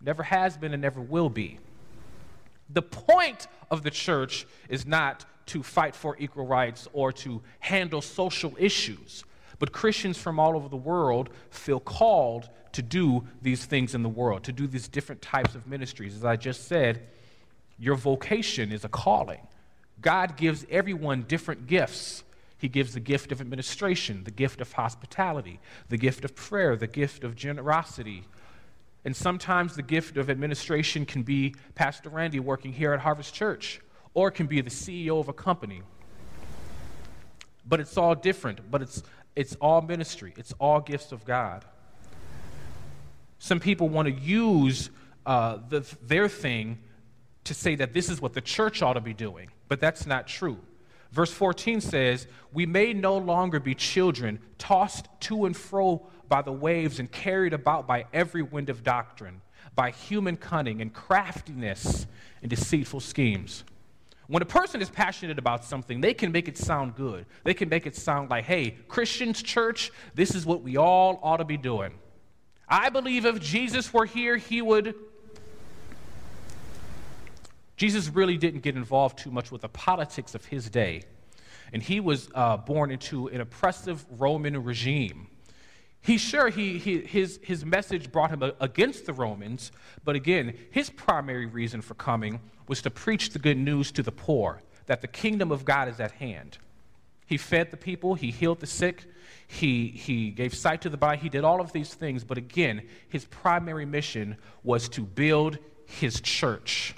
never 0.00 0.22
has 0.22 0.56
been 0.56 0.72
and 0.72 0.82
never 0.82 1.00
will 1.00 1.28
be. 1.28 1.58
The 2.72 2.82
point 2.82 3.48
of 3.68 3.82
the 3.82 3.90
church 3.90 4.46
is 4.68 4.86
not 4.86 5.24
to 5.46 5.64
fight 5.64 5.96
for 5.96 6.16
equal 6.20 6.46
rights 6.46 6.86
or 6.92 7.10
to 7.12 7.42
handle 7.58 8.00
social 8.00 8.54
issues. 8.56 9.24
But 9.60 9.72
Christians 9.72 10.18
from 10.18 10.40
all 10.40 10.56
over 10.56 10.68
the 10.68 10.76
world 10.76 11.30
feel 11.50 11.78
called 11.78 12.48
to 12.72 12.82
do 12.82 13.28
these 13.42 13.64
things 13.64 13.94
in 13.94 14.02
the 14.02 14.08
world, 14.08 14.42
to 14.44 14.52
do 14.52 14.66
these 14.66 14.88
different 14.88 15.22
types 15.22 15.54
of 15.54 15.68
ministries. 15.68 16.16
As 16.16 16.24
I 16.24 16.34
just 16.36 16.66
said, 16.66 17.06
your 17.78 17.94
vocation 17.94 18.72
is 18.72 18.84
a 18.84 18.88
calling. 18.88 19.46
God 20.00 20.36
gives 20.36 20.66
everyone 20.70 21.24
different 21.28 21.66
gifts. 21.66 22.24
He 22.56 22.68
gives 22.68 22.94
the 22.94 23.00
gift 23.00 23.32
of 23.32 23.40
administration, 23.40 24.24
the 24.24 24.30
gift 24.30 24.62
of 24.62 24.72
hospitality, 24.72 25.60
the 25.90 25.98
gift 25.98 26.24
of 26.24 26.34
prayer, 26.34 26.74
the 26.74 26.86
gift 26.86 27.22
of 27.22 27.36
generosity. 27.36 28.24
And 29.04 29.14
sometimes 29.14 29.76
the 29.76 29.82
gift 29.82 30.16
of 30.16 30.30
administration 30.30 31.04
can 31.04 31.22
be 31.22 31.54
Pastor 31.74 32.08
Randy 32.08 32.40
working 32.40 32.72
here 32.72 32.94
at 32.94 33.00
Harvest 33.00 33.34
Church, 33.34 33.80
or 34.14 34.28
it 34.28 34.32
can 34.32 34.46
be 34.46 34.62
the 34.62 34.70
CEO 34.70 35.20
of 35.20 35.28
a 35.28 35.34
company. 35.34 35.82
But 37.66 37.80
it's 37.80 37.96
all 37.96 38.14
different, 38.14 38.70
but 38.70 38.82
it's, 38.82 39.02
it's 39.36 39.54
all 39.56 39.80
ministry, 39.82 40.34
it's 40.36 40.52
all 40.58 40.80
gifts 40.80 41.12
of 41.12 41.24
God. 41.24 41.64
Some 43.38 43.60
people 43.60 43.88
want 43.88 44.06
to 44.06 44.14
use 44.14 44.90
uh, 45.24 45.58
the, 45.68 45.86
their 46.02 46.28
thing 46.28 46.78
to 47.44 47.54
say 47.54 47.74
that 47.76 47.92
this 47.92 48.08
is 48.10 48.20
what 48.20 48.34
the 48.34 48.40
church 48.40 48.82
ought 48.82 48.94
to 48.94 49.00
be 49.00 49.14
doing, 49.14 49.48
but 49.68 49.80
that's 49.80 50.06
not 50.06 50.26
true. 50.26 50.58
Verse 51.12 51.32
14 51.32 51.80
says, 51.80 52.26
We 52.52 52.66
may 52.66 52.92
no 52.92 53.16
longer 53.16 53.58
be 53.58 53.74
children, 53.74 54.38
tossed 54.58 55.08
to 55.20 55.46
and 55.46 55.56
fro 55.56 56.06
by 56.28 56.42
the 56.42 56.52
waves 56.52 57.00
and 57.00 57.10
carried 57.10 57.52
about 57.52 57.86
by 57.86 58.06
every 58.12 58.42
wind 58.42 58.70
of 58.70 58.84
doctrine, 58.84 59.40
by 59.74 59.90
human 59.90 60.36
cunning 60.36 60.80
and 60.80 60.92
craftiness 60.92 62.06
and 62.42 62.50
deceitful 62.50 63.00
schemes. 63.00 63.64
When 64.30 64.42
a 64.44 64.46
person 64.46 64.80
is 64.80 64.88
passionate 64.88 65.40
about 65.40 65.64
something, 65.64 66.00
they 66.00 66.14
can 66.14 66.30
make 66.30 66.46
it 66.46 66.56
sound 66.56 66.94
good. 66.94 67.26
They 67.42 67.52
can 67.52 67.68
make 67.68 67.84
it 67.84 67.96
sound 67.96 68.30
like, 68.30 68.44
hey, 68.44 68.76
Christians, 68.86 69.42
church, 69.42 69.90
this 70.14 70.36
is 70.36 70.46
what 70.46 70.62
we 70.62 70.76
all 70.76 71.18
ought 71.20 71.38
to 71.38 71.44
be 71.44 71.56
doing. 71.56 71.94
I 72.68 72.90
believe 72.90 73.26
if 73.26 73.40
Jesus 73.40 73.92
were 73.92 74.06
here, 74.06 74.36
he 74.36 74.62
would 74.62 74.94
Jesus 77.76 78.08
really 78.08 78.36
didn't 78.36 78.60
get 78.60 78.76
involved 78.76 79.18
too 79.18 79.32
much 79.32 79.50
with 79.50 79.62
the 79.62 79.68
politics 79.68 80.36
of 80.36 80.44
his 80.44 80.70
day. 80.70 81.02
And 81.72 81.82
he 81.82 81.98
was 81.98 82.28
uh, 82.32 82.58
born 82.58 82.92
into 82.92 83.26
an 83.28 83.40
oppressive 83.40 84.04
Roman 84.10 84.62
regime. 84.62 85.26
He 86.02 86.16
sure 86.16 86.48
he, 86.48 86.78
he, 86.78 87.00
his, 87.00 87.38
his 87.42 87.64
message 87.64 88.10
brought 88.10 88.30
him 88.30 88.42
against 88.58 89.06
the 89.06 89.12
Romans, 89.12 89.70
but 90.04 90.16
again, 90.16 90.54
his 90.70 90.88
primary 90.88 91.46
reason 91.46 91.82
for 91.82 91.94
coming 91.94 92.40
was 92.66 92.80
to 92.82 92.90
preach 92.90 93.30
the 93.30 93.38
good 93.38 93.58
news 93.58 93.92
to 93.92 94.02
the 94.02 94.12
poor 94.12 94.62
that 94.86 95.02
the 95.02 95.08
kingdom 95.08 95.52
of 95.52 95.64
God 95.64 95.88
is 95.88 96.00
at 96.00 96.12
hand. 96.12 96.58
He 97.26 97.36
fed 97.36 97.70
the 97.70 97.76
people, 97.76 98.14
he 98.14 98.30
healed 98.30 98.60
the 98.60 98.66
sick, 98.66 99.04
he, 99.46 99.88
he 99.88 100.30
gave 100.30 100.54
sight 100.54 100.80
to 100.82 100.88
the 100.88 100.96
blind, 100.96 101.20
he 101.20 101.28
did 101.28 101.44
all 101.44 101.60
of 101.60 101.72
these 101.72 101.92
things, 101.92 102.24
but 102.24 102.38
again, 102.38 102.82
his 103.08 103.24
primary 103.26 103.84
mission 103.84 104.36
was 104.64 104.88
to 104.90 105.02
build 105.02 105.58
his 105.86 106.20
church 106.20 106.94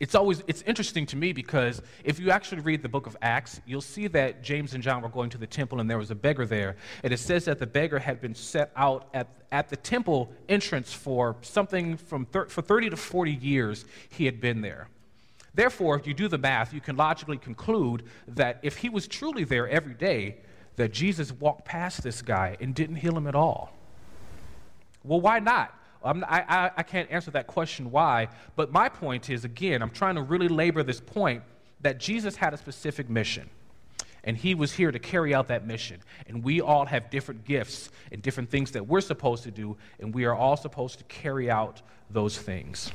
it's 0.00 0.14
always 0.14 0.42
it's 0.46 0.62
interesting 0.62 1.04
to 1.04 1.16
me 1.16 1.32
because 1.32 1.82
if 2.04 2.18
you 2.18 2.30
actually 2.30 2.62
read 2.62 2.82
the 2.82 2.88
book 2.88 3.06
of 3.06 3.16
acts 3.20 3.60
you'll 3.66 3.82
see 3.82 4.06
that 4.08 4.42
james 4.42 4.72
and 4.72 4.82
john 4.82 5.02
were 5.02 5.10
going 5.10 5.28
to 5.28 5.36
the 5.36 5.46
temple 5.46 5.78
and 5.78 5.88
there 5.88 5.98
was 5.98 6.10
a 6.10 6.14
beggar 6.14 6.46
there. 6.46 6.76
And 7.04 7.12
it 7.12 7.18
says 7.18 7.44
that 7.44 7.58
the 7.58 7.66
beggar 7.66 7.98
had 7.98 8.20
been 8.20 8.34
set 8.34 8.72
out 8.74 9.08
at, 9.12 9.28
at 9.52 9.68
the 9.68 9.76
temple 9.76 10.32
entrance 10.48 10.92
for 10.92 11.36
something 11.42 11.98
from 11.98 12.24
thir- 12.24 12.46
for 12.46 12.62
30 12.62 12.90
to 12.90 12.96
40 12.96 13.32
years 13.32 13.84
he 14.08 14.24
had 14.24 14.40
been 14.40 14.62
there. 14.62 14.88
Therefore 15.54 15.96
if 15.96 16.06
you 16.06 16.14
do 16.14 16.28
the 16.28 16.38
math 16.38 16.72
you 16.72 16.80
can 16.80 16.96
logically 16.96 17.36
conclude 17.36 18.04
that 18.26 18.58
if 18.62 18.78
he 18.78 18.88
was 18.88 19.06
truly 19.06 19.44
there 19.44 19.68
every 19.68 19.94
day 19.94 20.38
that 20.76 20.92
jesus 20.94 21.30
walked 21.30 21.66
past 21.66 22.02
this 22.02 22.22
guy 22.22 22.56
and 22.58 22.74
didn't 22.74 22.96
heal 22.96 23.16
him 23.16 23.26
at 23.26 23.34
all. 23.34 23.76
Well 25.04 25.20
why 25.20 25.40
not 25.40 25.74
I, 26.02 26.44
I, 26.48 26.70
I 26.78 26.82
can't 26.82 27.10
answer 27.10 27.30
that 27.32 27.46
question 27.46 27.90
why, 27.90 28.28
but 28.56 28.72
my 28.72 28.88
point 28.88 29.28
is 29.30 29.44
again, 29.44 29.82
I'm 29.82 29.90
trying 29.90 30.14
to 30.14 30.22
really 30.22 30.48
labor 30.48 30.82
this 30.82 31.00
point 31.00 31.42
that 31.80 31.98
Jesus 31.98 32.36
had 32.36 32.54
a 32.54 32.56
specific 32.56 33.08
mission. 33.08 33.48
And 34.24 34.36
he 34.36 34.54
was 34.54 34.72
here 34.72 34.92
to 34.92 34.98
carry 34.98 35.34
out 35.34 35.48
that 35.48 35.66
mission. 35.66 36.00
And 36.26 36.44
we 36.44 36.60
all 36.60 36.84
have 36.84 37.08
different 37.10 37.44
gifts 37.46 37.90
and 38.12 38.20
different 38.20 38.50
things 38.50 38.72
that 38.72 38.86
we're 38.86 39.00
supposed 39.00 39.44
to 39.44 39.50
do, 39.50 39.76
and 39.98 40.14
we 40.14 40.26
are 40.26 40.34
all 40.34 40.56
supposed 40.56 40.98
to 40.98 41.04
carry 41.04 41.50
out 41.50 41.80
those 42.10 42.36
things. 42.36 42.90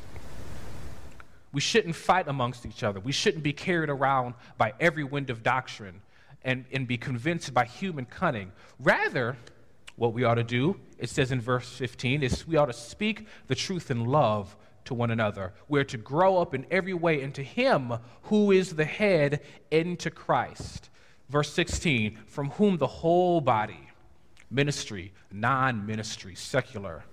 We 1.52 1.62
shouldn't 1.62 1.96
fight 1.96 2.28
amongst 2.28 2.66
each 2.66 2.84
other. 2.84 3.00
We 3.00 3.12
shouldn't 3.12 3.44
be 3.44 3.54
carried 3.54 3.90
around 3.90 4.36
by 4.58 4.74
every 4.80 5.04
wind 5.04 5.30
of 5.30 5.42
doctrine 5.42 6.02
and, 6.44 6.66
and 6.72 6.88
be 6.88 6.98
convinced 6.98 7.54
by 7.54 7.66
human 7.66 8.06
cunning. 8.06 8.52
Rather, 8.80 9.36
what 9.96 10.14
we 10.14 10.24
ought 10.24 10.36
to 10.36 10.44
do, 10.44 10.80
it 10.98 11.10
says 11.10 11.32
in 11.32 11.40
verse 11.40 11.70
15, 11.70 12.24
is 12.24 12.48
we 12.48 12.58
ought 12.58 12.66
to 12.66 12.74
speak 12.74 13.28
the 13.48 13.56
truth 13.56 13.90
in 13.90 14.06
love 14.06 14.56
to 14.86 14.94
one 14.94 15.12
another. 15.12 15.54
We're 15.68 15.84
to 15.86 15.98
grow 15.98 16.38
up 16.38 16.54
in 16.54 16.66
every 16.70 16.94
way 16.94 17.22
into 17.22 17.42
Him 17.42 17.94
who 18.24 18.52
is 18.52 18.76
the 18.76 18.86
head, 18.86 19.42
into 19.72 20.12
Christ. 20.12 20.90
Verse 21.30 21.52
16, 21.54 22.20
from 22.28 22.52
whom 22.52 22.78
the 22.78 22.88
whole 22.88 23.42
body, 23.42 23.90
ministry, 24.52 25.12
non 25.32 25.86
ministry, 25.86 26.36
secular, 26.36 27.04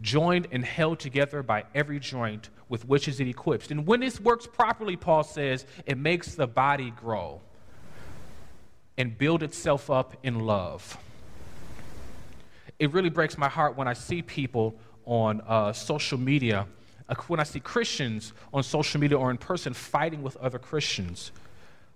joined 0.00 0.48
and 0.50 0.64
held 0.64 0.98
together 0.98 1.42
by 1.42 1.64
every 1.74 2.00
joint 2.00 2.50
with 2.68 2.86
which 2.86 3.08
is 3.08 3.20
it 3.20 3.28
equipped. 3.28 3.70
And 3.70 3.86
when 3.86 4.00
this 4.00 4.20
works 4.20 4.46
properly, 4.46 4.96
Paul 4.96 5.22
says, 5.22 5.64
it 5.86 5.96
makes 5.96 6.34
the 6.34 6.46
body 6.46 6.90
grow 6.90 7.40
and 8.98 9.16
build 9.16 9.42
itself 9.42 9.90
up 9.90 10.16
in 10.22 10.40
love 10.40 10.98
it 12.78 12.92
really 12.92 13.10
breaks 13.10 13.38
my 13.38 13.48
heart 13.48 13.76
when 13.76 13.88
I 13.88 13.92
see 13.92 14.22
people 14.22 14.74
on 15.06 15.40
uh, 15.42 15.72
social 15.72 16.18
media, 16.18 16.66
uh, 17.08 17.14
when 17.28 17.40
I 17.40 17.44
see 17.44 17.60
Christians 17.60 18.32
on 18.52 18.62
social 18.62 19.00
media 19.00 19.18
or 19.18 19.30
in 19.30 19.36
person 19.36 19.74
fighting 19.74 20.22
with 20.22 20.36
other 20.38 20.58
Christians, 20.58 21.32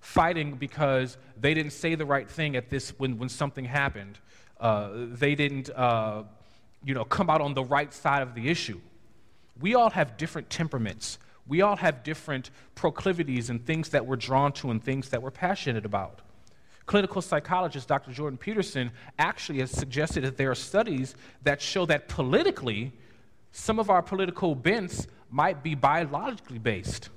fighting 0.01 0.55
because 0.55 1.17
they 1.41 1.55
didn't 1.55 1.73
say 1.73 1.95
the 1.95 2.07
right 2.07 2.31
thing 2.31 2.57
at 2.57 2.71
this 2.71 2.91
when, 2.99 3.19
when 3.19 3.29
something 3.29 3.65
happened. 3.65 4.19
Uh, 4.61 4.91
they 4.95 5.35
didn't, 5.35 5.71
uh, 5.71 6.23
you 6.85 6.95
know, 6.95 7.05
come 7.05 7.31
out 7.31 7.41
on 7.41 7.55
the 7.55 7.65
right 7.65 7.93
side 7.93 8.23
of 8.23 8.35
the 8.35 8.49
issue. 8.49 8.81
We 9.61 9.75
all 9.75 9.91
have 9.91 10.17
different 10.17 10.51
temperaments. 10.51 11.19
We 11.47 11.63
all 11.63 11.77
have 11.77 12.05
different 12.05 12.51
proclivities 12.75 13.51
and 13.51 13.65
things 13.65 13.89
that 13.91 14.07
we're 14.07 14.17
drawn 14.17 14.53
to 14.53 14.71
and 14.71 14.83
things 14.83 15.09
that 15.11 15.23
we're 15.23 15.31
passionate 15.31 15.85
about. 15.85 16.21
Clinical 16.89 17.21
psychologist 17.21 17.87
Dr. 17.87 18.13
Jordan 18.13 18.39
Peterson 18.39 18.91
actually 19.19 19.59
has 19.59 19.71
suggested 19.71 20.25
that 20.25 20.39
there 20.39 20.51
are 20.51 20.55
studies 20.55 21.15
that 21.43 21.61
show 21.61 21.85
that 21.85 22.09
politically, 22.09 22.93
some 23.53 23.79
of 23.79 23.91
our 23.91 24.01
political 24.01 24.55
bents 24.55 25.07
might 25.31 25.63
be 25.63 25.75
biologically 25.75 26.59
based. 26.59 27.11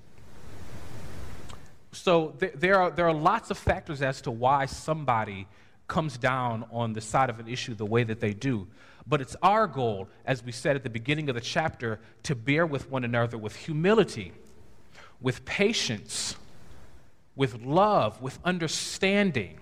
So 1.93 2.31
th- 2.37 2.51
there, 2.55 2.81
are, 2.81 2.91
there 2.91 3.07
are 3.07 3.13
lots 3.13 3.49
of 3.49 3.57
factors 3.57 4.01
as 4.01 4.19
to 4.23 4.31
why 4.31 4.65
somebody 4.65 5.47
comes 5.87 6.17
down 6.17 6.65
on 6.69 6.91
the 6.91 7.01
side 7.01 7.29
of 7.29 7.39
an 7.39 7.47
issue 7.47 7.73
the 7.73 7.85
way 7.85 8.03
that 8.03 8.19
they 8.19 8.33
do. 8.33 8.67
But 9.07 9.21
it's 9.21 9.37
our 9.41 9.67
goal, 9.67 10.09
as 10.25 10.43
we 10.43 10.51
said 10.51 10.75
at 10.75 10.83
the 10.83 10.89
beginning 10.89 11.29
of 11.29 11.35
the 11.35 11.41
chapter, 11.41 12.01
to 12.23 12.35
bear 12.35 12.65
with 12.65 12.91
one 12.91 13.05
another 13.05 13.37
with 13.37 13.55
humility, 13.55 14.33
with 15.21 15.45
patience, 15.45 16.35
with 17.41 17.59
love, 17.63 18.21
with 18.21 18.37
understanding. 18.45 19.59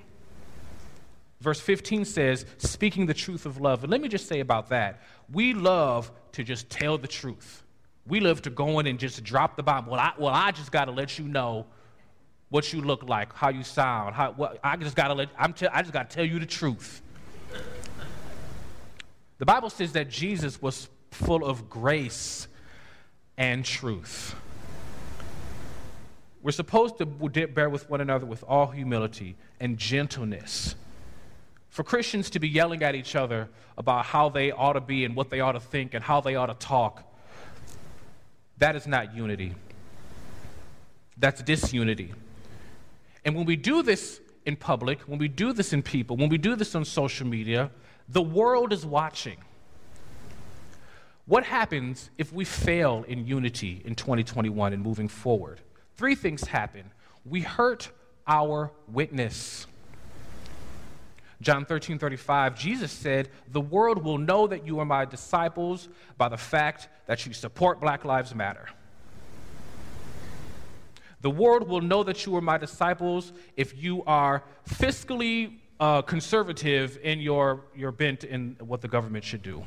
Verse 1.39 1.61
15 1.61 2.03
says, 2.03 2.45
speaking 2.57 3.05
the 3.05 3.13
truth 3.13 3.45
of 3.45 3.61
love. 3.61 3.85
And 3.85 3.89
let 3.89 4.01
me 4.01 4.09
just 4.09 4.27
say 4.27 4.41
about 4.41 4.67
that 4.67 5.01
we 5.31 5.53
love 5.53 6.11
to 6.33 6.43
just 6.43 6.69
tell 6.69 6.97
the 6.97 7.07
truth. 7.07 7.63
We 8.05 8.19
love 8.19 8.41
to 8.41 8.49
go 8.49 8.79
in 8.79 8.87
and 8.87 8.99
just 8.99 9.23
drop 9.23 9.55
the 9.55 9.63
bomb. 9.63 9.85
Well, 9.85 9.97
I, 9.97 10.11
well, 10.17 10.33
I 10.33 10.51
just 10.51 10.73
got 10.73 10.85
to 10.85 10.91
let 10.91 11.17
you 11.17 11.23
know 11.23 11.67
what 12.49 12.73
you 12.73 12.81
look 12.81 13.03
like, 13.03 13.31
how 13.31 13.47
you 13.47 13.63
sound. 13.63 14.13
How, 14.13 14.33
what, 14.33 14.59
I 14.61 14.75
just 14.75 14.97
got 14.97 15.07
to 15.07 15.13
let, 15.13 15.29
I'm 15.37 15.53
te- 15.53 15.67
I 15.67 15.81
just 15.81 15.93
got 15.93 16.09
to 16.09 16.13
tell 16.13 16.25
you 16.25 16.37
the 16.37 16.45
truth. 16.45 17.01
The 19.37 19.45
Bible 19.45 19.69
says 19.69 19.93
that 19.93 20.09
Jesus 20.09 20.61
was 20.61 20.89
full 21.11 21.45
of 21.45 21.69
grace 21.69 22.49
and 23.37 23.63
truth. 23.63 24.35
We're 26.41 26.51
supposed 26.51 26.97
to 26.99 27.05
bear 27.05 27.69
with 27.69 27.89
one 27.89 28.01
another 28.01 28.25
with 28.25 28.43
all 28.47 28.67
humility 28.67 29.35
and 29.59 29.77
gentleness. 29.77 30.75
For 31.69 31.83
Christians 31.83 32.29
to 32.31 32.39
be 32.39 32.47
yelling 32.47 32.81
at 32.81 32.95
each 32.95 33.15
other 33.15 33.49
about 33.77 34.05
how 34.05 34.29
they 34.29 34.51
ought 34.51 34.73
to 34.73 34.81
be 34.81 35.05
and 35.05 35.15
what 35.15 35.29
they 35.29 35.41
ought 35.41 35.53
to 35.53 35.59
think 35.59 35.93
and 35.93 36.03
how 36.03 36.21
they 36.21 36.35
ought 36.35 36.47
to 36.47 36.53
talk, 36.53 37.03
that 38.57 38.75
is 38.75 38.87
not 38.87 39.13
unity. 39.15 39.53
That's 41.17 41.41
disunity. 41.41 42.13
And 43.25 43.35
when 43.35 43.45
we 43.45 43.57
do 43.57 43.83
this 43.83 44.21
in 44.45 44.55
public, 44.55 45.01
when 45.01 45.19
we 45.19 45.27
do 45.27 45.51
this 45.51 45.73
in 45.73 45.83
people, 45.83 46.15
when 46.15 46.29
we 46.29 46.37
do 46.37 46.55
this 46.55 46.73
on 46.73 46.85
social 46.85 47.27
media, 47.27 47.69
the 48.07 48.21
world 48.21 48.71
is 48.71 48.85
watching. 48.85 49.37
What 51.25 51.43
happens 51.43 52.09
if 52.17 52.33
we 52.33 52.45
fail 52.45 53.05
in 53.07 53.27
unity 53.27 53.81
in 53.85 53.95
2021 53.95 54.73
and 54.73 54.81
moving 54.81 55.07
forward? 55.07 55.59
Three 55.99 56.15
things 56.15 56.47
happen. 56.47 56.93
We 57.25 57.41
hurt 57.41 57.89
our 58.25 58.71
witness. 58.87 59.67
John 61.41 61.65
13, 61.65 61.99
35, 61.99 62.57
Jesus 62.57 62.89
said, 62.89 63.27
The 63.51 63.59
world 63.59 64.01
will 64.01 64.17
know 64.17 64.47
that 64.47 64.65
you 64.65 64.79
are 64.79 64.85
my 64.85 65.03
disciples 65.03 65.89
by 66.17 66.29
the 66.29 66.37
fact 66.37 66.87
that 67.07 67.25
you 67.25 67.33
support 67.33 67.81
Black 67.81 68.05
Lives 68.05 68.33
Matter. 68.33 68.69
The 71.19 71.31
world 71.31 71.67
will 71.67 71.81
know 71.81 72.03
that 72.03 72.25
you 72.25 72.33
are 72.37 72.41
my 72.41 72.57
disciples 72.57 73.33
if 73.57 73.75
you 73.75 74.01
are 74.05 74.45
fiscally 74.69 75.57
uh, 75.81 76.01
conservative 76.03 76.97
in 77.03 77.19
your, 77.19 77.65
your 77.75 77.91
bent 77.91 78.23
in 78.23 78.55
what 78.61 78.79
the 78.79 78.87
government 78.87 79.25
should 79.25 79.43
do. 79.43 79.65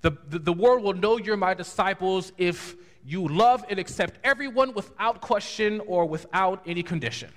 The, 0.00 0.12
the, 0.30 0.38
the 0.38 0.52
world 0.54 0.82
will 0.82 0.94
know 0.94 1.18
you're 1.18 1.36
my 1.36 1.52
disciples 1.52 2.32
if 2.38 2.76
you 3.06 3.28
love 3.28 3.64
and 3.68 3.78
accept 3.78 4.18
everyone 4.24 4.72
without 4.74 5.20
question 5.20 5.80
or 5.86 6.06
without 6.06 6.62
any 6.66 6.82
condition. 6.82 7.30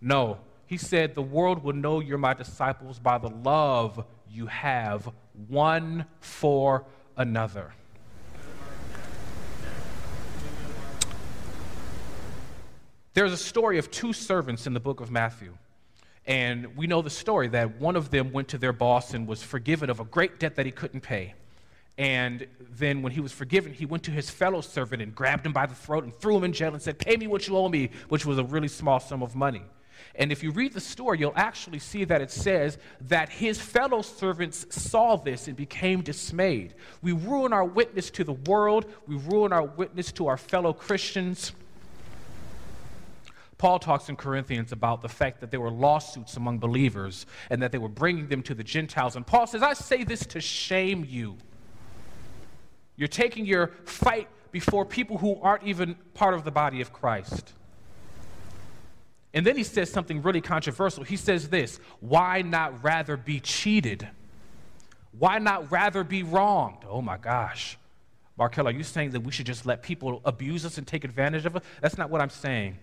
No, 0.00 0.38
he 0.66 0.76
said, 0.76 1.14
the 1.14 1.22
world 1.22 1.62
will 1.62 1.74
know 1.74 2.00
you're 2.00 2.18
my 2.18 2.34
disciples 2.34 2.98
by 2.98 3.18
the 3.18 3.28
love 3.28 4.04
you 4.30 4.46
have 4.46 5.10
one 5.48 6.06
for 6.20 6.84
another. 7.16 7.72
There's 13.12 13.32
a 13.32 13.36
story 13.36 13.78
of 13.78 13.90
two 13.90 14.12
servants 14.12 14.66
in 14.66 14.74
the 14.74 14.80
book 14.80 15.00
of 15.00 15.10
Matthew. 15.10 15.56
And 16.26 16.76
we 16.76 16.86
know 16.86 17.02
the 17.02 17.10
story 17.10 17.48
that 17.48 17.80
one 17.80 17.96
of 17.96 18.10
them 18.10 18.32
went 18.32 18.48
to 18.48 18.58
their 18.58 18.72
boss 18.72 19.14
and 19.14 19.28
was 19.28 19.42
forgiven 19.42 19.90
of 19.90 20.00
a 20.00 20.04
great 20.04 20.40
debt 20.40 20.56
that 20.56 20.66
he 20.66 20.72
couldn't 20.72 21.02
pay. 21.02 21.34
And 21.96 22.46
then, 22.58 23.02
when 23.02 23.12
he 23.12 23.20
was 23.20 23.32
forgiven, 23.32 23.72
he 23.72 23.86
went 23.86 24.02
to 24.04 24.10
his 24.10 24.28
fellow 24.28 24.60
servant 24.60 25.00
and 25.00 25.14
grabbed 25.14 25.46
him 25.46 25.52
by 25.52 25.66
the 25.66 25.74
throat 25.74 26.02
and 26.02 26.12
threw 26.12 26.36
him 26.36 26.44
in 26.44 26.52
jail 26.52 26.72
and 26.72 26.82
said, 26.82 26.98
Pay 26.98 27.16
me 27.16 27.26
what 27.28 27.46
you 27.46 27.56
owe 27.56 27.68
me, 27.68 27.90
which 28.08 28.26
was 28.26 28.38
a 28.38 28.44
really 28.44 28.68
small 28.68 28.98
sum 28.98 29.22
of 29.22 29.36
money. 29.36 29.62
And 30.16 30.32
if 30.32 30.42
you 30.42 30.50
read 30.50 30.72
the 30.72 30.80
story, 30.80 31.20
you'll 31.20 31.32
actually 31.36 31.78
see 31.78 32.04
that 32.04 32.20
it 32.20 32.30
says 32.30 32.78
that 33.02 33.28
his 33.28 33.60
fellow 33.60 34.02
servants 34.02 34.66
saw 34.70 35.16
this 35.16 35.46
and 35.46 35.56
became 35.56 36.02
dismayed. 36.02 36.74
We 37.00 37.12
ruin 37.12 37.52
our 37.52 37.64
witness 37.64 38.10
to 38.12 38.24
the 38.24 38.32
world, 38.32 38.86
we 39.06 39.16
ruin 39.16 39.52
our 39.52 39.64
witness 39.64 40.10
to 40.12 40.26
our 40.26 40.36
fellow 40.36 40.72
Christians 40.72 41.52
Paul 43.64 43.78
talks 43.78 44.10
in 44.10 44.16
Corinthians 44.16 44.72
about 44.72 45.00
the 45.00 45.08
fact 45.08 45.40
that 45.40 45.50
there 45.50 45.58
were 45.60 45.70
lawsuits 45.70 46.36
among 46.36 46.58
believers 46.58 47.24
and 47.48 47.62
that 47.62 47.72
they 47.72 47.78
were 47.78 47.88
bringing 47.88 48.28
them 48.28 48.42
to 48.42 48.54
the 48.54 48.64
Gentiles. 48.64 49.16
And 49.16 49.26
Paul 49.26 49.46
says, 49.46 49.62
I 49.62 49.72
say 49.72 50.04
this 50.04 50.26
to 50.26 50.40
shame 50.40 51.06
you. 51.08 51.38
You're 52.96 53.08
taking 53.08 53.44
your 53.46 53.68
fight 53.84 54.28
before 54.52 54.84
people 54.84 55.18
who 55.18 55.38
aren't 55.40 55.64
even 55.64 55.96
part 56.14 56.34
of 56.34 56.44
the 56.44 56.50
body 56.50 56.80
of 56.80 56.92
Christ. 56.92 57.52
And 59.32 59.44
then 59.44 59.56
he 59.56 59.64
says 59.64 59.90
something 59.90 60.22
really 60.22 60.40
controversial. 60.40 61.02
He 61.02 61.16
says 61.16 61.48
this 61.48 61.78
Why 62.00 62.42
not 62.42 62.82
rather 62.84 63.16
be 63.16 63.40
cheated? 63.40 64.08
Why 65.18 65.38
not 65.38 65.70
rather 65.70 66.04
be 66.04 66.22
wronged? 66.22 66.84
Oh 66.88 67.02
my 67.02 67.16
gosh. 67.16 67.76
Markel, 68.36 68.66
are 68.66 68.72
you 68.72 68.82
saying 68.82 69.10
that 69.10 69.20
we 69.20 69.30
should 69.30 69.46
just 69.46 69.64
let 69.64 69.82
people 69.82 70.20
abuse 70.24 70.64
us 70.64 70.78
and 70.78 70.86
take 70.86 71.04
advantage 71.04 71.46
of 71.46 71.56
us? 71.56 71.62
That's 71.80 71.96
not 71.96 72.10
what 72.10 72.20
I'm 72.20 72.30
saying. 72.30 72.78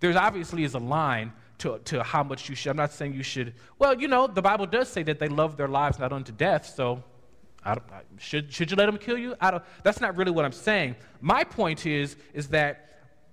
There's 0.00 0.16
obviously 0.16 0.64
is 0.64 0.74
a 0.74 0.78
line 0.78 1.32
to, 1.58 1.78
to 1.84 2.02
how 2.02 2.22
much 2.22 2.48
you 2.48 2.54
should. 2.54 2.70
I'm 2.70 2.76
not 2.76 2.92
saying 2.92 3.12
you 3.12 3.22
should. 3.22 3.52
Well, 3.78 4.00
you 4.00 4.08
know, 4.08 4.26
the 4.26 4.40
Bible 4.42 4.66
does 4.66 4.88
say 4.88 5.02
that 5.04 5.18
they 5.18 5.28
love 5.28 5.56
their 5.56 5.68
lives 5.68 5.98
not 5.98 6.12
unto 6.12 6.32
death. 6.32 6.72
So, 6.74 7.04
I 7.64 7.72
I, 7.72 7.78
should 8.18 8.52
should 8.52 8.70
you 8.70 8.76
let 8.76 8.86
them 8.86 8.98
kill 8.98 9.18
you? 9.18 9.34
I 9.40 9.50
don't, 9.50 9.62
that's 9.82 10.00
not 10.00 10.16
really 10.16 10.30
what 10.30 10.44
I'm 10.44 10.52
saying. 10.52 10.96
My 11.20 11.44
point 11.44 11.86
is 11.86 12.16
is 12.34 12.48
that 12.48 12.88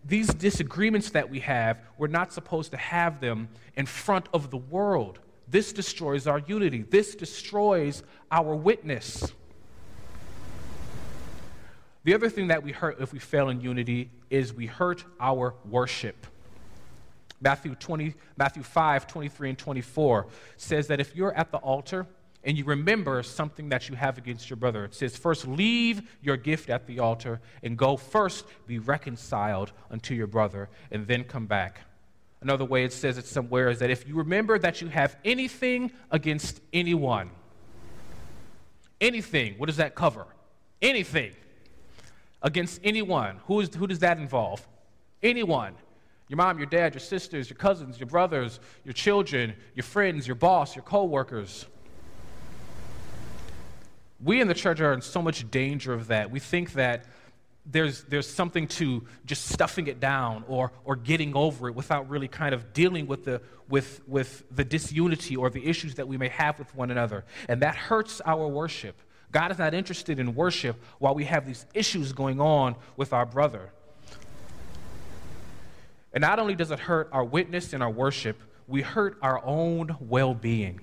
these 0.06 0.28
disagreements 0.34 1.10
that 1.12 1.30
we 1.30 1.40
have, 1.42 1.82
we're 1.98 2.08
not 2.08 2.32
supposed 2.32 2.72
to 2.72 2.78
have 2.78 3.20
them 3.20 3.50
in 3.76 3.86
front 3.86 4.28
of 4.34 4.50
the 4.50 4.58
world. 4.58 5.20
This 5.48 5.74
destroys 5.74 6.28
our 6.28 6.40
unity. 6.40 6.84
This 6.84 7.16
destroys 7.16 8.04
our 8.32 8.56
witness. 8.56 9.34
The 12.04 12.14
other 12.14 12.30
thing 12.30 12.48
that 12.48 12.64
we 12.64 12.72
hurt 12.72 13.02
if 13.02 13.12
we 13.12 13.20
fail 13.20 13.50
in 13.50 13.60
unity 13.62 14.10
is 14.30 14.54
we 14.54 14.68
hurt 14.68 15.04
our 15.20 15.56
worship. 15.66 16.28
Matthew, 17.42 17.76
20, 17.76 18.16
Matthew 18.38 18.64
5, 18.64 19.08
23 19.08 19.50
and 19.50 19.58
24 19.58 20.28
says 20.58 20.88
that 20.88 21.00
if 21.00 21.16
you're 21.16 21.34
at 21.34 21.52
the 21.52 21.58
altar 21.58 22.06
and 22.44 22.58
you 22.58 22.64
remember 22.64 23.22
something 23.22 23.70
that 23.70 23.90
you 23.90 23.96
have 23.96 24.18
against 24.18 24.50
your 24.50 24.58
brother, 24.58 24.86
it 24.86 24.96
says, 24.96 25.18
First 25.18 25.48
leave 25.48 26.02
your 26.22 26.38
gift 26.38 26.70
at 26.70 26.88
the 26.88 27.00
altar 27.00 27.42
and 27.64 27.78
go 27.78 27.98
first 27.98 28.46
be 28.66 28.80
reconciled 28.80 29.72
unto 29.92 30.14
your 30.14 30.28
brother 30.28 30.70
and 30.92 31.06
then 31.06 31.24
come 31.24 31.48
back. 31.48 31.82
Another 32.42 32.64
way 32.64 32.86
it 32.86 32.94
says 32.94 33.18
it 33.18 33.26
somewhere 33.26 33.70
is 33.70 33.80
that 33.80 33.90
if 33.90 34.08
you 34.08 34.16
remember 34.16 34.58
that 34.58 34.82
you 34.82 34.88
have 34.88 35.18
anything 35.26 35.92
against 36.10 36.62
anyone, 36.72 37.30
anything, 39.02 39.56
what 39.58 39.66
does 39.66 39.78
that 39.78 39.94
cover? 39.94 40.26
Anything 40.82 41.34
against 42.42 42.80
anyone. 42.86 43.42
Who, 43.48 43.60
is, 43.60 43.76
who 43.76 43.86
does 43.86 44.00
that 44.00 44.18
involve? 44.18 44.66
Anyone 45.22 45.76
your 46.30 46.38
mom, 46.38 46.60
your 46.60 46.68
dad, 46.68 46.94
your 46.94 47.02
sisters, 47.02 47.50
your 47.50 47.58
cousins, 47.58 48.00
your 48.00 48.06
brothers, 48.06 48.60
your 48.86 48.94
children, 48.94 49.56
your 49.74 49.84
friends, 49.84 50.28
your 50.28 50.36
boss, 50.36 50.76
your 50.76 50.84
coworkers. 50.84 51.66
We 54.22 54.42
in 54.42 54.48
the 54.48 54.54
church 54.54 54.82
are 54.82 54.94
in 54.94 55.02
so 55.02 55.22
much 55.22 55.50
danger 55.50 55.94
of 55.94 56.08
that. 56.08 56.30
We 56.30 56.40
think 56.40 56.74
that 56.74 57.06
there's, 57.66 58.04
there's 58.04 58.28
something 58.28 58.68
to 58.68 59.06
just 59.26 59.46
stuffing 59.46 59.88
it 59.88 60.00
down 60.00 60.44
or, 60.48 60.72
or 60.84 60.96
getting 60.96 61.36
over 61.36 61.70
it 61.70 61.76
without 61.76 62.10
really 62.10 62.28
kind 62.28 62.54
of 62.54 62.74
dealing 62.74 63.06
with 63.06 63.26
the, 63.26 63.42
with, 63.70 64.02
with 64.08 64.44
the 64.52 64.64
disunity 64.64 65.36
or 65.36 65.50
the 65.50 65.66
issues 65.66 65.96
that 65.96 66.08
we 66.08 66.18
may 66.18 66.30
have 66.30 66.58
with 66.58 66.74
one 66.76 66.90
another. 66.90 67.26
And 67.48 67.62
that 67.62 67.76
hurts 67.76 68.22
our 68.26 68.48
worship. 68.48 69.00
God 69.32 69.52
is 69.52 69.60
not 69.60 69.74
interested 69.74 70.20
in 70.20 70.34
worship 70.34 70.82
while 70.98 71.14
we 71.14 71.26
have 71.26 71.46
these 71.46 71.66
issues 71.74 72.12
going 72.12 72.42
on 72.42 72.76
with 72.98 73.14
our 73.14 73.26
brother. 73.26 73.72
And 76.12 76.22
not 76.22 76.40
only 76.40 76.56
does 76.56 76.72
it 76.72 76.80
hurt 76.80 77.10
our 77.12 77.24
witness 77.24 77.74
and 77.74 77.84
our 77.84 77.92
worship, 77.92 78.42
we 78.68 78.82
hurt 78.82 79.18
our 79.22 79.44
own 79.46 79.96
well 80.00 80.34
being. 80.34 80.82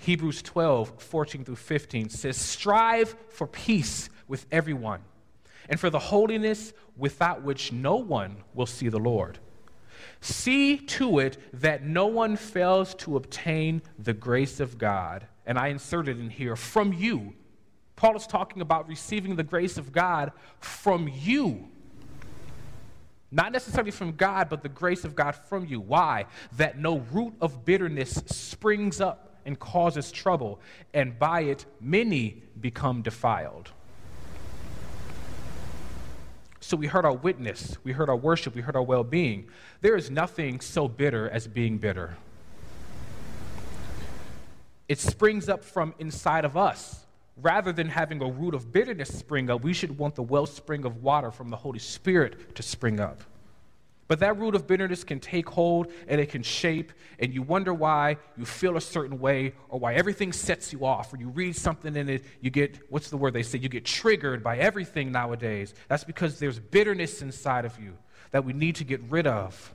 Hebrews 0.00 0.40
12, 0.40 0.94
14 1.02 1.44
through 1.44 1.56
15 1.56 2.08
says, 2.08 2.36
Strive 2.38 3.14
for 3.28 3.46
peace 3.46 4.08
with 4.26 4.46
everyone, 4.50 5.02
and 5.68 5.78
for 5.78 5.90
the 5.90 5.98
holiness 5.98 6.72
without 6.96 7.42
which 7.42 7.70
no 7.70 7.96
one 7.96 8.38
will 8.54 8.66
see 8.66 8.88
the 8.88 8.98
Lord. 8.98 9.38
See 10.22 10.78
to 10.78 11.18
it 11.18 11.36
that 11.52 11.84
no 11.84 12.06
one 12.06 12.36
fails 12.36 12.94
to 12.96 13.16
obtain 13.16 13.82
the 13.98 14.14
grace 14.14 14.58
of 14.58 14.78
God. 14.78 15.26
And 15.44 15.58
I 15.58 15.68
inserted 15.68 16.18
in 16.18 16.30
here, 16.30 16.56
from 16.56 16.94
you. 16.94 17.34
Paul 17.96 18.16
is 18.16 18.26
talking 18.26 18.62
about 18.62 18.88
receiving 18.88 19.36
the 19.36 19.42
grace 19.42 19.76
of 19.76 19.92
God 19.92 20.32
from 20.60 21.08
you 21.12 21.68
not 23.32 23.52
necessarily 23.52 23.92
from 23.92 24.12
God, 24.16 24.48
but 24.48 24.62
the 24.62 24.68
grace 24.68 25.04
of 25.04 25.14
God 25.14 25.36
from 25.36 25.64
you. 25.64 25.80
Why? 25.80 26.26
That 26.56 26.78
no 26.78 26.98
root 27.12 27.34
of 27.40 27.64
bitterness 27.64 28.10
springs 28.26 29.00
up 29.00 29.29
and 29.44 29.58
causes 29.58 30.10
trouble, 30.12 30.60
and 30.94 31.18
by 31.18 31.42
it 31.42 31.66
many 31.80 32.42
become 32.60 33.02
defiled. 33.02 33.70
So 36.60 36.76
we 36.76 36.86
heard 36.86 37.04
our 37.04 37.14
witness, 37.14 37.76
we 37.84 37.92
heard 37.92 38.08
our 38.08 38.16
worship, 38.16 38.54
we 38.54 38.60
heard 38.60 38.76
our 38.76 38.82
well 38.82 39.02
being. 39.02 39.48
There 39.80 39.96
is 39.96 40.10
nothing 40.10 40.60
so 40.60 40.86
bitter 40.88 41.28
as 41.28 41.48
being 41.48 41.78
bitter. 41.78 42.16
It 44.88 44.98
springs 44.98 45.48
up 45.48 45.64
from 45.64 45.94
inside 45.98 46.44
of 46.44 46.56
us. 46.56 47.06
Rather 47.36 47.72
than 47.72 47.88
having 47.88 48.20
a 48.20 48.28
root 48.28 48.54
of 48.54 48.70
bitterness 48.70 49.08
spring 49.16 49.48
up, 49.48 49.62
we 49.62 49.72
should 49.72 49.96
want 49.96 50.14
the 50.14 50.22
wellspring 50.22 50.84
of 50.84 51.02
water 51.02 51.30
from 51.30 51.48
the 51.48 51.56
Holy 51.56 51.78
Spirit 51.78 52.54
to 52.54 52.62
spring 52.62 53.00
up. 53.00 53.22
But 54.10 54.18
that 54.18 54.40
root 54.40 54.56
of 54.56 54.66
bitterness 54.66 55.04
can 55.04 55.20
take 55.20 55.48
hold 55.48 55.92
and 56.08 56.20
it 56.20 56.30
can 56.30 56.42
shape, 56.42 56.90
and 57.20 57.32
you 57.32 57.42
wonder 57.42 57.72
why 57.72 58.16
you 58.36 58.44
feel 58.44 58.76
a 58.76 58.80
certain 58.80 59.20
way 59.20 59.52
or 59.68 59.78
why 59.78 59.94
everything 59.94 60.32
sets 60.32 60.72
you 60.72 60.84
off, 60.84 61.14
or 61.14 61.16
you 61.16 61.28
read 61.28 61.54
something 61.54 61.94
in 61.94 62.08
it, 62.08 62.24
you 62.40 62.50
get, 62.50 62.80
what's 62.90 63.08
the 63.08 63.16
word 63.16 63.34
they 63.34 63.44
say? 63.44 63.58
You 63.58 63.68
get 63.68 63.84
triggered 63.84 64.42
by 64.42 64.58
everything 64.58 65.12
nowadays. 65.12 65.74
That's 65.86 66.02
because 66.02 66.40
there's 66.40 66.58
bitterness 66.58 67.22
inside 67.22 67.64
of 67.64 67.78
you 67.78 67.96
that 68.32 68.44
we 68.44 68.52
need 68.52 68.74
to 68.76 68.84
get 68.84 69.00
rid 69.08 69.28
of. 69.28 69.72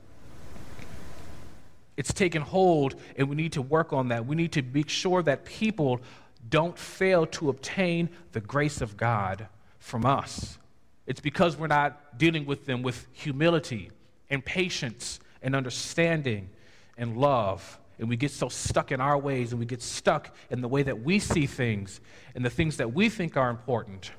It's 1.96 2.12
taken 2.12 2.42
hold, 2.42 2.94
and 3.16 3.30
we 3.30 3.36
need 3.36 3.54
to 3.54 3.62
work 3.62 3.94
on 3.94 4.08
that. 4.08 4.26
We 4.26 4.36
need 4.36 4.52
to 4.52 4.60
make 4.60 4.90
sure 4.90 5.22
that 5.22 5.46
people 5.46 6.02
don't 6.46 6.78
fail 6.78 7.24
to 7.24 7.48
obtain 7.48 8.10
the 8.32 8.40
grace 8.42 8.82
of 8.82 8.98
God 8.98 9.48
from 9.78 10.04
us. 10.04 10.58
It's 11.06 11.20
because 11.20 11.56
we're 11.56 11.68
not 11.68 12.18
dealing 12.18 12.44
with 12.44 12.66
them 12.66 12.82
with 12.82 13.06
humility 13.14 13.92
and 14.30 14.44
patience 14.44 15.20
and 15.42 15.54
understanding 15.54 16.48
and 16.96 17.16
love. 17.16 17.78
And 17.98 18.08
we 18.08 18.16
get 18.16 18.30
so 18.30 18.48
stuck 18.48 18.92
in 18.92 19.00
our 19.00 19.18
ways 19.18 19.52
and 19.52 19.60
we 19.60 19.66
get 19.66 19.82
stuck 19.82 20.34
in 20.50 20.60
the 20.60 20.68
way 20.68 20.82
that 20.82 21.02
we 21.02 21.18
see 21.18 21.46
things 21.46 22.00
and 22.34 22.44
the 22.44 22.50
things 22.50 22.76
that 22.76 22.92
we 22.92 23.08
think 23.08 23.36
are 23.36 23.48
important. 23.48 24.10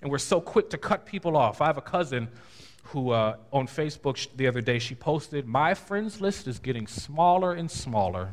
And 0.00 0.10
we're 0.10 0.18
so 0.18 0.40
quick 0.40 0.70
to 0.70 0.78
cut 0.78 1.06
people 1.06 1.36
off. 1.36 1.60
I 1.60 1.66
have 1.66 1.78
a 1.78 1.82
cousin 1.82 2.28
who, 2.84 3.10
uh, 3.10 3.36
on 3.52 3.66
Facebook 3.66 4.28
the 4.36 4.46
other 4.46 4.60
day, 4.60 4.78
she 4.78 4.94
posted, 4.94 5.46
My 5.46 5.74
friends 5.74 6.20
list 6.20 6.46
is 6.46 6.58
getting 6.58 6.86
smaller 6.86 7.52
and 7.52 7.70
smaller. 7.70 8.32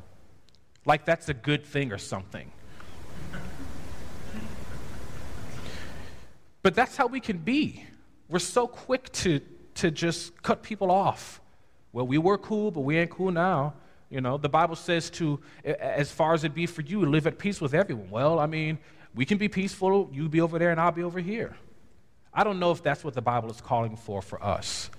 Like 0.86 1.06
that's 1.06 1.30
a 1.30 1.34
good 1.34 1.66
thing 1.66 1.92
or 1.92 1.98
something. 1.98 2.52
But 6.62 6.74
that's 6.74 6.96
how 6.96 7.08
we 7.08 7.20
can 7.20 7.38
be. 7.38 7.84
we're 8.28 8.40
so 8.40 8.66
quick 8.66 9.12
to, 9.12 9.40
to 9.76 9.92
just 9.92 10.42
cut 10.42 10.64
people 10.64 10.92
off. 10.92 11.42
Well, 11.94 12.08
we 12.08 12.18
were 12.18 12.38
cool, 12.38 12.72
but 12.72 12.82
we 12.82 12.98
ain't 12.98 13.10
cool 13.10 13.32
now. 13.32 13.74
You 14.10 14.22
know, 14.22 14.38
the 14.38 14.50
Bible 14.50 14.76
says 14.76 15.10
to, 15.12 15.40
as 15.64 16.12
far 16.12 16.34
as 16.34 16.44
it 16.44 16.54
be 16.54 16.66
for 16.66 16.82
you, 16.82 17.06
live 17.06 17.28
at 17.28 17.38
peace 17.38 17.60
with 17.60 17.74
everyone. 17.74 18.10
Well, 18.10 18.40
I 18.40 18.46
mean, 18.46 18.78
we 19.16 19.26
can 19.26 19.38
be 19.38 19.48
peaceful. 19.48 20.10
You 20.14 20.30
be 20.30 20.42
over 20.42 20.60
there 20.60 20.72
and 20.72 20.80
I'll 20.80 20.92
be 20.92 21.04
over 21.04 21.20
here. 21.20 21.56
I 22.34 22.44
don't 22.44 22.60
know 22.60 22.72
if 22.72 22.84
that's 22.84 23.04
what 23.04 23.14
the 23.14 23.22
Bible 23.22 23.50
is 23.50 23.62
calling 23.62 23.96
for 23.96 24.22
for 24.22 24.44
us. 24.44 24.90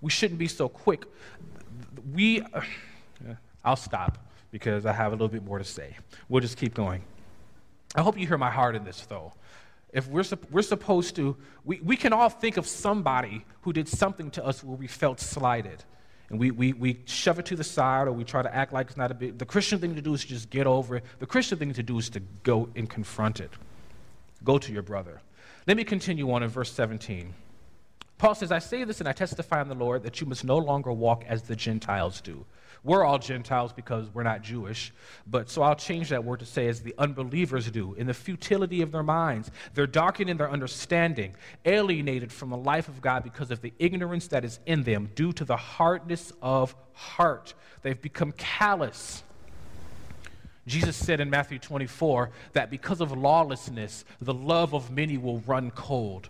We 0.00 0.10
shouldn't 0.10 0.38
be 0.38 0.48
so 0.48 0.68
quick. 0.68 1.04
We, 2.12 2.42
I'll 3.64 3.76
stop 3.76 4.18
because 4.50 4.84
I 4.84 4.92
have 4.92 5.12
a 5.12 5.14
little 5.14 5.28
bit 5.28 5.44
more 5.44 5.58
to 5.58 5.64
say. 5.64 5.96
We'll 6.28 6.42
just 6.42 6.58
keep 6.58 6.74
going. 6.74 7.02
I 7.94 8.02
hope 8.02 8.18
you 8.18 8.26
hear 8.26 8.38
my 8.38 8.50
heart 8.50 8.76
in 8.76 8.84
this, 8.84 9.04
though. 9.06 9.32
If 9.92 10.08
we're, 10.08 10.24
we're 10.50 10.62
supposed 10.62 11.16
to, 11.16 11.36
we, 11.64 11.80
we 11.80 11.96
can 11.96 12.12
all 12.12 12.30
think 12.30 12.56
of 12.56 12.66
somebody 12.66 13.44
who 13.62 13.72
did 13.72 13.88
something 13.88 14.30
to 14.32 14.44
us 14.44 14.64
where 14.64 14.76
we 14.76 14.86
felt 14.86 15.20
slighted. 15.20 15.84
And 16.30 16.40
we, 16.40 16.50
we, 16.50 16.72
we 16.72 17.00
shove 17.04 17.38
it 17.38 17.46
to 17.46 17.56
the 17.56 17.64
side 17.64 18.08
or 18.08 18.12
we 18.12 18.24
try 18.24 18.42
to 18.42 18.54
act 18.54 18.72
like 18.72 18.88
it's 18.88 18.96
not 18.96 19.10
a 19.10 19.14
big 19.14 19.36
The 19.36 19.44
Christian 19.44 19.78
thing 19.78 19.94
to 19.94 20.00
do 20.00 20.14
is 20.14 20.24
just 20.24 20.48
get 20.48 20.66
over 20.66 20.96
it. 20.96 21.04
The 21.18 21.26
Christian 21.26 21.58
thing 21.58 21.74
to 21.74 21.82
do 21.82 21.98
is 21.98 22.08
to 22.10 22.20
go 22.42 22.70
and 22.74 22.88
confront 22.88 23.38
it. 23.38 23.50
Go 24.42 24.56
to 24.56 24.72
your 24.72 24.82
brother. 24.82 25.20
Let 25.66 25.76
me 25.76 25.84
continue 25.84 26.32
on 26.32 26.42
in 26.42 26.48
verse 26.48 26.72
17. 26.72 27.34
Paul 28.16 28.34
says, 28.34 28.50
I 28.50 28.60
say 28.60 28.84
this 28.84 29.00
and 29.00 29.08
I 29.08 29.12
testify 29.12 29.60
in 29.60 29.68
the 29.68 29.74
Lord 29.74 30.04
that 30.04 30.20
you 30.20 30.26
must 30.26 30.42
no 30.42 30.56
longer 30.56 30.90
walk 30.90 31.24
as 31.28 31.42
the 31.42 31.56
Gentiles 31.56 32.20
do 32.22 32.46
we're 32.84 33.04
all 33.04 33.18
Gentiles 33.18 33.72
because 33.72 34.12
we're 34.12 34.24
not 34.24 34.42
Jewish. 34.42 34.92
But 35.26 35.48
so 35.48 35.62
I'll 35.62 35.76
change 35.76 36.08
that 36.08 36.24
word 36.24 36.40
to 36.40 36.46
say 36.46 36.66
as 36.66 36.80
the 36.80 36.94
unbelievers 36.98 37.70
do, 37.70 37.94
in 37.94 38.08
the 38.08 38.14
futility 38.14 38.82
of 38.82 38.90
their 38.90 39.04
minds. 39.04 39.50
They're 39.74 39.86
darkened 39.86 40.28
in 40.28 40.36
their 40.36 40.50
understanding, 40.50 41.36
alienated 41.64 42.32
from 42.32 42.50
the 42.50 42.56
life 42.56 42.88
of 42.88 43.00
God 43.00 43.22
because 43.22 43.52
of 43.52 43.60
the 43.60 43.72
ignorance 43.78 44.26
that 44.28 44.44
is 44.44 44.58
in 44.66 44.82
them 44.82 45.10
due 45.14 45.32
to 45.34 45.44
the 45.44 45.56
hardness 45.56 46.32
of 46.42 46.74
heart. 46.92 47.54
They've 47.82 48.00
become 48.00 48.32
callous. 48.32 49.22
Jesus 50.66 50.96
said 50.96 51.20
in 51.20 51.30
Matthew 51.30 51.58
24 51.58 52.30
that 52.52 52.70
because 52.70 53.00
of 53.00 53.12
lawlessness, 53.12 54.04
the 54.20 54.34
love 54.34 54.74
of 54.74 54.90
many 54.90 55.18
will 55.18 55.38
run 55.40 55.70
cold. 55.70 56.28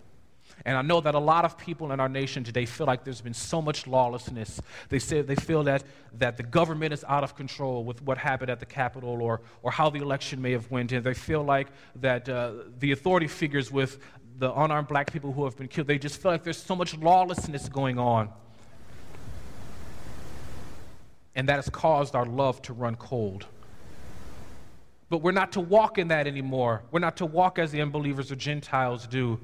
And 0.65 0.77
I 0.77 0.81
know 0.81 1.01
that 1.01 1.13
a 1.13 1.19
lot 1.19 1.43
of 1.43 1.57
people 1.57 1.91
in 1.91 1.99
our 1.99 2.07
nation 2.07 2.43
today 2.43 2.65
feel 2.65 2.87
like 2.87 3.03
there's 3.03 3.19
been 3.19 3.33
so 3.33 3.61
much 3.61 3.85
lawlessness. 3.85 4.61
They 4.87 4.99
say 4.99 5.21
they 5.21 5.35
feel 5.35 5.63
that, 5.63 5.83
that 6.19 6.37
the 6.37 6.43
government 6.43 6.93
is 6.93 7.03
out 7.07 7.23
of 7.23 7.35
control 7.35 7.83
with 7.83 8.01
what 8.01 8.17
happened 8.17 8.49
at 8.49 8.61
the 8.61 8.65
Capitol 8.65 9.21
or, 9.21 9.41
or 9.61 9.71
how 9.71 9.89
the 9.89 9.99
election 9.99 10.41
may 10.41 10.53
have 10.53 10.71
went. 10.71 10.93
And 10.93 11.03
they 11.03 11.13
feel 11.13 11.43
like 11.43 11.67
that 11.97 12.29
uh, 12.29 12.53
the 12.79 12.93
authority 12.93 13.27
figures 13.27 13.71
with 13.71 13.99
the 14.37 14.53
unarmed 14.53 14.87
black 14.87 15.11
people 15.11 15.33
who 15.33 15.43
have 15.43 15.57
been 15.57 15.67
killed, 15.67 15.87
they 15.87 15.99
just 15.99 16.21
feel 16.21 16.31
like 16.31 16.43
there's 16.43 16.61
so 16.61 16.75
much 16.75 16.97
lawlessness 16.97 17.67
going 17.67 17.99
on. 17.99 18.29
And 21.35 21.49
that 21.49 21.55
has 21.55 21.69
caused 21.69 22.15
our 22.15 22.25
love 22.25 22.61
to 22.63 22.73
run 22.73 22.95
cold. 22.95 23.47
But 25.09 25.17
we're 25.17 25.31
not 25.31 25.51
to 25.53 25.59
walk 25.59 25.97
in 25.97 26.07
that 26.07 26.25
anymore. 26.25 26.83
We're 26.89 26.99
not 26.99 27.17
to 27.17 27.25
walk 27.25 27.59
as 27.59 27.71
the 27.71 27.81
unbelievers 27.81 28.31
or 28.31 28.35
Gentiles 28.35 29.05
do. 29.07 29.39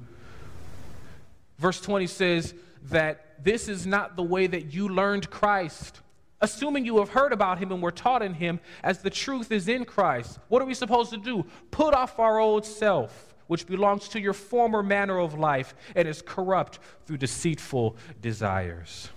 Verse 1.60 1.78
20 1.78 2.06
says 2.06 2.54
that 2.84 3.44
this 3.44 3.68
is 3.68 3.86
not 3.86 4.16
the 4.16 4.22
way 4.22 4.46
that 4.46 4.72
you 4.72 4.88
learned 4.88 5.28
Christ. 5.28 6.00
Assuming 6.40 6.86
you 6.86 6.98
have 7.00 7.10
heard 7.10 7.34
about 7.34 7.58
him 7.58 7.70
and 7.70 7.82
were 7.82 7.90
taught 7.90 8.22
in 8.22 8.32
him 8.32 8.60
as 8.82 9.02
the 9.02 9.10
truth 9.10 9.52
is 9.52 9.68
in 9.68 9.84
Christ. 9.84 10.38
What 10.48 10.62
are 10.62 10.64
we 10.64 10.72
supposed 10.72 11.10
to 11.10 11.18
do? 11.18 11.44
Put 11.70 11.92
off 11.92 12.18
our 12.18 12.38
old 12.38 12.64
self, 12.64 13.34
which 13.46 13.66
belongs 13.66 14.08
to 14.08 14.20
your 14.20 14.32
former 14.32 14.82
manner 14.82 15.18
of 15.18 15.38
life 15.38 15.74
and 15.94 16.08
is 16.08 16.22
corrupt 16.22 16.78
through 17.04 17.18
deceitful 17.18 17.94
desires. 18.22 19.10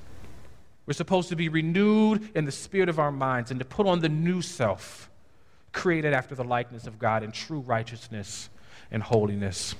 We're 0.85 0.95
supposed 0.95 1.29
to 1.29 1.37
be 1.37 1.47
renewed 1.47 2.29
in 2.35 2.43
the 2.43 2.51
spirit 2.51 2.89
of 2.89 2.99
our 2.99 3.11
minds 3.11 3.51
and 3.51 3.59
to 3.61 3.65
put 3.65 3.87
on 3.87 4.01
the 4.01 4.09
new 4.09 4.41
self, 4.41 5.09
created 5.71 6.13
after 6.13 6.35
the 6.35 6.43
likeness 6.43 6.87
of 6.87 6.99
God 6.99 7.23
in 7.23 7.31
true 7.31 7.61
righteousness 7.61 8.49
and 8.91 9.01
holiness. 9.01 9.75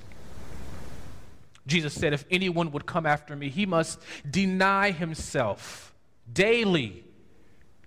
Jesus 1.66 1.94
said, 1.94 2.12
If 2.12 2.24
anyone 2.30 2.70
would 2.72 2.86
come 2.86 3.06
after 3.06 3.34
me, 3.34 3.48
he 3.48 3.66
must 3.66 4.00
deny 4.28 4.90
himself 4.90 5.94
daily, 6.30 7.04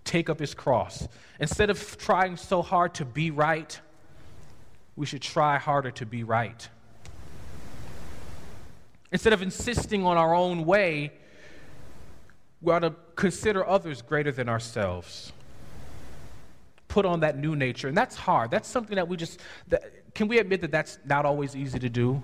take 0.03 0.29
up 0.29 0.39
his 0.39 0.53
cross. 0.53 1.07
Instead 1.39 1.69
of 1.69 1.97
trying 1.97 2.37
so 2.37 2.61
hard 2.61 2.95
to 2.95 3.05
be 3.05 3.31
right, 3.31 3.79
we 4.95 5.05
should 5.05 5.21
try 5.21 5.57
harder 5.57 5.91
to 5.91 6.05
be 6.05 6.23
right. 6.23 6.67
Instead 9.11 9.33
of 9.33 9.41
insisting 9.41 10.05
on 10.05 10.17
our 10.17 10.33
own 10.33 10.65
way, 10.65 11.13
we 12.61 12.73
ought 12.73 12.79
to 12.79 12.95
consider 13.15 13.65
others 13.65 14.01
greater 14.01 14.31
than 14.31 14.49
ourselves. 14.49 15.31
Put 16.87 17.05
on 17.05 17.19
that 17.19 17.37
new 17.37 17.55
nature. 17.55 17.87
And 17.87 17.95
that's 17.95 18.15
hard. 18.15 18.49
That's 18.49 18.67
something 18.67 18.95
that 18.95 19.07
we 19.07 19.17
just, 19.17 19.39
that, 19.67 20.13
can 20.15 20.27
we 20.27 20.39
admit 20.39 20.61
that 20.61 20.71
that's 20.71 20.97
not 21.05 21.25
always 21.25 21.55
easy 21.55 21.79
to 21.79 21.89
do? 21.89 22.23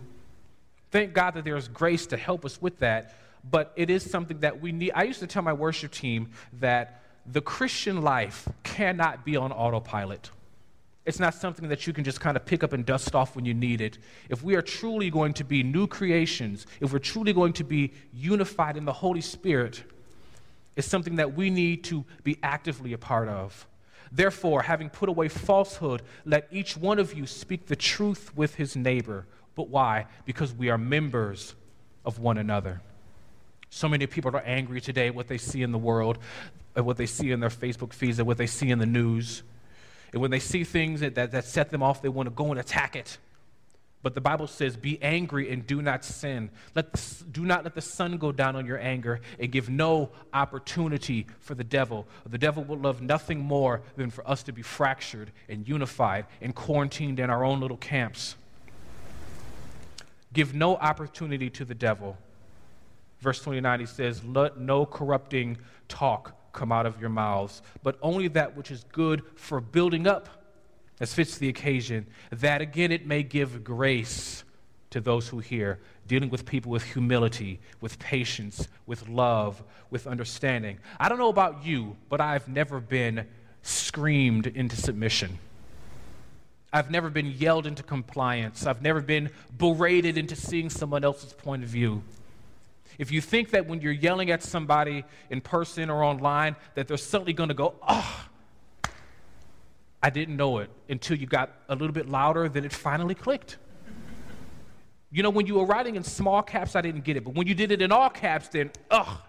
Thank 0.93 1.13
God 1.13 1.33
that 1.33 1.43
there's 1.43 1.67
grace 1.67 2.05
to 2.05 2.17
help 2.17 2.45
us 2.45 2.61
with 2.61 2.77
that, 2.77 3.15
but 3.49 3.73
it 3.75 3.89
is 3.89 4.07
something 4.07 4.41
that 4.41 4.61
we 4.61 4.71
need. 4.71 4.91
I 4.93 5.05
used 5.05 5.21
to 5.21 5.27
tell 5.27 5.41
my 5.41 5.51
worship 5.51 5.91
team 5.91 6.29
that 6.59 7.01
the 7.25 7.41
Christian 7.41 8.03
life 8.03 8.47
cannot 8.61 9.25
be 9.25 9.35
on 9.35 9.51
autopilot. 9.51 10.29
It's 11.03 11.19
not 11.19 11.33
something 11.33 11.69
that 11.69 11.87
you 11.87 11.93
can 11.93 12.03
just 12.03 12.21
kind 12.21 12.37
of 12.37 12.45
pick 12.45 12.63
up 12.63 12.73
and 12.73 12.85
dust 12.85 13.15
off 13.15 13.35
when 13.35 13.43
you 13.43 13.55
need 13.55 13.81
it. 13.81 13.97
If 14.29 14.43
we 14.43 14.53
are 14.53 14.61
truly 14.61 15.09
going 15.09 15.33
to 15.33 15.43
be 15.43 15.63
new 15.63 15.87
creations, 15.87 16.67
if 16.79 16.93
we're 16.93 16.99
truly 16.99 17.33
going 17.33 17.53
to 17.53 17.63
be 17.63 17.91
unified 18.13 18.77
in 18.77 18.85
the 18.85 18.93
Holy 18.93 19.21
Spirit, 19.21 19.83
it's 20.75 20.87
something 20.87 21.15
that 21.15 21.33
we 21.33 21.49
need 21.49 21.85
to 21.85 22.05
be 22.23 22.37
actively 22.43 22.93
a 22.93 22.99
part 22.99 23.29
of. 23.29 23.65
Therefore, 24.11 24.61
having 24.61 24.91
put 24.91 25.09
away 25.09 25.27
falsehood, 25.27 26.03
let 26.23 26.47
each 26.51 26.77
one 26.77 26.99
of 26.99 27.15
you 27.15 27.25
speak 27.25 27.65
the 27.65 27.75
truth 27.75 28.31
with 28.37 28.53
his 28.53 28.75
neighbor, 28.75 29.25
but 29.55 29.69
why? 29.69 30.07
Because 30.25 30.53
we 30.53 30.69
are 30.69 30.77
members 30.77 31.55
of 32.05 32.19
one 32.19 32.37
another. 32.37 32.81
So 33.69 33.87
many 33.87 34.05
people 34.07 34.35
are 34.35 34.43
angry 34.43 34.81
today 34.81 35.07
at 35.07 35.15
what 35.15 35.27
they 35.27 35.37
see 35.37 35.63
in 35.63 35.71
the 35.71 35.77
world, 35.77 36.19
at 36.75 36.85
what 36.85 36.97
they 36.97 37.05
see 37.05 37.31
in 37.31 37.39
their 37.39 37.49
Facebook 37.49 37.93
feeds, 37.93 38.19
at 38.19 38.25
what 38.25 38.37
they 38.37 38.47
see 38.47 38.69
in 38.69 38.79
the 38.79 38.85
news. 38.85 39.43
And 40.11 40.21
when 40.21 40.31
they 40.31 40.39
see 40.39 40.63
things 40.63 40.99
that, 40.99 41.15
that, 41.15 41.31
that 41.31 41.45
set 41.45 41.71
them 41.71 41.81
off, 41.81 42.01
they 42.01 42.09
want 42.09 42.27
to 42.27 42.35
go 42.35 42.51
and 42.51 42.59
attack 42.59 42.95
it. 42.95 43.17
But 44.03 44.15
the 44.15 44.21
Bible 44.21 44.47
says, 44.47 44.75
Be 44.75 45.01
angry 45.01 45.49
and 45.49 45.65
do 45.65 45.81
not 45.81 46.03
sin. 46.03 46.49
Let 46.75 46.91
the, 46.91 47.23
do 47.31 47.45
not 47.45 47.63
let 47.63 47.73
the 47.73 47.81
sun 47.81 48.17
go 48.17 48.31
down 48.31 48.55
on 48.55 48.65
your 48.65 48.77
anger 48.77 49.21
and 49.39 49.49
give 49.51 49.69
no 49.69 50.11
opportunity 50.33 51.25
for 51.39 51.55
the 51.55 51.63
devil. 51.63 52.05
The 52.29 52.37
devil 52.37 52.63
will 52.65 52.77
love 52.77 53.01
nothing 53.01 53.39
more 53.39 53.81
than 53.95 54.09
for 54.09 54.27
us 54.29 54.43
to 54.43 54.51
be 54.51 54.61
fractured 54.61 55.31
and 55.47 55.67
unified 55.67 56.25
and 56.41 56.53
quarantined 56.53 57.19
in 57.19 57.29
our 57.29 57.45
own 57.45 57.61
little 57.61 57.77
camps. 57.77 58.35
Give 60.33 60.53
no 60.53 60.75
opportunity 60.75 61.49
to 61.51 61.65
the 61.65 61.75
devil. 61.75 62.17
Verse 63.19 63.41
29, 63.41 63.79
he 63.79 63.85
says, 63.85 64.23
Let 64.23 64.59
no 64.59 64.85
corrupting 64.85 65.57
talk 65.87 66.35
come 66.51 66.71
out 66.71 66.85
of 66.85 66.99
your 66.99 67.09
mouths, 67.09 67.61
but 67.81 67.97
only 68.01 68.27
that 68.29 68.55
which 68.55 68.71
is 68.71 68.83
good 68.91 69.23
for 69.35 69.61
building 69.61 70.07
up, 70.07 70.29
as 70.99 71.13
fits 71.13 71.37
the 71.37 71.49
occasion, 71.49 72.05
that 72.31 72.61
again 72.61 72.91
it 72.91 73.07
may 73.07 73.23
give 73.23 73.63
grace 73.63 74.43
to 74.91 75.01
those 75.01 75.27
who 75.27 75.39
hear, 75.39 75.79
dealing 76.07 76.29
with 76.29 76.45
people 76.45 76.71
with 76.71 76.83
humility, 76.83 77.59
with 77.81 77.97
patience, 77.97 78.67
with 78.85 79.09
love, 79.09 79.63
with 79.89 80.05
understanding. 80.05 80.77
I 80.99 81.09
don't 81.09 81.17
know 81.17 81.29
about 81.29 81.65
you, 81.65 81.95
but 82.09 82.21
I've 82.21 82.47
never 82.47 82.79
been 82.79 83.25
screamed 83.63 84.47
into 84.47 84.75
submission. 84.75 85.39
I've 86.73 86.89
never 86.89 87.11
been 87.11 87.27
yelled 87.27 87.67
into 87.67 87.83
compliance. 87.83 88.65
I've 88.65 88.81
never 88.81 88.99
been 88.99 89.29
berated 89.57 90.17
into 90.17 90.35
seeing 90.35 90.71
someone 90.71 91.03
else's 91.03 91.31
point 91.31 91.61
of 91.63 91.69
view. 91.69 92.01
If 92.97 93.11
you 93.11 93.21
think 93.21 93.51
that 93.51 93.67
when 93.67 93.79
you're 93.79 93.91
yelling 93.91 94.31
at 94.31 94.41
somebody 94.41 95.05
in 95.29 95.39
person 95.39 95.91
or 95.91 96.03
online 96.03 96.55
that 96.73 96.87
they're 96.87 96.97
suddenly 96.97 97.33
going 97.33 97.49
to 97.49 97.55
go, 97.55 97.75
oh, 97.87 98.25
I 100.01 100.09
didn't 100.09 100.35
know 100.35 100.57
it 100.57 100.69
until 100.89 101.15
you 101.15 101.27
got 101.27 101.51
a 101.69 101.75
little 101.75 101.93
bit 101.93 102.09
louder, 102.09 102.49
then 102.49 102.65
it 102.65 102.73
finally 102.73 103.15
clicked. 103.15 103.57
You 105.11 105.21
know, 105.21 105.29
when 105.29 105.45
you 105.45 105.55
were 105.55 105.65
writing 105.65 105.95
in 105.95 106.03
small 106.03 106.41
caps, 106.41 106.75
I 106.75 106.81
didn't 106.81 107.03
get 107.03 107.17
it. 107.17 107.23
But 107.23 107.35
when 107.35 107.45
you 107.45 107.53
did 107.53 107.71
it 107.71 107.83
in 107.83 107.91
all 107.91 108.09
caps, 108.09 108.47
then, 108.47 108.71
ugh, 108.89 109.19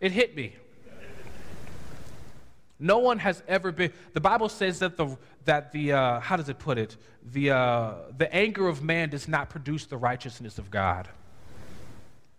it 0.00 0.12
hit 0.12 0.36
me. 0.36 0.54
No 2.78 2.98
one 2.98 3.18
has 3.18 3.42
ever 3.48 3.72
been. 3.72 3.92
The 4.12 4.20
Bible 4.20 4.48
says 4.48 4.80
that 4.80 4.96
the 4.96 5.16
that 5.44 5.72
the 5.72 5.92
uh, 5.92 6.20
how 6.20 6.36
does 6.36 6.48
it 6.48 6.58
put 6.58 6.76
it? 6.76 6.96
The 7.32 7.50
uh, 7.50 7.94
the 8.16 8.32
anger 8.34 8.68
of 8.68 8.82
man 8.82 9.08
does 9.08 9.28
not 9.28 9.48
produce 9.48 9.86
the 9.86 9.96
righteousness 9.96 10.58
of 10.58 10.70
God. 10.70 11.08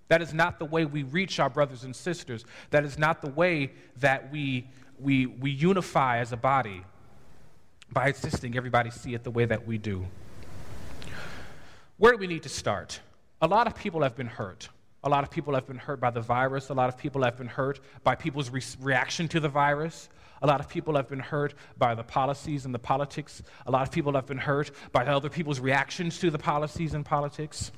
That 0.09 0.21
is 0.21 0.33
not 0.33 0.59
the 0.59 0.65
way 0.65 0.85
we 0.85 1.03
reach 1.03 1.39
our 1.39 1.49
brothers 1.49 1.83
and 1.83 1.95
sisters. 1.95 2.45
That 2.69 2.85
is 2.85 2.97
not 2.97 3.21
the 3.21 3.29
way 3.29 3.71
that 3.97 4.31
we 4.31 4.67
we 4.99 5.25
we 5.25 5.49
unify 5.51 6.19
as 6.19 6.31
a 6.31 6.37
body 6.37 6.83
by 7.91 8.09
insisting 8.09 8.55
everybody 8.55 8.91
see 8.91 9.13
it 9.13 9.23
the 9.23 9.31
way 9.31 9.45
that 9.45 9.65
we 9.65 9.77
do. 9.77 10.05
Where 11.97 12.11
do 12.11 12.19
we 12.19 12.27
need 12.27 12.43
to 12.43 12.49
start? 12.49 12.99
A 13.41 13.47
lot 13.47 13.65
of 13.65 13.75
people 13.75 14.03
have 14.03 14.15
been 14.15 14.27
hurt. 14.27 14.69
A 15.03 15.09
lot 15.09 15.23
of 15.23 15.31
people 15.31 15.53
have 15.55 15.65
been 15.65 15.77
hurt 15.77 15.99
by 15.99 16.11
the 16.11 16.21
virus. 16.21 16.69
A 16.69 16.73
lot 16.73 16.89
of 16.89 16.97
people 16.97 17.23
have 17.23 17.37
been 17.37 17.47
hurt 17.47 17.79
by 18.03 18.15
people's 18.15 18.49
re- 18.49 18.61
reaction 18.81 19.27
to 19.29 19.39
the 19.39 19.49
virus. 19.49 20.09
A 20.41 20.47
lot 20.47 20.59
of 20.59 20.69
people 20.69 20.95
have 20.95 21.07
been 21.07 21.19
hurt 21.19 21.53
by 21.77 21.95
the 21.95 22.03
policies 22.03 22.65
and 22.65 22.73
the 22.73 22.79
politics. 22.79 23.41
A 23.65 23.71
lot 23.71 23.87
of 23.87 23.91
people 23.91 24.13
have 24.13 24.25
been 24.25 24.37
hurt 24.37 24.71
by 24.91 25.05
other 25.05 25.29
people's 25.29 25.59
reactions 25.59 26.19
to 26.19 26.29
the 26.29 26.37
policies 26.37 26.93
and 26.93 27.05
politics. 27.05 27.71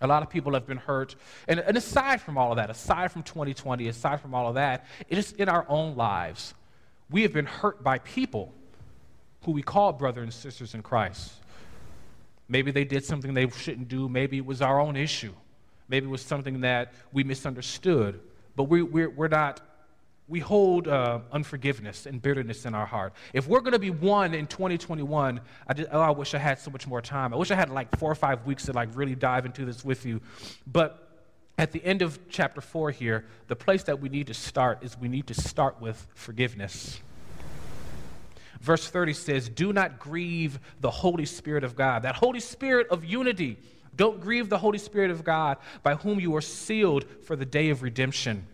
A 0.00 0.06
lot 0.06 0.22
of 0.22 0.30
people 0.30 0.54
have 0.54 0.66
been 0.66 0.78
hurt. 0.78 1.16
And, 1.48 1.58
and 1.60 1.76
aside 1.76 2.20
from 2.20 2.38
all 2.38 2.52
of 2.52 2.56
that, 2.56 2.70
aside 2.70 3.10
from 3.10 3.22
2020, 3.22 3.88
aside 3.88 4.20
from 4.20 4.34
all 4.34 4.48
of 4.48 4.54
that, 4.54 4.86
it 5.08 5.18
is 5.18 5.32
in 5.32 5.48
our 5.48 5.66
own 5.68 5.96
lives. 5.96 6.54
We 7.10 7.22
have 7.22 7.32
been 7.32 7.46
hurt 7.46 7.82
by 7.82 7.98
people 7.98 8.52
who 9.44 9.52
we 9.52 9.62
call 9.62 9.92
brothers 9.92 10.24
and 10.24 10.32
sisters 10.32 10.74
in 10.74 10.82
Christ. 10.82 11.32
Maybe 12.48 12.70
they 12.70 12.84
did 12.84 13.04
something 13.04 13.34
they 13.34 13.48
shouldn't 13.48 13.88
do. 13.88 14.08
Maybe 14.08 14.38
it 14.38 14.46
was 14.46 14.62
our 14.62 14.80
own 14.80 14.96
issue. 14.96 15.32
Maybe 15.88 16.06
it 16.06 16.10
was 16.10 16.22
something 16.22 16.60
that 16.60 16.92
we 17.12 17.24
misunderstood. 17.24 18.20
But 18.56 18.64
we, 18.64 18.82
we're, 18.82 19.10
we're 19.10 19.28
not 19.28 19.60
we 20.28 20.40
hold 20.40 20.86
uh, 20.86 21.20
unforgiveness 21.32 22.04
and 22.04 22.20
bitterness 22.20 22.66
in 22.66 22.74
our 22.74 22.84
heart. 22.84 23.14
If 23.32 23.48
we're 23.48 23.60
going 23.60 23.72
to 23.72 23.78
be 23.78 23.90
one 23.90 24.34
in 24.34 24.46
2021, 24.46 25.40
I, 25.66 25.74
just, 25.74 25.88
oh, 25.90 26.00
I 26.00 26.10
wish 26.10 26.34
I 26.34 26.38
had 26.38 26.58
so 26.58 26.70
much 26.70 26.86
more 26.86 27.00
time. 27.00 27.32
I 27.32 27.36
wish 27.36 27.50
I 27.50 27.54
had 27.54 27.70
like 27.70 27.96
four 27.98 28.12
or 28.12 28.14
five 28.14 28.44
weeks 28.44 28.66
to 28.66 28.72
like 28.72 28.90
really 28.94 29.14
dive 29.14 29.46
into 29.46 29.64
this 29.64 29.84
with 29.84 30.04
you. 30.04 30.20
But 30.66 31.08
at 31.56 31.72
the 31.72 31.82
end 31.82 32.02
of 32.02 32.18
chapter 32.28 32.60
four 32.60 32.90
here, 32.90 33.24
the 33.48 33.56
place 33.56 33.84
that 33.84 34.00
we 34.00 34.10
need 34.10 34.26
to 34.26 34.34
start 34.34 34.82
is 34.82 34.98
we 34.98 35.08
need 35.08 35.26
to 35.28 35.34
start 35.34 35.80
with 35.80 36.06
forgiveness. 36.14 37.00
Verse 38.60 38.86
30 38.86 39.14
says, 39.14 39.48
Do 39.48 39.72
not 39.72 39.98
grieve 39.98 40.58
the 40.80 40.90
Holy 40.90 41.24
Spirit 41.24 41.64
of 41.64 41.74
God, 41.74 42.02
that 42.02 42.16
Holy 42.16 42.40
Spirit 42.40 42.88
of 42.88 43.04
unity. 43.04 43.56
Don't 43.96 44.20
grieve 44.20 44.48
the 44.48 44.58
Holy 44.58 44.78
Spirit 44.78 45.10
of 45.10 45.24
God 45.24 45.56
by 45.82 45.94
whom 45.94 46.20
you 46.20 46.36
are 46.36 46.40
sealed 46.40 47.04
for 47.24 47.34
the 47.34 47.46
day 47.46 47.70
of 47.70 47.82
redemption. 47.82 48.46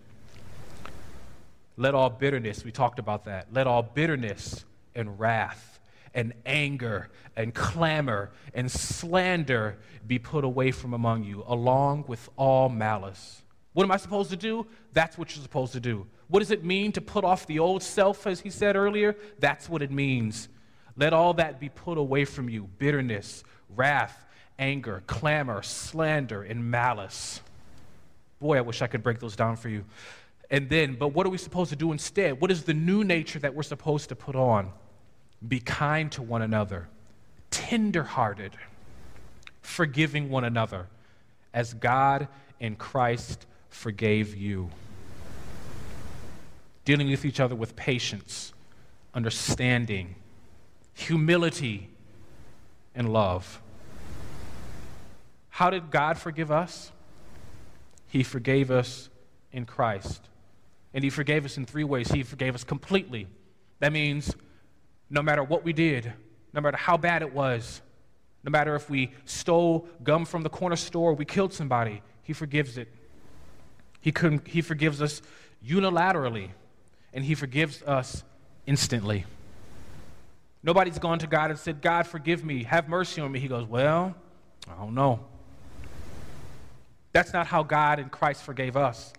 Let 1.77 1.95
all 1.95 2.11
bitterness, 2.11 2.65
we 2.65 2.71
talked 2.71 2.99
about 2.99 3.25
that, 3.25 3.49
let 3.53 3.67
all 3.67 3.83
bitterness 3.83 4.65
and 4.95 5.19
wrath 5.19 5.81
and 6.15 6.33
anger 6.47 7.11
and 7.37 7.53
clamor 7.53 8.31
and 8.55 8.71
slander 8.71 9.79
be 10.07 10.19
put 10.19 10.45
away 10.45 10.71
from 10.71 10.95
among 10.95 11.25
you, 11.25 11.43
along 11.47 12.05
with 12.07 12.29
all 12.37 12.69
malice. 12.69 13.43
What 13.73 13.83
am 13.83 13.91
I 13.91 13.97
supposed 13.97 14.31
to 14.31 14.37
do? 14.37 14.67
That's 14.93 15.19
what 15.19 15.35
you're 15.35 15.43
supposed 15.43 15.73
to 15.73 15.81
do. 15.81 16.07
What 16.29 16.39
does 16.39 16.53
it 16.53 16.65
mean 16.65 16.93
to 16.93 17.01
put 17.01 17.25
off 17.25 17.47
the 17.47 17.59
old 17.59 17.83
self, 17.83 18.27
as 18.27 18.41
he 18.41 18.51
said 18.51 18.77
earlier? 18.77 19.17
That's 19.41 19.69
what 19.69 19.83
it 19.83 19.91
means. 19.91 20.49
Let 20.97 21.13
all 21.13 21.35
that 21.35 21.59
be 21.59 21.69
put 21.69 21.99
away 21.99 22.25
from 22.25 22.49
you 22.49 22.69
bitterness, 22.79 23.43
wrath, 23.69 24.25
anger, 24.59 25.03
clamor, 25.09 25.63
slander, 25.63 26.43
and 26.45 26.71
malice. 26.71 27.41
Boy, 28.41 28.59
I 28.59 28.61
wish 28.61 28.81
I 28.81 28.87
could 28.87 29.03
break 29.03 29.19
those 29.19 29.35
down 29.35 29.57
for 29.57 29.69
you. 29.69 29.85
And 30.51 30.69
then, 30.69 30.95
but 30.95 31.09
what 31.09 31.27
are 31.27 31.31
we 31.31 31.39
supposed 31.39 31.71
to 31.71 31.77
do 31.77 31.93
instead? 31.93 32.41
What 32.41 32.51
is 32.51 32.65
the 32.65 32.75
new 32.75 33.03
nature 33.03 33.39
that 33.39 33.55
we're 33.55 33.63
supposed 33.63 34.11
to 34.11 34.17
put 34.17 34.37
on? 34.37 34.73
Be 35.47 35.61
kind 35.61 36.11
to 36.13 36.23
one 36.23 36.43
another, 36.43 36.89
tenderhearted, 37.51 38.53
forgiving 39.63 40.31
one 40.31 40.45
another, 40.45 40.87
as 41.53 41.75
God 41.75 42.29
in 42.61 42.77
Christ 42.77 43.47
forgave 43.69 44.35
you. 44.35 44.71
Dealing 46.85 47.09
with 47.11 47.25
each 47.25 47.41
other 47.41 47.55
with 47.55 47.75
patience, 47.77 48.53
understanding, 49.15 50.15
humility, 50.93 51.89
and 52.95 53.13
love. 53.13 53.61
How 55.49 55.71
did 55.71 55.91
God 55.91 56.19
forgive 56.19 56.51
us? 56.51 56.93
He 58.09 58.23
forgave 58.23 58.71
us 58.71 59.09
in 59.53 59.67
Christ. 59.67 60.29
And 60.95 61.05
He 61.05 61.11
forgave 61.11 61.45
us 61.45 61.59
in 61.59 61.67
three 61.67 61.85
ways. 61.85 62.11
He 62.11 62.23
forgave 62.23 62.55
us 62.55 62.65
completely. 62.65 63.27
That 63.81 63.93
means 63.93 64.35
no 65.11 65.21
matter 65.21 65.43
what 65.43 65.65
we 65.65 65.73
did, 65.73 66.13
no 66.53 66.61
matter 66.61 66.77
how 66.77 66.97
bad 66.97 67.23
it 67.23 67.35
was, 67.35 67.83
no 68.45 68.51
matter 68.51 68.75
if 68.75 68.89
we 68.89 69.13
stole 69.25 69.89
gum 70.03 70.25
from 70.25 70.43
the 70.43 70.51
corner 70.51 70.77
store 70.77 71.11
or 71.11 71.15
we 71.15 71.25
killed 71.25 71.53
somebody, 71.53 72.03
He 72.23 72.33
forgives 72.33 72.79
it. 72.79 72.89
He, 74.01 74.13
couldn't, 74.13 74.47
he 74.47 74.61
forgives 74.61 75.03
us 75.03 75.23
unilaterally, 75.67 76.51
and 77.13 77.25
He 77.25 77.35
forgives 77.35 77.83
us 77.83 78.23
instantly. 78.67 79.25
Nobody's 80.63 80.99
gone 80.99 81.19
to 81.19 81.27
God 81.27 81.51
and 81.51 81.59
said, 81.59 81.83
God, 81.83 82.07
forgive 82.07 82.45
me, 82.45 82.65
have 82.65 82.89
mercy 82.89 83.21
on 83.21 83.31
me. 83.33 83.41
He 83.41 83.49
goes, 83.49 83.67
Well, 83.67 84.15
I 84.71 84.77
don't 84.77 84.95
know. 84.95 85.21
That's 87.13 87.33
not 87.33 87.47
how 87.47 87.63
God 87.63 87.99
and 87.99 88.11
Christ 88.11 88.43
forgave 88.43 88.77
us. 88.77 89.13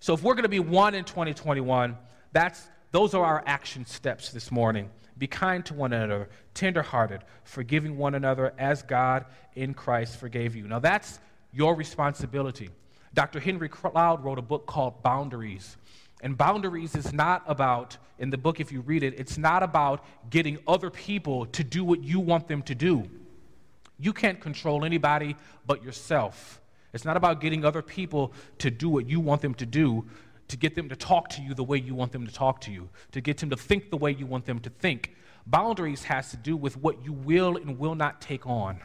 So 0.00 0.14
if 0.14 0.22
we're 0.22 0.34
going 0.34 0.44
to 0.44 0.48
be 0.48 0.60
one 0.60 0.94
in 0.94 1.04
2021, 1.04 1.96
that's, 2.32 2.68
those 2.90 3.12
are 3.12 3.24
our 3.24 3.44
action 3.46 3.84
steps 3.84 4.30
this 4.30 4.50
morning. 4.50 4.88
Be 5.18 5.26
kind 5.26 5.64
to 5.66 5.74
one 5.74 5.92
another, 5.92 6.30
tenderhearted, 6.54 7.20
forgiving 7.44 7.98
one 7.98 8.14
another 8.14 8.54
as 8.58 8.82
God 8.82 9.26
in 9.54 9.74
Christ 9.74 10.16
forgave 10.16 10.56
you. 10.56 10.66
Now 10.66 10.78
that's 10.78 11.20
your 11.52 11.74
responsibility. 11.74 12.70
Dr. 13.12 13.40
Henry 13.40 13.68
Cloud 13.68 14.24
wrote 14.24 14.38
a 14.38 14.42
book 14.42 14.66
called 14.66 15.02
Boundaries. 15.02 15.76
And 16.22 16.36
boundaries 16.36 16.94
is 16.94 17.12
not 17.12 17.42
about, 17.46 17.98
in 18.18 18.30
the 18.30 18.38
book, 18.38 18.60
if 18.60 18.72
you 18.72 18.80
read 18.80 19.02
it, 19.02 19.18
it's 19.18 19.36
not 19.36 19.62
about 19.62 20.04
getting 20.30 20.58
other 20.66 20.88
people 20.88 21.46
to 21.46 21.64
do 21.64 21.84
what 21.84 22.02
you 22.02 22.20
want 22.20 22.48
them 22.48 22.62
to 22.62 22.74
do. 22.74 23.08
You 23.98 24.14
can't 24.14 24.40
control 24.40 24.84
anybody 24.84 25.36
but 25.66 25.82
yourself. 25.82 26.59
It's 26.92 27.04
not 27.04 27.16
about 27.16 27.40
getting 27.40 27.64
other 27.64 27.82
people 27.82 28.32
to 28.58 28.70
do 28.70 28.88
what 28.88 29.08
you 29.08 29.20
want 29.20 29.42
them 29.42 29.54
to 29.54 29.66
do, 29.66 30.04
to 30.48 30.56
get 30.56 30.74
them 30.74 30.88
to 30.88 30.96
talk 30.96 31.28
to 31.30 31.42
you 31.42 31.54
the 31.54 31.64
way 31.64 31.78
you 31.78 31.94
want 31.94 32.12
them 32.12 32.26
to 32.26 32.32
talk 32.32 32.60
to 32.62 32.72
you, 32.72 32.88
to 33.12 33.20
get 33.20 33.38
them 33.38 33.50
to 33.50 33.56
think 33.56 33.90
the 33.90 33.96
way 33.96 34.10
you 34.10 34.26
want 34.26 34.46
them 34.46 34.58
to 34.60 34.70
think. 34.70 35.14
Boundaries 35.46 36.04
has 36.04 36.30
to 36.30 36.36
do 36.36 36.56
with 36.56 36.76
what 36.76 37.04
you 37.04 37.12
will 37.12 37.56
and 37.56 37.78
will 37.78 37.94
not 37.94 38.20
take 38.20 38.46
on. 38.46 38.80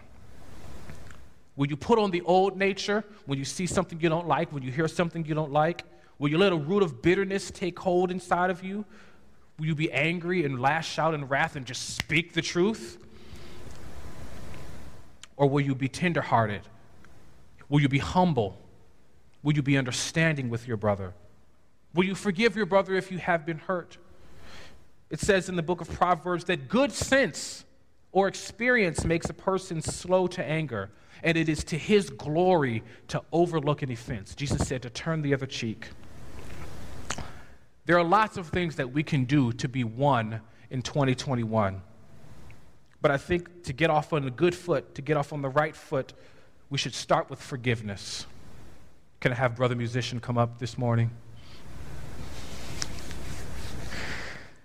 Will 1.56 1.68
you 1.68 1.78
put 1.78 1.97
on 1.97 2.12
the 2.12 2.22
old 2.22 2.58
nature 2.58 3.03
when 3.26 3.39
you 3.39 3.45
see 3.45 3.66
something 3.66 3.99
you 3.99 4.10
don't 4.10 4.28
like, 4.28 4.51
when 4.51 4.62
you 4.62 4.72
hear 4.72 4.88
something 4.88 5.26
you 5.26 5.34
don't 5.34 5.51
like? 5.51 5.84
Will 6.20 6.30
you 6.30 6.38
let 6.38 6.51
a 6.51 6.56
root 6.56 6.84
of 6.84 7.01
bitterness 7.01 7.49
take 7.49 7.80
hold 7.80 8.12
inside 8.12 8.49
of 8.49 8.64
you? 8.64 8.86
Will 9.58 9.68
you 9.68 9.76
be 9.76 9.91
angry 9.91 10.43
and 10.45 10.62
lash 10.62 10.99
out 10.99 11.14
in 11.14 11.28
wrath 11.28 11.56
and 11.56 11.66
just 11.66 11.95
speak 11.95 12.34
the 12.34 12.41
truth? 12.41 12.97
Or 15.38 15.49
will 15.49 15.62
you 15.62 15.76
be 15.76 15.88
tenderhearted 15.88 16.62
Will 17.70 17.82
you 17.82 17.89
be 17.89 17.99
humble? 17.99 18.57
Will 19.43 19.53
you 19.53 19.61
be 19.61 19.78
understanding 19.78 20.49
with 20.49 20.68
your 20.68 20.78
brother? 20.78 21.13
Will 21.93 22.03
you 22.03 22.16
forgive 22.16 22.55
your 22.55 22.66
brother 22.66 22.95
if 22.95 23.11
you 23.11 23.18
have 23.20 23.45
been 23.45 23.57
hurt? 23.57 23.97
It 25.09 25.20
says 25.20 25.49
in 25.49 25.55
the 25.55 25.63
book 25.63 25.82
of 25.82 25.89
Proverbs 25.89 26.45
that 26.45 26.68
good 26.68 26.91
sense 26.91 27.63
or 28.11 28.28
experience 28.28 29.05
makes 29.05 29.30
a 29.30 29.34
person 29.34 29.82
slow 29.82 30.28
to 30.28 30.43
anger, 30.43 30.89
and 31.24 31.38
it 31.38 31.47
is 31.47 31.63
to 31.66 31.78
his 31.78 32.09
glory 32.09 32.84
to 33.09 33.22
overlook 33.32 33.82
an 33.82 33.91
offense. 33.91 34.36
Jesus 34.36 34.68
said 34.68 34.82
to 34.82 34.89
turn 34.89 35.22
the 35.22 35.34
other 35.34 35.45
cheek. 35.45 35.89
There 37.86 37.97
are 37.97 38.03
lots 38.03 38.38
of 38.38 38.47
things 38.47 38.78
that 38.78 38.91
we 38.91 39.03
can 39.03 39.26
do 39.26 39.51
to 39.53 39.68
be 39.68 39.84
one 39.84 40.41
in 40.70 40.82
2021. 40.82 41.82
But 43.01 43.11
I 43.11 43.18
think 43.18 43.63
to 43.63 43.74
get 43.74 43.89
off 43.89 44.13
on 44.13 44.26
a 44.26 44.32
good 44.32 44.55
foot, 44.55 44.95
to 44.95 45.01
get 45.01 45.18
off 45.18 45.32
on 45.32 45.41
the 45.41 45.49
right 45.49 45.76
foot, 45.76 46.13
we 46.70 46.78
should 46.78 46.93
start 46.93 47.30
with 47.30 47.41
forgiveness. 47.41 48.26
Can 49.20 49.32
I 49.32 49.36
have 49.36 49.55
Brother 49.55 49.76
Musician 49.76 50.20
come 50.20 50.38
up 50.38 50.59
this 50.59 50.78
morning? 50.78 51.11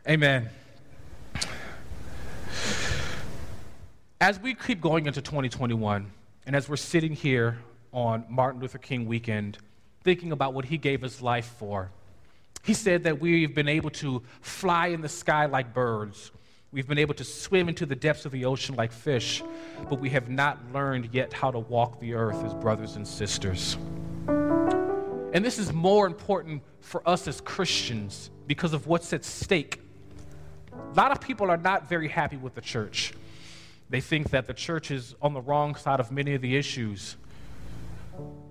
Amen. 0.09 0.49
As 4.21 4.39
we 4.41 4.55
keep 4.55 4.81
going 4.81 5.07
into 5.07 5.23
2021, 5.23 6.11
and 6.47 6.57
as 6.57 6.69
we're 6.69 6.77
sitting 6.77 7.13
here 7.13 7.59
on 7.93 8.25
Martin 8.29 8.61
Luther 8.61 8.79
King 8.79 9.07
weekend, 9.07 9.59
thinking 10.03 10.33
about 10.33 10.55
what 10.55 10.65
he 10.65 10.79
gave 10.79 11.03
his 11.03 11.23
life 11.23 11.55
for, 11.59 11.91
he 12.63 12.75
said 12.75 13.05
that 13.05 13.21
we've 13.21 13.55
been 13.55 13.69
able 13.69 13.91
to 13.91 14.23
fly 14.41 14.89
in 14.89 15.01
the 15.01 15.09
sky 15.09 15.47
like 15.47 15.73
birds. 15.73 16.31
We've 16.73 16.87
been 16.87 16.99
able 16.99 17.15
to 17.15 17.25
swim 17.25 17.69
into 17.69 17.85
the 17.85 17.97
depths 17.97 18.27
of 18.27 18.31
the 18.31 18.45
ocean 18.45 18.77
like 18.77 18.93
fish, 18.93 19.43
but 19.89 19.99
we 19.99 20.09
have 20.11 20.29
not 20.29 20.57
learned 20.73 21.09
yet 21.13 21.33
how 21.33 21.51
to 21.51 21.59
walk 21.59 21.99
the 21.99 22.15
earth 22.15 22.45
as 22.45 22.55
brothers 22.55 22.95
and 22.95 23.07
sisters. 23.07 23.77
And 24.29 25.45
this 25.45 25.59
is 25.59 25.73
more 25.73 26.07
important 26.07 26.63
for 26.81 27.07
us 27.09 27.27
as 27.27 27.41
Christians 27.41 28.31
because 28.47 28.73
of 28.73 28.87
what's 28.87 29.13
at 29.13 29.25
stake. 29.25 29.81
A 30.73 30.95
lot 30.95 31.11
of 31.11 31.21
people 31.21 31.51
are 31.51 31.57
not 31.57 31.89
very 31.89 32.07
happy 32.07 32.37
with 32.37 32.55
the 32.55 32.61
church. 32.61 33.15
They 33.89 34.01
think 34.01 34.31
that 34.31 34.47
the 34.47 34.55
church 34.55 34.93
is 34.93 35.17
on 35.21 35.35
the 35.35 35.41
wrong 35.41 35.75
side 35.75 35.99
of 35.99 36.13
many 36.13 36.35
of 36.35 36.41
the 36.41 36.57
issues. 36.57 37.17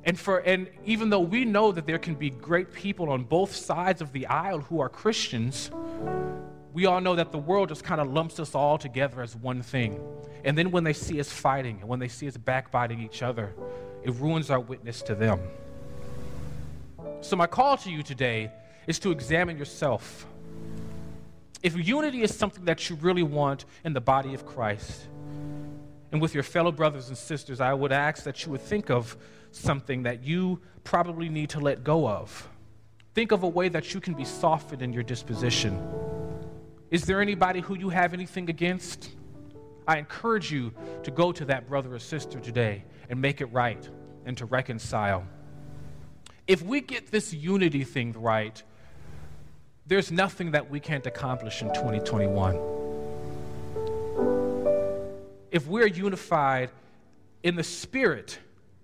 And, 0.03 0.19
for, 0.19 0.39
and 0.39 0.67
even 0.83 1.09
though 1.09 1.21
we 1.21 1.45
know 1.45 1.71
that 1.71 1.87
there 1.87 1.99
can 1.99 2.15
be 2.15 2.31
great 2.31 2.73
people 2.73 3.11
on 3.11 3.23
both 3.23 3.55
sides 3.55 4.01
of 4.01 4.11
the 4.11 4.27
aisle 4.27 4.59
who 4.59 4.81
are 4.81 4.89
Christians, 4.89 5.71
we 6.73 6.85
all 6.85 7.01
know 7.01 7.15
that 7.15 7.31
the 7.31 7.37
world 7.37 7.69
just 7.69 7.83
kind 7.83 7.99
of 7.99 8.11
lumps 8.11 8.39
us 8.39 8.53
all 8.53 8.77
together 8.77 9.21
as 9.21 9.35
one 9.35 9.61
thing. 9.61 9.99
And 10.43 10.57
then 10.57 10.71
when 10.71 10.83
they 10.83 10.93
see 10.93 11.19
us 11.19 11.31
fighting 11.31 11.79
and 11.81 11.89
when 11.89 11.99
they 11.99 12.07
see 12.07 12.27
us 12.27 12.37
backbiting 12.37 13.01
each 13.01 13.23
other, 13.23 13.53
it 14.03 14.13
ruins 14.15 14.49
our 14.49 14.59
witness 14.59 15.01
to 15.03 15.15
them. 15.15 15.39
So, 17.21 17.35
my 17.35 17.47
call 17.47 17.75
to 17.77 17.91
you 17.91 18.03
today 18.03 18.51
is 18.87 18.99
to 18.99 19.11
examine 19.11 19.57
yourself. 19.57 20.25
If 21.61 21.75
unity 21.75 22.21
is 22.21 22.33
something 22.33 22.65
that 22.65 22.89
you 22.89 22.95
really 22.97 23.23
want 23.23 23.65
in 23.83 23.93
the 23.93 24.01
body 24.01 24.33
of 24.33 24.45
Christ, 24.45 25.07
and 26.11 26.21
with 26.21 26.33
your 26.33 26.43
fellow 26.43 26.71
brothers 26.71 27.09
and 27.09 27.17
sisters, 27.17 27.59
I 27.59 27.73
would 27.73 27.91
ask 27.91 28.23
that 28.23 28.45
you 28.45 28.51
would 28.51 28.61
think 28.61 28.89
of 28.89 29.17
something 29.51 30.03
that 30.03 30.23
you 30.23 30.61
probably 30.83 31.29
need 31.29 31.49
to 31.51 31.59
let 31.59 31.83
go 31.83 32.07
of. 32.07 32.47
Think 33.13 33.31
of 33.31 33.43
a 33.43 33.47
way 33.47 33.69
that 33.69 33.93
you 33.93 33.99
can 33.99 34.13
be 34.13 34.23
softened 34.23 34.81
in 34.81 34.93
your 34.93 35.03
disposition. 35.03 35.77
Is 36.91 37.05
there 37.05 37.21
anybody 37.21 37.59
who 37.59 37.77
you 37.77 37.89
have 37.89 38.13
anything 38.13 38.49
against? 38.49 39.11
I 39.87 39.97
encourage 39.97 40.51
you 40.51 40.73
to 41.03 41.11
go 41.11 41.31
to 41.31 41.45
that 41.45 41.67
brother 41.67 41.93
or 41.93 41.99
sister 41.99 42.39
today 42.39 42.83
and 43.09 43.21
make 43.21 43.41
it 43.41 43.45
right 43.47 43.87
and 44.25 44.35
to 44.37 44.45
reconcile. 44.45 45.23
If 46.47 46.63
we 46.63 46.81
get 46.81 47.11
this 47.11 47.31
unity 47.31 47.83
thing 47.83 48.13
right, 48.13 48.61
there's 49.85 50.11
nothing 50.11 50.51
that 50.51 50.69
we 50.69 50.79
can't 50.79 51.05
accomplish 51.05 51.61
in 51.61 51.67
2021. 51.69 52.55
If 55.51 55.67
we're 55.67 55.87
unified 55.87 56.71
in 57.43 57.55
the 57.55 57.63
spirit, 57.63 58.39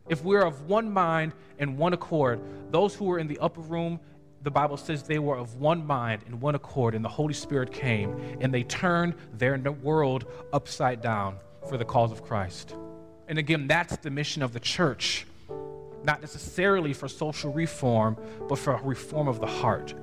if 0.09 0.23
we're 0.23 0.43
of 0.43 0.67
one 0.67 0.91
mind 0.91 1.33
and 1.57 1.77
one 1.77 1.93
accord, 1.93 2.39
those 2.71 2.93
who 2.93 3.11
are 3.11 3.17
in 3.17 3.27
the 3.27 3.39
upper 3.39 3.61
room, 3.61 3.99
the 4.45 4.51
Bible 4.51 4.77
says 4.77 5.03
they 5.03 5.17
were 5.17 5.35
of 5.35 5.55
one 5.55 5.85
mind 5.85 6.21
and 6.27 6.39
one 6.39 6.53
accord, 6.53 6.93
and 6.93 7.03
the 7.03 7.09
Holy 7.09 7.33
Spirit 7.33 7.71
came 7.71 8.37
and 8.39 8.53
they 8.53 8.63
turned 8.63 9.15
their 9.33 9.57
world 9.57 10.25
upside 10.53 11.01
down 11.01 11.37
for 11.67 11.77
the 11.77 11.83
cause 11.83 12.11
of 12.11 12.23
Christ. 12.23 12.75
And 13.27 13.39
again, 13.39 13.67
that's 13.67 13.97
the 13.97 14.11
mission 14.11 14.43
of 14.43 14.53
the 14.53 14.59
church, 14.59 15.25
not 16.03 16.21
necessarily 16.21 16.93
for 16.93 17.07
social 17.07 17.51
reform, 17.51 18.17
but 18.47 18.59
for 18.59 18.73
a 18.73 18.83
reform 18.83 19.27
of 19.27 19.39
the 19.39 19.47
heart 19.47 19.95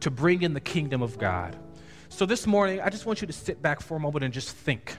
to 0.00 0.10
bring 0.10 0.42
in 0.42 0.52
the 0.52 0.60
kingdom 0.60 1.00
of 1.00 1.16
God. 1.16 1.56
So 2.08 2.26
this 2.26 2.44
morning, 2.44 2.80
I 2.80 2.90
just 2.90 3.06
want 3.06 3.20
you 3.20 3.28
to 3.28 3.32
sit 3.32 3.62
back 3.62 3.80
for 3.80 3.96
a 3.96 4.00
moment 4.00 4.24
and 4.24 4.34
just 4.34 4.50
think. 4.50 4.96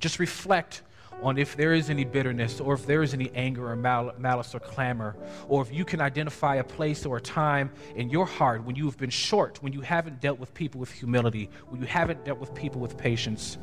Just 0.00 0.18
reflect 0.18 0.82
on 1.22 1.38
if 1.38 1.56
there 1.56 1.72
is 1.72 1.88
any 1.88 2.04
bitterness 2.04 2.60
or 2.60 2.74
if 2.74 2.84
there 2.86 3.02
is 3.02 3.14
any 3.14 3.30
anger 3.34 3.70
or 3.70 3.76
mal- 3.76 4.12
malice 4.18 4.54
or 4.54 4.60
clamor, 4.60 5.16
or 5.48 5.62
if 5.62 5.72
you 5.72 5.84
can 5.84 6.00
identify 6.00 6.56
a 6.56 6.64
place 6.64 7.06
or 7.06 7.16
a 7.16 7.20
time 7.20 7.70
in 7.94 8.10
your 8.10 8.26
heart 8.26 8.64
when 8.64 8.76
you 8.76 8.84
have 8.86 8.98
been 8.98 9.10
short, 9.10 9.62
when 9.62 9.72
you 9.72 9.80
haven't 9.80 10.20
dealt 10.20 10.38
with 10.38 10.52
people 10.54 10.80
with 10.80 10.90
humility, 10.90 11.48
when 11.68 11.80
you 11.80 11.86
haven't 11.86 12.24
dealt 12.24 12.38
with 12.38 12.54
people 12.54 12.80
with 12.80 12.98
patience. 12.98 13.56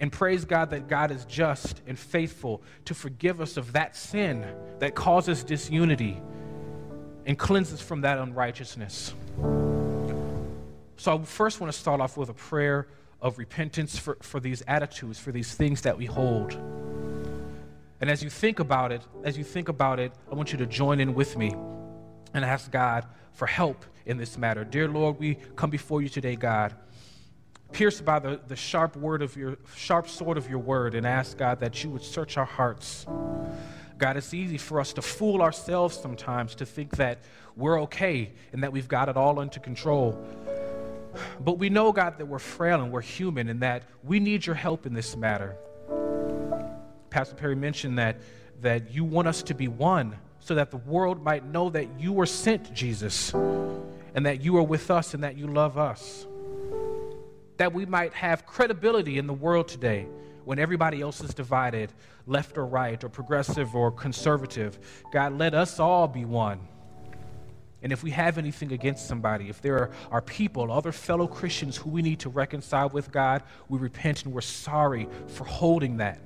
And 0.00 0.10
praise 0.10 0.44
God 0.44 0.70
that 0.70 0.88
God 0.88 1.10
is 1.10 1.24
just 1.26 1.82
and 1.86 1.98
faithful 1.98 2.62
to 2.86 2.94
forgive 2.94 3.40
us 3.40 3.56
of 3.56 3.72
that 3.72 3.96
sin 3.96 4.46
that 4.78 4.94
causes 4.94 5.44
disunity 5.44 6.20
and 7.26 7.38
cleanse 7.38 7.72
us 7.72 7.80
from 7.80 8.00
that 8.02 8.18
unrighteousness. 8.18 9.14
So, 10.96 11.18
I 11.18 11.22
first 11.22 11.60
want 11.60 11.72
to 11.72 11.78
start 11.78 12.00
off 12.00 12.16
with 12.16 12.28
a 12.28 12.34
prayer 12.34 12.86
of 13.22 13.38
repentance 13.38 13.98
for, 13.98 14.16
for 14.22 14.40
these 14.40 14.62
attitudes, 14.66 15.18
for 15.18 15.32
these 15.32 15.54
things 15.54 15.82
that 15.82 15.96
we 15.96 16.06
hold. 16.06 16.52
And 18.00 18.08
as 18.08 18.22
you 18.22 18.30
think 18.30 18.60
about 18.60 18.92
it, 18.92 19.02
as 19.24 19.36
you 19.36 19.44
think 19.44 19.68
about 19.68 20.00
it, 20.00 20.12
I 20.30 20.34
want 20.34 20.52
you 20.52 20.58
to 20.58 20.66
join 20.66 21.00
in 21.00 21.14
with 21.14 21.36
me 21.36 21.54
and 22.32 22.44
ask 22.44 22.70
God 22.70 23.06
for 23.32 23.46
help 23.46 23.84
in 24.06 24.16
this 24.16 24.38
matter. 24.38 24.64
Dear 24.64 24.88
Lord, 24.88 25.18
we 25.18 25.36
come 25.56 25.70
before 25.70 26.00
you 26.00 26.08
today, 26.08 26.34
God, 26.34 26.74
pierced 27.72 28.04
by 28.04 28.18
the, 28.18 28.40
the 28.48 28.56
sharp 28.56 28.96
word 28.96 29.22
of 29.22 29.36
your 29.36 29.58
sharp 29.76 30.08
sword 30.08 30.38
of 30.38 30.48
your 30.48 30.58
word, 30.58 30.94
and 30.94 31.06
ask 31.06 31.36
God 31.36 31.60
that 31.60 31.84
you 31.84 31.90
would 31.90 32.02
search 32.02 32.36
our 32.36 32.44
hearts. 32.44 33.06
God, 33.98 34.16
it's 34.16 34.32
easy 34.32 34.56
for 34.56 34.80
us 34.80 34.94
to 34.94 35.02
fool 35.02 35.42
ourselves 35.42 35.94
sometimes 35.94 36.54
to 36.54 36.66
think 36.66 36.96
that 36.96 37.18
we're 37.54 37.82
okay 37.82 38.32
and 38.52 38.62
that 38.62 38.72
we've 38.72 38.88
got 38.88 39.10
it 39.10 39.16
all 39.16 39.38
under 39.38 39.60
control. 39.60 40.18
But 41.40 41.58
we 41.58 41.70
know, 41.70 41.92
God, 41.92 42.18
that 42.18 42.26
we're 42.26 42.38
frail 42.38 42.80
and 42.82 42.92
we're 42.92 43.00
human 43.00 43.48
and 43.48 43.60
that 43.62 43.84
we 44.02 44.20
need 44.20 44.46
your 44.46 44.54
help 44.54 44.86
in 44.86 44.94
this 44.94 45.16
matter. 45.16 45.56
Pastor 47.10 47.34
Perry 47.34 47.56
mentioned 47.56 47.98
that, 47.98 48.20
that 48.60 48.92
you 48.92 49.04
want 49.04 49.28
us 49.28 49.42
to 49.44 49.54
be 49.54 49.68
one 49.68 50.16
so 50.38 50.54
that 50.54 50.70
the 50.70 50.76
world 50.78 51.22
might 51.22 51.44
know 51.44 51.70
that 51.70 52.00
you 52.00 52.12
were 52.12 52.26
sent, 52.26 52.72
Jesus, 52.72 53.32
and 53.32 54.26
that 54.26 54.40
you 54.40 54.56
are 54.56 54.62
with 54.62 54.90
us 54.90 55.14
and 55.14 55.24
that 55.24 55.36
you 55.36 55.46
love 55.46 55.76
us. 55.76 56.26
That 57.58 57.72
we 57.72 57.84
might 57.84 58.14
have 58.14 58.46
credibility 58.46 59.18
in 59.18 59.26
the 59.26 59.34
world 59.34 59.68
today 59.68 60.06
when 60.44 60.58
everybody 60.58 61.02
else 61.02 61.20
is 61.20 61.34
divided, 61.34 61.92
left 62.26 62.56
or 62.56 62.66
right, 62.66 63.02
or 63.04 63.08
progressive 63.08 63.74
or 63.74 63.90
conservative. 63.90 64.78
God, 65.12 65.38
let 65.38 65.54
us 65.54 65.78
all 65.78 66.08
be 66.08 66.24
one. 66.24 66.60
And 67.82 67.92
if 67.92 68.02
we 68.02 68.10
have 68.10 68.38
anything 68.38 68.72
against 68.72 69.08
somebody, 69.08 69.48
if 69.48 69.62
there 69.62 69.78
are, 69.78 69.90
are 70.10 70.20
people, 70.20 70.70
other 70.70 70.92
fellow 70.92 71.26
Christians 71.26 71.76
who 71.76 71.90
we 71.90 72.02
need 72.02 72.20
to 72.20 72.28
reconcile 72.28 72.88
with 72.90 73.10
God, 73.10 73.42
we 73.68 73.78
repent 73.78 74.24
and 74.24 74.34
we're 74.34 74.42
sorry 74.42 75.08
for 75.28 75.44
holding 75.44 75.96
that, 75.96 76.20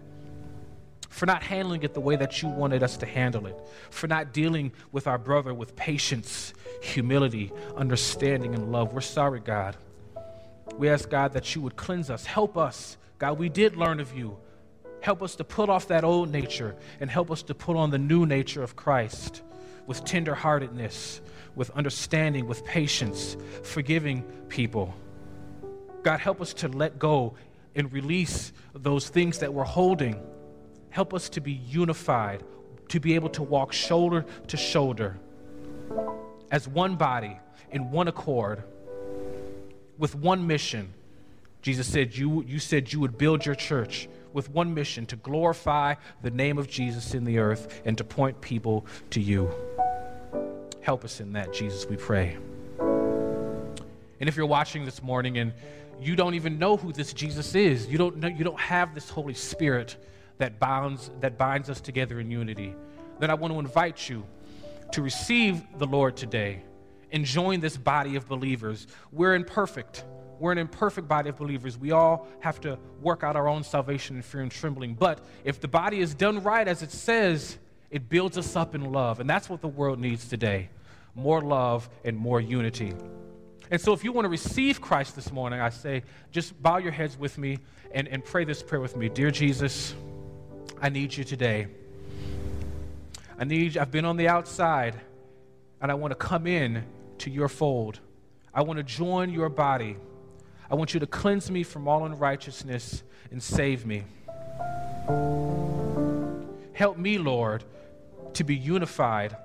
for 1.09 1.27
not 1.27 1.43
handling 1.43 1.83
it 1.85 1.95
the 1.95 2.01
way 2.01 2.17
that 2.17 2.43
you 2.43 2.49
wanted 2.49 2.83
us 2.83 2.97
to 2.99 3.07
handle 3.07 3.47
it, 3.47 3.57
for 3.91 4.09
not 4.09 4.33
dealing 4.33 4.73
with 4.91 5.07
our 5.07 5.19
brother 5.19 5.55
with 5.55 5.77
patience, 5.77 6.53
humility, 6.83 7.53
understanding, 7.77 8.55
and 8.55 8.73
love. 8.73 8.93
We're 8.93 9.01
sorry, 9.01 9.41
God. 9.41 9.77
We 10.77 10.89
ask, 10.89 11.09
God, 11.09 11.35
that 11.35 11.55
you 11.55 11.63
would 11.63 11.77
cleanse 11.77 12.11
us, 12.11 12.25
help 12.25 12.57
us 12.57 12.97
God, 13.19 13.39
we 13.39 13.49
did 13.49 13.77
learn 13.77 14.01
of 14.01 14.15
you. 14.17 14.37
Help 15.01 15.23
us 15.23 15.37
to 15.37 15.45
put 15.45 15.69
off 15.69 15.89
that 15.89 16.05
old 16.05 16.31
nature 16.31 16.75
and 17.01 17.11
help 17.11 17.31
us 17.31 17.43
to 17.45 17.55
put 17.55 17.77
on 17.77 17.91
the 17.91 17.99
new 17.99 18.27
nature 18.27 18.63
of 18.63 18.75
Christ 18.77 19.43
with 19.87 20.05
tenderheartedness, 20.05 21.21
with 21.55 21.71
understanding, 21.71 22.47
with 22.47 22.65
patience, 22.65 23.37
forgiving 23.63 24.23
people. 24.49 24.95
God, 26.03 26.21
help 26.21 26.41
us 26.41 26.53
to 26.55 26.69
let 26.69 26.99
go 26.99 27.35
and 27.75 27.93
release 27.93 28.53
those 28.75 29.09
things 29.09 29.39
that 29.39 29.53
we're 29.53 29.65
holding. 29.65 30.21
Help 30.91 31.15
us 31.15 31.29
to 31.31 31.41
be 31.41 31.53
unified, 31.53 32.43
to 32.89 33.01
be 33.01 33.15
able 33.15 33.31
to 33.31 33.43
walk 33.43 33.73
shoulder 33.73 34.25
to 34.49 34.57
shoulder 34.57 35.17
as 36.51 36.69
one 36.69 36.97
body 36.97 37.39
in 37.71 37.91
one 37.91 38.09
accord 38.09 38.63
with 39.99 40.15
one 40.15 40.47
mission 40.47 40.93
Jesus 41.65 41.91
said, 41.91 42.15
you, 42.15 42.45
you 42.47 42.59
said 42.59 42.93
you 42.93 43.01
would 43.01 43.17
build 43.17 43.47
your 43.47 43.55
church 43.55 44.07
with 44.35 44.51
one 44.51 44.75
mission 44.75 45.07
to 45.07 45.17
glorify 45.17 45.95
the 46.21 46.31
name 46.31 46.59
of 46.59 46.69
Jesus 46.69 47.15
in 47.15 47.25
the 47.25 47.39
earth 47.39 47.81
and 47.87 47.97
to 47.97 48.05
point 48.05 48.43
people 48.43 48.85
to 49.09 49.19
you. 49.19 49.51
Help 50.85 51.03
us 51.03 51.19
in 51.19 51.33
that, 51.33 51.51
Jesus, 51.51 51.87
we 51.89 51.97
pray. 51.97 52.37
And 52.79 54.29
if 54.29 54.37
you're 54.37 54.45
watching 54.45 54.85
this 54.85 55.03
morning 55.03 55.39
and 55.39 55.55
you 55.99 56.15
don't 56.15 56.35
even 56.35 56.59
know 56.59 56.77
who 56.77 56.93
this 56.93 57.15
Jesus 57.15 57.55
is, 57.55 57.87
you 57.87 57.97
don't 57.97 58.19
know, 58.19 58.29
you 58.29 58.45
don't 58.45 58.61
have 58.61 58.95
this 58.95 59.09
Holy 59.09 59.33
Spirit 59.33 59.97
that 60.37 60.59
binds 60.59 61.11
that 61.21 61.39
binds 61.39 61.71
us 61.71 61.81
together 61.81 62.21
in 62.21 62.31
unity, 62.31 62.75
then 63.19 63.31
I 63.31 63.35
want 63.35 63.55
to 63.55 63.59
invite 63.61 64.11
you 64.11 64.27
to 64.93 65.01
receive 65.01 65.63
the 65.79 65.87
Lord 65.87 66.19
today 66.19 66.63
and 67.13 67.25
join 67.25 67.61
this 67.61 67.79
body 67.79 68.17
of 68.17 68.29
believers. 68.29 68.87
We're 69.11 69.37
imperfect. 69.37 70.05
We're 70.39 70.53
an 70.53 70.59
imperfect 70.59 71.09
body 71.09 71.31
of 71.31 71.39
believers. 71.39 71.79
We 71.79 71.93
all 71.93 72.29
have 72.41 72.61
to 72.61 72.79
work 73.01 73.25
out 73.25 73.37
our 73.37 73.49
own 73.49 73.65
salvation 73.65 74.17
in 74.17 74.23
fear 74.23 74.43
and 74.43 74.51
trembling. 74.51 74.93
But 74.93 75.25
if 75.45 75.61
the 75.61 75.69
body 75.69 76.01
is 76.01 76.15
done 76.15 76.43
right, 76.43 76.69
as 76.69 76.83
it 76.83 76.91
says, 76.91 77.57
it 77.95 78.09
builds 78.09 78.37
us 78.37 78.57
up 78.57 78.75
in 78.75 78.91
love. 78.91 79.21
And 79.21 79.31
that's 79.31 79.49
what 79.49 79.61
the 79.61 79.69
world 79.69 80.01
needs 80.01 80.29
today 80.29 80.69
more 81.15 81.41
love 81.41 81.89
and 82.05 82.17
more 82.17 82.41
unity. 82.41 82.93
And 83.71 83.81
so, 83.81 83.93
if 83.93 84.03
you 84.03 84.11
want 84.11 84.25
to 84.25 84.29
receive 84.29 84.81
Christ 84.81 85.15
this 85.15 85.31
morning, 85.31 85.61
I 85.61 85.69
say 85.69 86.03
just 86.33 86.61
bow 86.61 86.79
your 86.79 86.91
heads 86.91 87.17
with 87.17 87.39
me 87.39 87.59
and, 87.93 88.09
and 88.09 88.25
pray 88.25 88.45
this 88.45 88.65
prayer 88.65 88.81
with 88.81 88.97
me. 88.97 89.09
Dear 89.09 89.31
Jesus, 89.31 89.95
I 90.83 90.89
need 90.89 91.17
you 91.17 91.23
today. 91.23 91.69
I 93.39 93.45
need, 93.45 93.77
you. 93.77 93.81
I've 93.81 93.93
been 93.93 94.05
on 94.05 94.17
the 94.17 94.27
outside, 94.27 95.01
and 95.81 95.89
I 95.89 95.95
want 95.95 96.11
to 96.11 96.17
come 96.17 96.49
in 96.49 96.85
to 97.19 97.31
your 97.31 97.49
fold. 97.49 98.01
I 98.53 98.63
want 98.63 98.79
to 98.79 98.83
join 98.83 99.31
your 99.31 99.49
body. 99.49 99.97
I 100.69 100.75
want 100.75 100.95
you 100.95 101.01
to 101.01 101.07
cleanse 101.07 101.49
me 101.49 101.63
from 101.63 101.87
all 101.87 102.05
unrighteousness 102.07 103.05
and 103.31 103.41
save 103.41 103.87
me. 103.87 104.03
Help 106.73 106.99
me, 106.99 107.19
Lord, 107.19 107.63
to 108.35 108.45
be 108.45 108.55
unified 108.55 109.37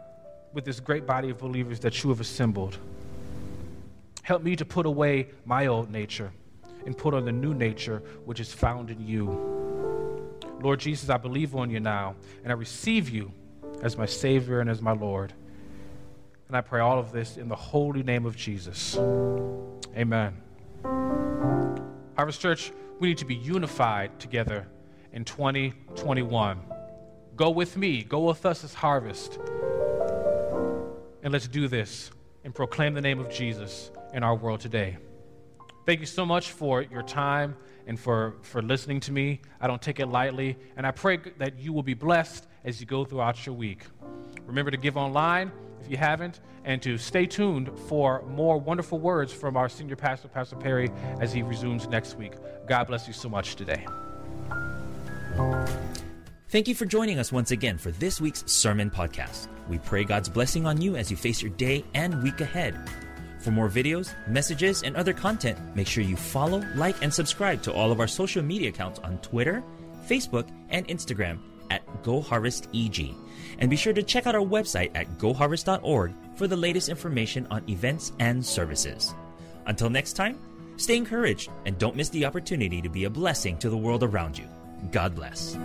with 0.53 0.65
this 0.65 0.79
great 0.79 1.05
body 1.05 1.29
of 1.29 1.37
believers 1.37 1.79
that 1.81 2.03
you 2.03 2.09
have 2.09 2.19
assembled. 2.19 2.77
Help 4.23 4.43
me 4.43 4.55
to 4.55 4.65
put 4.65 4.85
away 4.85 5.29
my 5.45 5.67
old 5.67 5.91
nature 5.91 6.31
and 6.85 6.97
put 6.97 7.13
on 7.13 7.25
the 7.25 7.31
new 7.31 7.53
nature 7.53 8.01
which 8.25 8.39
is 8.39 8.53
found 8.53 8.89
in 8.89 9.05
you. 9.05 10.39
Lord 10.61 10.79
Jesus, 10.79 11.09
I 11.09 11.17
believe 11.17 11.55
on 11.55 11.69
you 11.69 11.79
now, 11.79 12.15
and 12.43 12.51
I 12.51 12.55
receive 12.55 13.09
you 13.09 13.31
as 13.81 13.97
my 13.97 14.05
Savior 14.05 14.59
and 14.59 14.69
as 14.69 14.81
my 14.81 14.91
Lord. 14.91 15.33
And 16.47 16.57
I 16.57 16.61
pray 16.61 16.81
all 16.81 16.99
of 16.99 17.11
this 17.11 17.37
in 17.37 17.47
the 17.47 17.55
holy 17.55 18.03
name 18.03 18.25
of 18.25 18.35
Jesus. 18.35 18.97
Amen. 19.95 20.41
Harvest 22.15 22.41
Church, 22.41 22.71
we 22.99 23.07
need 23.07 23.17
to 23.19 23.25
be 23.25 23.35
unified 23.35 24.19
together 24.19 24.67
in 25.13 25.23
2021. 25.23 26.78
Go 27.39 27.51
with 27.51 27.77
me, 27.77 28.03
go 28.03 28.19
with 28.19 28.45
us 28.45 28.65
as 28.65 28.73
Harvest. 28.73 29.39
and 31.23 31.31
let's 31.31 31.47
do 31.47 31.69
this 31.69 32.11
and 32.43 32.53
proclaim 32.53 32.93
the 32.93 32.99
name 32.99 33.17
of 33.17 33.29
Jesus 33.29 33.91
in 34.13 34.23
our 34.23 34.35
world 34.35 34.59
today. 34.59 34.97
Thank 35.85 36.01
you 36.01 36.05
so 36.05 36.25
much 36.25 36.51
for 36.51 36.81
your 36.81 37.01
time 37.01 37.55
and 37.87 37.97
for, 37.97 38.35
for 38.41 38.61
listening 38.61 38.99
to 38.99 39.13
me. 39.13 39.39
I 39.61 39.67
don't 39.67 39.81
take 39.81 40.01
it 40.01 40.07
lightly, 40.07 40.57
and 40.75 40.85
I 40.85 40.91
pray 40.91 41.17
that 41.37 41.57
you 41.57 41.71
will 41.71 41.81
be 41.81 41.93
blessed 41.93 42.45
as 42.65 42.81
you 42.81 42.85
go 42.85 43.05
throughout 43.05 43.45
your 43.45 43.55
week. 43.55 43.85
Remember 44.45 44.69
to 44.69 44.77
give 44.77 44.97
online 44.97 45.49
if 45.79 45.89
you 45.89 45.95
haven't, 45.95 46.41
and 46.65 46.81
to 46.81 46.97
stay 46.97 47.25
tuned 47.25 47.71
for 47.87 48.21
more 48.23 48.57
wonderful 48.57 48.99
words 48.99 49.31
from 49.31 49.55
our 49.55 49.69
senior 49.69 49.95
pastor, 49.95 50.27
Pastor 50.27 50.57
Perry, 50.57 50.91
as 51.21 51.31
he 51.31 51.41
resumes 51.41 51.87
next 51.87 52.17
week. 52.17 52.33
God 52.67 52.87
bless 52.87 53.07
you 53.07 53.13
so 53.13 53.29
much 53.29 53.55
today. 53.55 53.85
Thank 56.49 56.67
you 56.67 56.73
for 56.73 56.87
joining 56.87 57.19
us 57.19 57.31
once 57.31 57.51
again 57.51 57.77
for 57.77 57.91
this 57.91 58.19
week's 58.19 58.43
Sermon 58.51 58.89
Podcast. 58.89 59.49
We 59.69 59.77
pray 59.77 60.03
God's 60.03 60.29
blessing 60.29 60.65
on 60.65 60.81
you 60.81 60.95
as 60.95 61.11
you 61.11 61.15
face 61.15 61.43
your 61.43 61.51
day 61.51 61.85
and 61.93 62.23
week 62.23 62.41
ahead. 62.41 62.89
For 63.37 63.51
more 63.51 63.69
videos, 63.69 64.15
messages, 64.27 64.81
and 64.81 64.95
other 64.95 65.13
content, 65.13 65.59
make 65.75 65.85
sure 65.85 66.03
you 66.03 66.15
follow, 66.15 66.63
like, 66.73 66.95
and 67.03 67.13
subscribe 67.13 67.61
to 67.61 67.71
all 67.71 67.91
of 67.91 67.99
our 67.99 68.07
social 68.07 68.41
media 68.41 68.69
accounts 68.69 68.97
on 69.01 69.19
Twitter, 69.19 69.63
Facebook, 70.07 70.47
and 70.69 70.87
Instagram 70.87 71.37
at 71.69 71.85
GoHarvestEG. 72.01 73.13
And 73.59 73.69
be 73.69 73.75
sure 73.75 73.93
to 73.93 74.01
check 74.01 74.25
out 74.25 74.33
our 74.33 74.41
website 74.41 74.89
at 74.95 75.19
goharvest.org 75.19 76.13
for 76.35 76.47
the 76.47 76.57
latest 76.57 76.89
information 76.89 77.45
on 77.51 77.63
events 77.69 78.11
and 78.17 78.43
services. 78.43 79.13
Until 79.67 79.91
next 79.91 80.13
time, 80.13 80.39
stay 80.77 80.97
encouraged 80.97 81.51
and 81.67 81.77
don't 81.77 81.95
miss 81.95 82.09
the 82.09 82.25
opportunity 82.25 82.81
to 82.81 82.89
be 82.89 83.03
a 83.03 83.09
blessing 83.09 83.55
to 83.59 83.69
the 83.69 83.77
world 83.77 84.01
around 84.01 84.35
you. 84.35 84.47
God 84.91 85.13
bless. 85.13 85.55